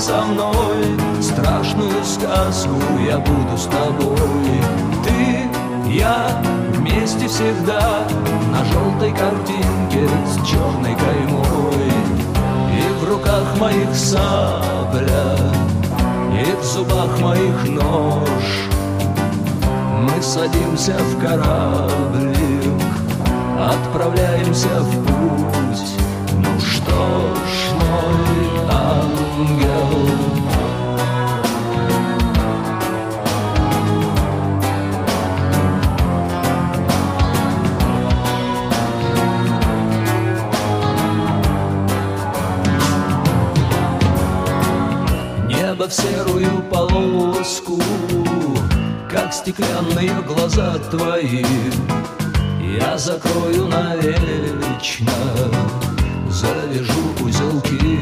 Со 0.04 0.20
мной. 0.22 0.84
Страшную 1.22 2.04
сказку 2.04 2.76
я 3.08 3.18
буду 3.18 3.56
с 3.56 3.64
тобой. 3.64 4.60
Ты, 5.02 5.48
я, 5.90 6.42
вместе 6.74 7.26
всегда 7.26 8.06
На 8.52 8.64
желтой 8.66 9.12
картинке 9.12 10.06
с 10.26 10.46
черной 10.46 10.94
каймой. 10.94 11.90
И 12.76 12.82
в 13.00 13.08
руках 13.08 13.58
моих 13.58 13.94
сабля 13.94 15.38
И 16.38 16.54
в 16.60 16.64
зубах 16.64 17.18
моих 17.20 17.64
нож. 17.70 18.44
Мы 20.02 20.22
садимся 20.22 20.96
в 20.98 21.20
кораблик 21.22 22.36
Отправляемся 23.58 24.68
в 24.80 25.06
путь 25.06 25.83
стеклянные 49.44 50.22
глаза 50.22 50.78
твои, 50.90 51.44
я 52.80 52.96
закрою 52.96 53.66
навечно 53.66 55.12
завяжу 56.30 57.12
узелки 57.20 57.98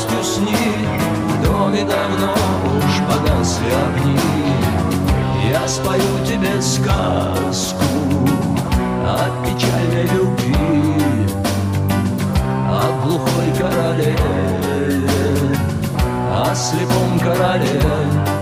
радостью 0.00 0.24
сни. 0.24 0.56
В 1.28 1.44
доме 1.44 1.84
давно 1.84 2.34
уж 2.78 3.00
погасли 3.08 3.66
огни. 3.70 4.20
Я 5.50 5.66
спою 5.66 6.24
тебе 6.24 6.60
сказку 6.60 7.84
О 9.04 9.28
печальной 9.44 10.04
любви 10.04 10.54
О 12.68 13.02
глухой 13.02 13.52
короле 13.58 14.16
О 16.30 16.54
слепом 16.54 17.18
короле 17.18 18.39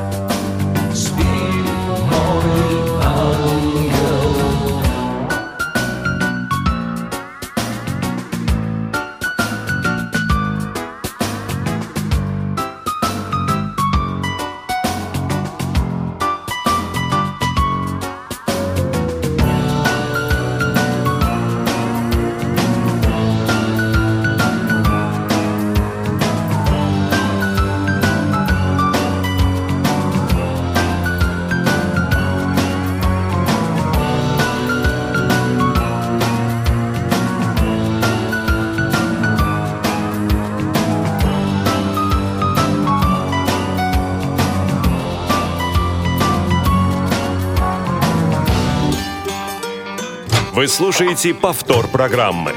Вы 50.58 50.66
слушаете 50.66 51.34
повтор 51.34 51.86
программы. 51.86 52.50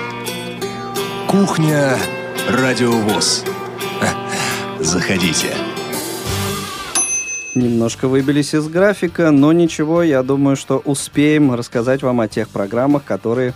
Кухня 1.28 1.99
Радиовоз. 2.49 3.45
Заходите. 4.80 5.49
Немножко 7.54 8.08
выбились 8.08 8.56
из 8.56 8.68
графика, 8.70 9.30
но 9.30 9.52
ничего, 9.52 10.02
я 10.02 10.24
думаю, 10.24 10.56
что 10.56 10.80
успеем 10.80 11.54
рассказать 11.54 12.02
вам 12.02 12.22
о 12.22 12.28
тех 12.28 12.49
программах, 12.49 13.04
которые 13.04 13.54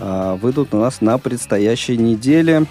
э, 0.00 0.36
выйдут 0.42 0.74
у 0.74 0.78
нас 0.78 1.00
на 1.00 1.16
предстоящей 1.18 1.96
неделе. 1.96 2.66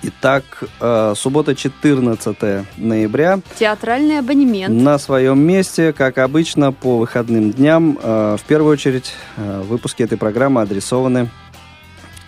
Итак, 0.00 0.44
э, 0.80 1.14
суббота 1.16 1.56
14 1.56 2.64
ноября. 2.76 3.40
Театральный 3.58 4.20
абонемент. 4.20 4.72
На 4.72 4.96
своем 4.98 5.40
месте, 5.40 5.92
как 5.92 6.18
обычно, 6.18 6.70
по 6.70 6.98
выходным 6.98 7.50
дням. 7.50 7.98
Э, 8.00 8.36
в 8.38 8.44
первую 8.44 8.74
очередь, 8.74 9.12
э, 9.36 9.62
выпуски 9.62 10.04
этой 10.04 10.16
программы 10.16 10.62
адресованы 10.62 11.30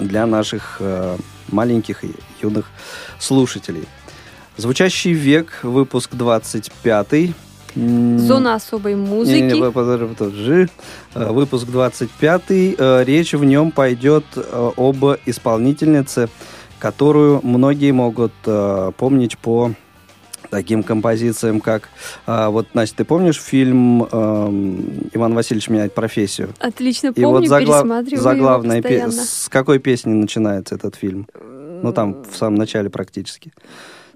для 0.01 0.27
наших 0.27 0.81
маленьких 1.53 2.05
и 2.05 2.13
юных 2.41 2.71
слушателей. 3.19 3.85
Звучащий 4.57 5.13
век, 5.13 5.61
выпуск 5.63 6.15
25 6.15 7.35
Зона 7.77 8.57
особой 8.57 8.97
музыки. 8.97 9.53
Выпуск 11.15 11.67
25 11.67 13.05
Речь 13.05 13.33
в 13.33 13.45
нем 13.45 13.71
пойдет 13.71 14.25
об 14.77 15.05
исполнительнице 15.27 16.31
которую 16.81 17.41
многие 17.45 17.93
могут 17.93 18.33
э, 18.47 18.93
помнить 18.97 19.39
по 19.39 19.73
таким 20.51 20.83
композициям, 20.83 21.61
как... 21.61 21.89
Э, 22.27 22.49
вот, 22.49 22.75
Настя, 22.75 22.99
ты 22.99 23.05
помнишь 23.05 23.41
фильм 23.41 24.03
э, 24.03 24.07
«Иван 25.13 25.35
Васильевич 25.35 25.69
меняет 25.69 25.95
профессию»? 25.95 26.51
Отлично 26.59 27.13
помню, 27.13 27.29
И 27.29 27.33
вот 27.33 27.47
загла... 27.47 27.85
заглавная 28.13 28.83
пе... 28.83 29.11
С 29.11 29.49
какой 29.49 29.79
песни 29.79 30.13
начинается 30.13 30.75
этот 30.75 30.97
фильм? 30.97 31.29
Ну, 31.83 31.93
там, 31.93 32.25
в 32.25 32.37
самом 32.37 32.57
начале 32.57 32.91
практически. 32.91 33.53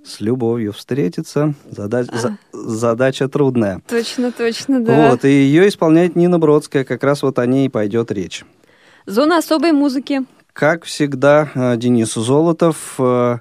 С 0.04 0.20
любовью 0.20 0.72
встретиться. 0.72 1.54
Задач... 1.70 2.08
А. 2.10 2.18
За... 2.18 2.38
Задача 2.52 3.28
трудная. 3.28 3.80
Точно, 3.88 4.32
точно, 4.32 4.80
да. 4.80 5.10
Вот, 5.10 5.24
и 5.24 5.28
ее 5.28 5.68
исполняет 5.68 6.16
Нина 6.16 6.38
Бродская. 6.38 6.84
Как 6.84 7.04
раз 7.04 7.22
вот 7.22 7.38
о 7.38 7.46
ней 7.46 7.70
пойдет 7.70 8.10
речь. 8.10 8.44
Зона 9.06 9.38
особой 9.38 9.72
музыки. 9.72 10.24
Как 10.55 10.84
всегда, 10.84 11.50
э, 11.57 11.76
Денис 11.76 12.14
Золотов 12.14 12.94
э, 13.00 13.38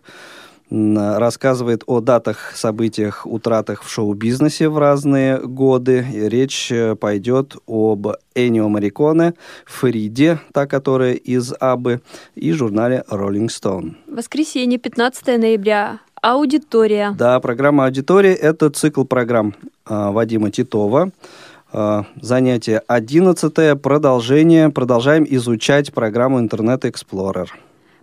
рассказывает 0.71 1.83
о 1.85 2.01
датах, 2.01 2.53
событиях, 2.55 3.27
утратах 3.27 3.83
в 3.83 3.89
шоу-бизнесе 3.91 4.67
в 4.67 4.79
разные 4.79 5.37
годы. 5.37 6.03
Речь 6.11 6.71
э, 6.71 6.95
пойдет 6.95 7.55
об 7.67 8.07
Энио 8.33 8.67
Мариконе, 8.67 9.35
Фариде, 9.63 10.39
та, 10.53 10.65
которая 10.65 11.13
из 11.13 11.53
Абы, 11.59 12.01
и 12.33 12.51
журнале 12.51 13.03
Rolling 13.07 13.49
Stone. 13.49 13.93
Воскресенье, 14.07 14.79
15 14.79 15.39
ноября. 15.39 15.99
Аудитория. 16.19 17.13
Да, 17.15 17.39
программа 17.41 17.85
«Аудитория»— 17.85 18.33
это 18.49 18.71
цикл 18.71 19.03
программ 19.03 19.53
Вадима 19.85 20.49
Титова. 20.49 21.11
А, 21.75 22.05
занятие 22.21 22.83
11. 22.87 23.81
Продолжение. 23.81 24.69
Продолжаем 24.69 25.25
изучать 25.27 25.91
программу 25.91 26.39
Интернет 26.39 26.85
Explorer. 26.85 27.47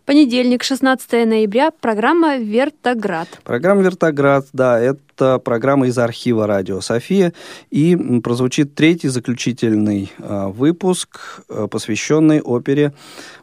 Понедельник, 0.05 0.65
16 0.65 1.25
ноября, 1.25 1.71
программа 1.71 2.37
«Вертоград». 2.39 3.29
Программа 3.45 3.83
«Вертоград», 3.83 4.47
да, 4.53 4.81
это 4.81 5.39
программа 5.39 5.87
из 5.87 5.97
архива 5.99 6.49
«Радио 6.49 6.81
София». 6.81 7.33
И 7.71 7.95
прозвучит 8.21 8.75
третий 8.75 9.07
заключительный 9.07 10.11
э, 10.19 10.47
выпуск, 10.49 11.45
э, 11.49 11.69
посвященный 11.71 12.41
опере 12.41 12.93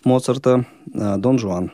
Моцарта 0.03 0.65
э, 0.93 1.15
«Дон 1.17 1.39
Жуан». 1.39 1.71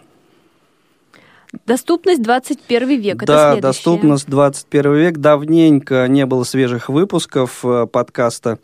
Доступность 1.66 2.22
21 2.22 3.00
век. 3.00 3.24
Да, 3.26 3.56
доступность 3.58 4.28
21 4.28 4.94
век. 4.96 5.18
Давненько 5.20 6.08
не 6.08 6.26
было 6.26 6.44
свежих 6.44 6.90
выпусков 6.90 7.64
э, 7.64 7.86
подкаста 7.86 8.58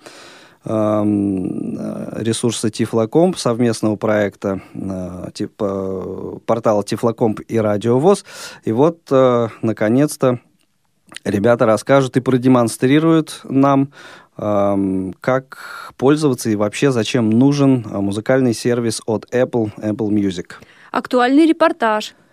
эм, 0.65 1.77
э, 1.77 2.23
ресурса 2.23 2.71
Тифлокомп, 2.71 3.37
совместного 3.37 3.95
проекта 3.95 4.61
э, 4.73 5.29
типа, 5.33 6.39
портала 6.47 6.83
Тифлокомп 6.83 7.41
и 7.47 7.59
Радиовоз. 7.59 8.25
И 8.63 8.71
вот, 8.71 8.99
наконец-то, 9.61 10.39
ребята 11.23 11.67
расскажут 11.67 12.17
и 12.17 12.21
продемонстрируют 12.21 13.41
нам, 13.43 13.91
эм, 14.35 15.13
как 15.21 15.93
пользоваться 15.95 16.49
и 16.49 16.55
вообще 16.55 16.91
зачем 16.91 17.29
нужен 17.29 17.85
музыкальный 17.87 18.55
сервис 18.55 18.99
от 19.05 19.31
Apple, 19.31 19.71
Apple 19.77 20.09
Music. 20.09 20.53
Актуальный 20.91 21.45
репортаж– 21.45 22.15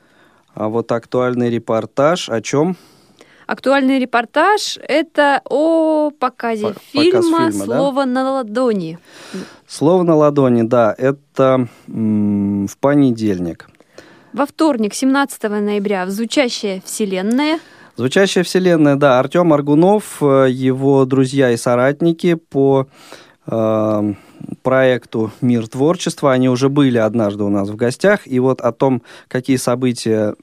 а 0.57 0.69
вот 0.69 0.91
актуальный 0.91 1.51
репортаж 1.51 2.29
о 2.31 2.41
чем? 2.41 2.77
Актуальный 3.47 4.01
репортаж– 4.01 4.79
это 4.89 5.41
о 5.45 6.11
показе 6.11 6.69
По 6.69 6.81
фильма, 6.93 7.23
фильма 7.23 7.53
«Слово 7.53 8.05
да? 8.05 8.07
на 8.07 8.33
ладони». 8.33 8.99
«Слово 9.69 10.03
на 10.03 10.17
ладони», 10.17 10.63
да, 10.63 10.93
это 10.97 11.69
м- 11.87 12.67
в 12.67 12.77
понедельник. 12.79 13.69
Во 14.33 14.47
вторник, 14.47 14.95
17 14.95 15.61
ноября, 15.61 16.07
в 16.07 16.11
«Звучащая 16.11 16.83
вселенная». 16.85 17.61
«Звучащая 17.97 18.43
вселенная», 18.43 18.97
да, 18.97 19.21
Артем 19.21 19.53
Аргунов, 19.53 20.21
э, 20.23 20.47
его 20.51 21.05
друзья 21.05 21.53
и 21.53 21.57
соратники 21.57 22.35
по 22.35 22.89
э, 23.47 24.15
проекту 24.63 25.31
«Мир 25.41 25.69
творчества». 25.69 26.33
Они 26.33 26.49
уже 26.49 26.69
были 26.69 26.99
однажды 26.99 27.45
у 27.45 27.49
нас 27.49 27.69
в 27.69 27.77
гостях. 27.77 28.21
И 28.27 28.39
вот 28.39 28.61
о 28.61 28.73
том, 28.73 29.03
какие 29.29 29.57
события 29.57 30.35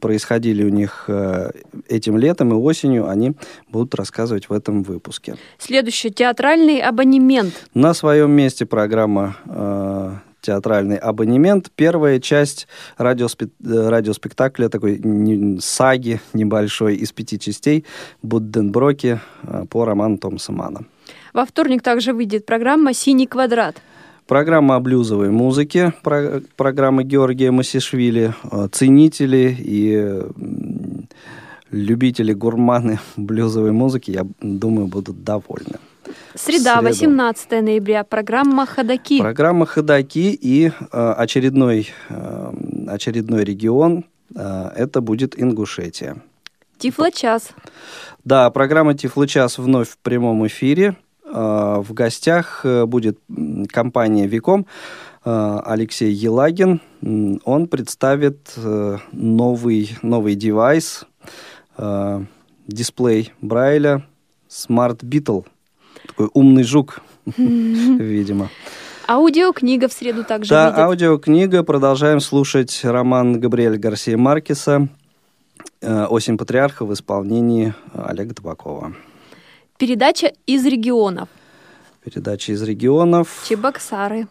происходили 0.00 0.64
у 0.64 0.68
них 0.68 1.04
э, 1.08 1.50
этим 1.88 2.16
летом 2.16 2.52
и 2.52 2.54
осенью, 2.54 3.08
они 3.08 3.34
будут 3.68 3.94
рассказывать 3.94 4.48
в 4.48 4.52
этом 4.52 4.82
выпуске. 4.82 5.36
Следующий 5.58 6.10
театральный 6.10 6.80
абонемент. 6.80 7.54
На 7.74 7.94
своем 7.94 8.30
месте 8.30 8.66
программа 8.66 9.36
э, 9.46 10.12
театральный 10.40 10.96
абонемент. 10.96 11.70
Первая 11.74 12.20
часть 12.20 12.68
радиоспе... 12.96 13.48
радиоспектакля, 13.62 14.68
такой 14.68 14.98
не... 14.98 15.60
саги 15.60 16.20
небольшой 16.32 16.96
из 16.96 17.12
пяти 17.12 17.38
частей 17.38 17.84
Будденброки 18.22 19.20
э, 19.42 19.64
по 19.68 19.84
роману 19.84 20.18
Томаса 20.18 20.52
Мана. 20.52 20.80
Во 21.38 21.46
вторник 21.46 21.82
также 21.82 22.12
выйдет 22.14 22.46
программа 22.46 22.92
«Синий 22.92 23.28
квадрат». 23.28 23.76
Программа 24.26 24.74
о 24.74 24.80
блюзовой 24.80 25.30
музыке, 25.30 25.92
про, 26.02 26.42
программа 26.56 27.04
Георгия 27.04 27.52
Масишвили, 27.52 28.34
э, 28.50 28.68
ценители 28.72 29.56
и 29.56 30.20
любители, 31.70 32.32
гурманы 32.32 32.98
блюзовой 33.16 33.70
музыки, 33.70 34.10
я 34.10 34.26
думаю, 34.40 34.88
будут 34.88 35.22
довольны. 35.22 35.78
Среда, 36.34 36.82
18 36.82 37.62
ноября, 37.62 38.02
программа 38.02 38.66
«Ходоки». 38.66 39.20
Программа 39.20 39.64
«Ходоки» 39.64 40.32
и 40.32 40.72
э, 40.90 41.14
очередной, 41.18 41.88
э, 42.08 42.52
очередной 42.88 43.44
регион, 43.44 44.06
э, 44.34 44.70
это 44.74 45.00
будет 45.00 45.40
Ингушетия. 45.40 46.16
Тифлочас. 46.78 47.50
Да, 48.24 48.50
программа 48.50 48.94
Тифлочас 48.94 49.58
вновь 49.58 49.90
в 49.90 49.98
прямом 49.98 50.44
эфире. 50.48 50.96
В 51.30 51.86
гостях 51.90 52.64
будет 52.86 53.18
компания 53.70 54.26
«Виком», 54.26 54.66
Алексей 55.24 56.10
Елагин. 56.12 56.80
Он 57.44 57.66
представит 57.68 58.54
новый, 59.12 59.90
новый 60.02 60.34
девайс, 60.34 61.04
дисплей 62.66 63.32
Брайля 63.40 64.04
Smart 64.48 65.00
Beetle. 65.00 65.44
Такой 66.06 66.30
умный 66.32 66.62
жук, 66.62 67.00
видимо. 67.36 68.48
Аудиокнига 69.06 69.88
в 69.88 69.92
среду 69.92 70.22
также 70.24 70.50
Да, 70.50 70.66
выйдет. 70.66 70.78
аудиокнига. 70.80 71.62
Продолжаем 71.62 72.20
слушать 72.20 72.80
роман 72.84 73.40
Габриэля 73.40 73.78
Гарсия 73.78 74.18
Маркеса 74.18 74.88
э, 75.80 76.04
«Осень 76.06 76.36
патриарха» 76.36 76.84
в 76.84 76.92
исполнении 76.92 77.74
Олега 77.94 78.34
Табакова. 78.34 78.92
Передача 79.78 80.32
из 80.46 80.66
регионов. 80.66 81.28
Передача 82.04 82.52
из 82.52 82.62
регионов. 82.62 83.44
Чебоксары. 83.48 84.26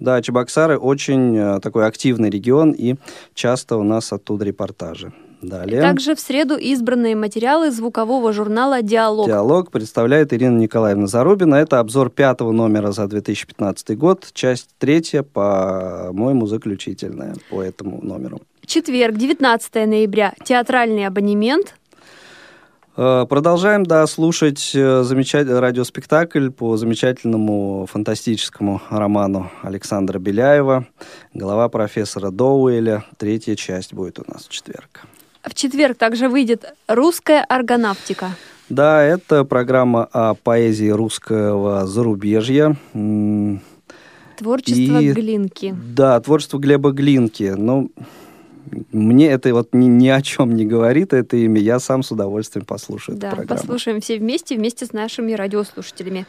Да, 0.00 0.20
Чебоксары 0.20 0.76
очень 0.76 1.36
э, 1.36 1.60
такой 1.60 1.86
активный 1.86 2.30
регион, 2.30 2.72
и 2.72 2.96
часто 3.34 3.76
у 3.76 3.84
нас 3.84 4.12
оттуда 4.12 4.44
репортажи. 4.44 5.12
Далее. 5.40 5.80
Также 5.80 6.16
в 6.16 6.20
среду 6.20 6.56
избранные 6.56 7.14
материалы 7.14 7.70
звукового 7.70 8.32
журнала 8.32 8.82
«Диалог». 8.82 9.26
«Диалог» 9.26 9.70
представляет 9.70 10.32
Ирина 10.32 10.58
Николаевна 10.58 11.06
Зарубина. 11.06 11.56
Это 11.56 11.78
обзор 11.78 12.10
пятого 12.10 12.50
номера 12.50 12.90
за 12.90 13.06
2015 13.06 13.96
год, 13.96 14.28
часть 14.32 14.70
третья, 14.78 15.22
по-моему, 15.22 16.46
заключительная 16.46 17.34
по 17.50 17.62
этому 17.62 18.00
номеру. 18.02 18.40
Четверг, 18.66 19.16
19 19.16 19.74
ноября. 19.86 20.32
Театральный 20.44 21.06
абонемент. 21.06 21.74
Э, 22.94 23.24
продолжаем, 23.26 23.84
да, 23.84 24.06
слушать 24.06 24.72
э, 24.74 25.02
замечательный 25.02 25.60
радиоспектакль 25.60 26.50
по 26.50 26.76
замечательному 26.76 27.86
фантастическому 27.90 28.82
роману 28.90 29.50
Александра 29.62 30.18
Беляева 30.18 30.86
«Голова 31.32 31.70
профессора 31.70 32.30
Доуэля». 32.30 33.04
Третья 33.16 33.56
часть 33.56 33.94
будет 33.94 34.18
у 34.18 34.30
нас 34.30 34.46
в 34.46 34.50
четверг. 34.50 35.06
В 35.42 35.54
четверг 35.54 35.96
также 35.96 36.28
выйдет 36.28 36.74
«Русская 36.86 37.42
аргонавтика». 37.44 38.28
Да, 38.68 39.02
это 39.02 39.44
программа 39.44 40.04
о 40.12 40.34
поэзии 40.34 40.90
русского 40.90 41.86
зарубежья. 41.86 42.76
Творчество 44.36 44.98
и, 44.98 45.12
Глинки. 45.12 45.74
Да, 45.94 46.20
творчество 46.20 46.58
Глеба 46.58 46.92
Глинки. 46.92 47.54
Ну, 47.56 47.90
мне 48.92 49.30
это 49.30 49.52
вот 49.52 49.68
ни, 49.72 49.86
ни 49.86 50.08
о 50.08 50.22
чем 50.22 50.54
не 50.54 50.64
говорит, 50.64 51.12
это 51.12 51.36
имя. 51.36 51.60
Я 51.60 51.78
сам 51.78 52.02
с 52.02 52.10
удовольствием 52.10 52.64
послушаю 52.64 53.18
да, 53.18 53.28
эту 53.28 53.36
программу. 53.36 53.60
послушаем 53.60 54.00
все 54.00 54.18
вместе, 54.18 54.56
вместе 54.56 54.86
с 54.86 54.92
нашими 54.92 55.32
радиослушателями. 55.32 56.26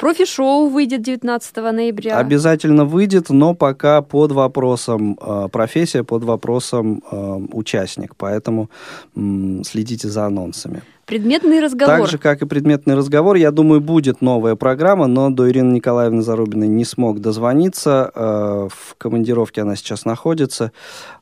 Профи-шоу 0.00 0.68
выйдет 0.68 1.02
19 1.02 1.56
ноября. 1.56 2.18
Обязательно 2.18 2.86
выйдет, 2.86 3.28
но 3.28 3.54
пока 3.54 4.00
под 4.00 4.32
вопросом 4.32 5.18
э, 5.20 5.48
профессия, 5.52 6.04
под 6.04 6.24
вопросом 6.24 7.02
э, 7.10 7.16
участник. 7.52 8.16
Поэтому 8.16 8.70
э, 9.14 9.62
следите 9.62 10.08
за 10.08 10.24
анонсами. 10.24 10.82
Предметный 11.10 11.58
разговор. 11.58 11.98
Так 11.98 12.08
же, 12.08 12.18
как 12.18 12.40
и 12.40 12.46
предметный 12.46 12.94
разговор, 12.94 13.34
я 13.34 13.50
думаю, 13.50 13.80
будет 13.80 14.20
новая 14.20 14.54
программа, 14.54 15.08
но 15.08 15.28
до 15.30 15.50
Ирины 15.50 15.72
Николаевны 15.72 16.22
Зарубиной 16.22 16.68
не 16.68 16.84
смог 16.84 17.18
дозвониться. 17.18 18.12
Э, 18.14 18.68
в 18.70 18.94
командировке 18.96 19.62
она 19.62 19.74
сейчас 19.74 20.04
находится. 20.04 20.70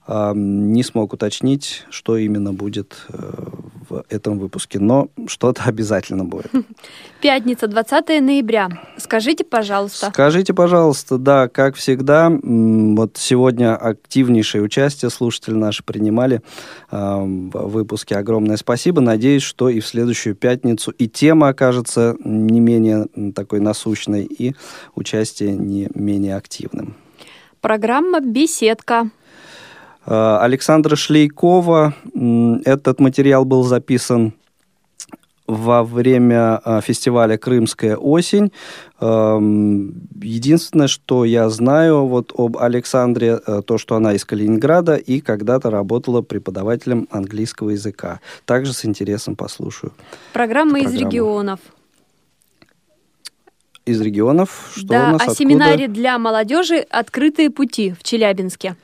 Э, 0.07 0.32
не 0.34 0.82
смог 0.82 1.14
уточнить, 1.14 1.86
что 1.89 2.18
именно 2.18 2.53
будет 2.53 2.99
э, 3.09 3.32
в 3.89 4.05
этом 4.11 4.39
выпуске, 4.39 4.78
но 4.78 5.09
что-то 5.26 5.62
обязательно 5.64 6.26
будет. 6.26 6.51
Пятница, 7.22 7.66
20 7.66 8.20
ноября. 8.20 8.68
Скажите, 8.99 9.43
пожалуйста. 9.43 10.11
Скажите, 10.12 10.53
пожалуйста, 10.53 11.16
да, 11.16 11.49
как 11.49 11.76
всегда, 11.76 12.30
вот 12.30 13.16
сегодня 13.16 13.74
активнейшее 13.74 14.62
участие 14.62 15.11
слушатели 15.11 15.55
наши 15.55 15.82
принимали 15.82 16.43
в 16.91 17.68
выпуске. 17.68 18.16
Огромное 18.16 18.59
спасибо. 18.59 19.01
Надеюсь, 19.01 19.43
что 19.43 19.70
и 19.70 19.78
в 19.81 19.87
следующую 19.87 20.35
пятницу 20.35 20.91
и 20.91 21.09
тема 21.09 21.49
окажется 21.49 22.16
не 22.24 22.61
менее 22.61 23.07
такой 23.35 23.61
насущной, 23.61 24.24
и 24.24 24.55
участие 24.95 25.53
не 25.53 25.89
менее 25.95 26.37
активным. 26.37 26.95
Программа 27.61 28.20
«Беседка». 28.20 29.11
Александра 30.05 30.97
Шлейкова. 30.97 31.95
Этот 32.64 32.99
материал 32.99 33.45
был 33.45 33.62
записан 33.62 34.33
во 35.49 35.82
время 35.82 36.61
фестиваля 36.82 37.38
«Крымская 37.38 37.96
осень». 37.96 38.53
Единственное, 39.01 40.88
что 40.88 41.24
я 41.24 41.49
знаю 41.49 42.07
вот 42.07 42.32
об 42.36 42.59
Александре, 42.59 43.38
то, 43.38 43.78
что 43.78 43.96
она 43.96 44.12
из 44.12 44.24
Калининграда 44.24 44.96
и 44.96 45.20
когда-то 45.20 45.70
работала 45.70 46.20
преподавателем 46.20 47.09
английского 47.11 47.70
языка. 47.70 48.20
Также 48.44 48.74
с 48.74 48.84
интересом 48.84 49.36
послушаю. 49.36 49.92
Программа 50.34 50.80
из 50.80 50.94
регионов. 50.94 51.61
Из 53.86 54.01
регионов? 54.03 54.70
Что 54.76 54.86
да, 54.86 55.09
у 55.09 55.12
нас, 55.12 55.20
о 55.22 55.24
откуда? 55.24 55.34
семинаре 55.38 55.88
для 55.88 56.18
молодежи 56.18 56.84
«Открытые 56.90 57.49
пути» 57.49 57.94
в 57.99 58.05
Челябинске. 58.05 58.76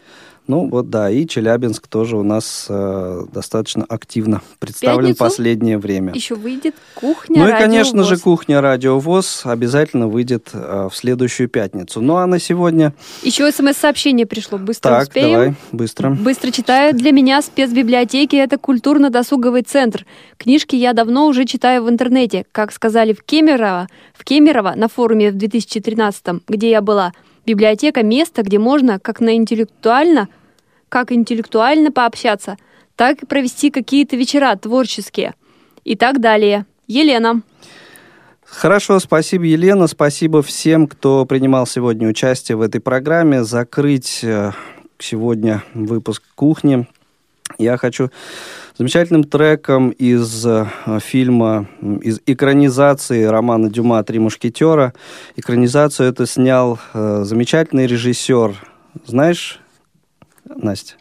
Ну 0.46 0.68
вот 0.68 0.90
да, 0.90 1.10
и 1.10 1.26
Челябинск 1.26 1.86
тоже 1.88 2.18
у 2.18 2.22
нас 2.22 2.66
э, 2.68 3.24
достаточно 3.32 3.84
активно 3.88 4.42
представлен 4.58 5.08
Пятницу 5.08 5.18
последнее 5.18 5.78
время. 5.78 6.12
Еще 6.12 6.34
выйдет 6.34 6.74
кухня. 6.94 7.44
Ну 7.44 7.48
и, 7.48 7.52
конечно 7.52 8.00
ВОЗ. 8.00 8.08
же, 8.08 8.16
кухня 8.18 8.60
Радио 8.60 8.98
ВОЗ 8.98 9.42
обязательно 9.44 10.06
выйдет 10.06 10.50
э, 10.52 10.88
в 10.90 10.94
следующую 10.94 11.48
пятницу. 11.48 12.02
Ну 12.02 12.16
а 12.16 12.26
на 12.26 12.38
сегодня. 12.38 12.92
Еще 13.22 13.50
смс-сообщение 13.50 14.26
пришло. 14.26 14.58
Быстро 14.58 14.90
так, 14.90 15.02
успеем. 15.04 15.32
давай, 15.32 15.54
быстро. 15.72 16.10
Быстро 16.10 16.50
читаю. 16.50 16.94
Для 16.94 17.12
меня 17.12 17.40
спецбиблиотеки 17.40 18.36
это 18.36 18.58
культурно-досуговый 18.58 19.62
центр. 19.62 20.04
Книжки 20.36 20.76
я 20.76 20.92
давно 20.92 21.26
уже 21.26 21.46
читаю 21.46 21.84
в 21.84 21.88
интернете. 21.88 22.44
Как 22.52 22.70
сказали 22.72 23.14
в 23.14 23.22
Кемерово, 23.22 23.88
в 24.12 24.24
Кемерово 24.24 24.74
на 24.76 24.88
форуме 24.88 25.30
в 25.30 25.36
2013, 25.36 26.42
где 26.48 26.70
я 26.70 26.82
была. 26.82 27.12
Библиотека– 27.46 28.02
место, 28.02 28.42
где 28.42 28.58
можно 28.58 28.98
как 28.98 29.20
на 29.20 29.36
интеллектуально, 29.36 30.28
как 30.88 31.12
интеллектуально 31.12 31.92
пообщаться, 31.92 32.56
так 32.96 33.22
и 33.22 33.26
провести 33.26 33.70
какие-то 33.70 34.16
вечера 34.16 34.54
творческие 34.56 35.34
и 35.84 35.96
так 35.96 36.20
далее. 36.20 36.66
Елена. 36.86 37.42
Хорошо, 38.44 38.98
спасибо, 39.00 39.44
Елена. 39.44 39.86
Спасибо 39.88 40.42
всем, 40.42 40.86
кто 40.86 41.26
принимал 41.26 41.66
сегодня 41.66 42.08
участие 42.08 42.56
в 42.56 42.60
этой 42.60 42.80
программе. 42.80 43.42
Закрыть 43.42 44.20
э, 44.22 44.52
сегодня 44.98 45.62
выпуск 45.74 46.22
кухни. 46.34 46.86
Я 47.58 47.76
хочу 47.76 48.10
замечательным 48.76 49.24
треком 49.24 49.90
из 49.90 50.44
э, 50.46 50.66
фильма, 51.00 51.68
из 52.02 52.20
экранизации 52.26 53.24
романа 53.24 53.70
Дюма 53.70 54.02
«Три 54.02 54.18
мушкетера». 54.18 54.92
Экранизацию 55.36 56.08
это 56.08 56.26
снял 56.26 56.78
э, 56.92 57.22
замечательный 57.24 57.86
режиссер. 57.86 58.56
Знаешь, 59.06 59.60
Настя, 60.44 60.94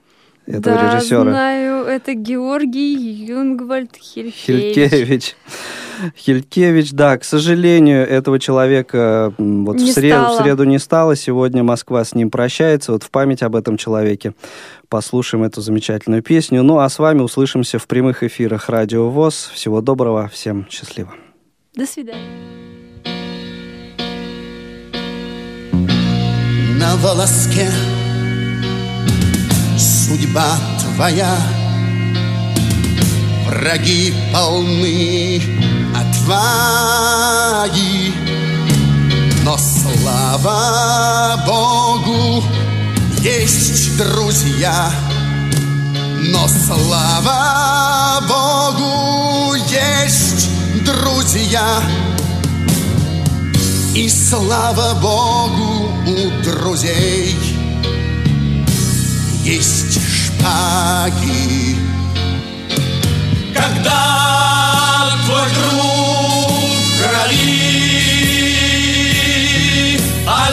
этого 0.46 0.76
да, 0.76 0.96
режиссера? 0.96 1.24
знаю, 1.24 1.86
это 1.86 2.14
Георгий 2.14 2.94
Юнгвальд 2.96 3.96
Хилькевич. 3.96 4.76
Хилькевич. 4.76 5.36
Хилькевич, 6.18 6.92
да, 6.92 7.18
к 7.18 7.24
сожалению, 7.24 8.08
этого 8.08 8.40
человека 8.40 9.34
вот 9.38 9.78
Не 9.78 9.92
в, 9.92 9.94
среду, 9.94 10.24
стало. 10.24 10.38
в 10.38 10.42
среду 10.42 10.64
не 10.66 10.80
стало. 10.80 11.16
Сегодня 11.16 11.64
Москва 11.64 12.04
с 12.04 12.14
ним 12.14 12.30
прощается. 12.30 12.92
Вот 12.92 13.04
в 13.04 13.12
память 13.12 13.42
об 13.44 13.56
этом 13.56 13.78
человеке 13.78 14.34
послушаем 14.90 15.44
эту 15.44 15.62
замечательную 15.62 16.22
песню. 16.22 16.64
Ну, 16.64 16.80
а 16.80 16.90
с 16.90 17.00
вами 17.00 17.22
услышимся 17.22 17.80
в 17.80 17.88
прямых 17.88 18.24
эфирах 18.24 18.70
Радио 18.70 19.10
ВОЗ. 19.10 19.52
Всего 19.54 19.82
доброго, 19.82 20.28
всем 20.28 20.68
счастливо. 20.70 21.14
До 21.76 21.86
свидания. 21.86 22.20
На 26.80 26.96
волоске 26.98 27.70
судьба 30.08 30.60
твоя. 30.80 31.36
Враги 33.46 34.14
полны 34.34 35.42
отваги 35.96 37.34
Но 39.44 39.58
слава 39.58 41.44
Богу 41.46 42.44
есть 43.22 43.98
друзья. 43.98 44.92
Но 46.32 46.48
слава 46.48 48.22
Богу 48.28 49.56
есть 49.56 50.50
друзья. 50.84 51.82
И 53.96 54.10
слава 54.10 54.96
Богу 54.96 55.92
у 56.08 56.44
друзей 56.44 57.63
есть 59.44 60.00
шпаги. 60.00 61.76
Когда 63.54 65.10
твой 65.26 65.50
друг 65.52 66.52
крови, 66.98 67.44
а 70.26 70.50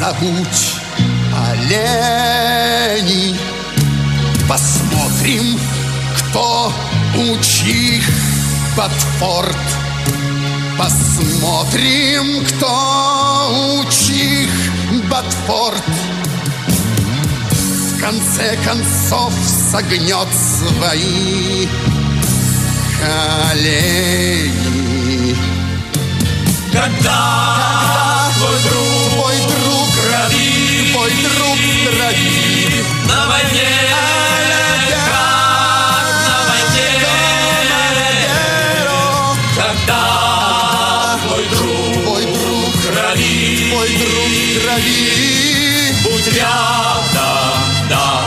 забудь 0.00 0.76
олени, 1.36 3.36
Посмотрим, 4.48 5.60
кто 6.16 6.72
у 7.16 7.36
чих 7.42 8.08
Батфорд. 8.76 9.56
Посмотрим, 10.78 12.44
кто 12.46 13.52
у 13.52 13.84
чих 13.90 14.50
Батфорд. 15.10 15.84
В 17.50 18.00
конце 18.00 18.56
концов 18.64 19.34
согнет 19.70 20.28
свои 20.34 21.68
колени. 23.52 25.36
Когда 26.72 28.30
друг, 28.34 28.38
твой 28.38 28.58
друг 28.70 28.89
крови, 30.30 30.92
твой 30.92 31.10
друг 31.10 31.58
крови 31.86 32.84
на 33.06 33.26
войне, 33.26 33.70
твой 43.68 43.88
друг, 43.88 44.62
крови, 44.62 45.94
будь 46.04 46.36
рядом. 46.36 48.19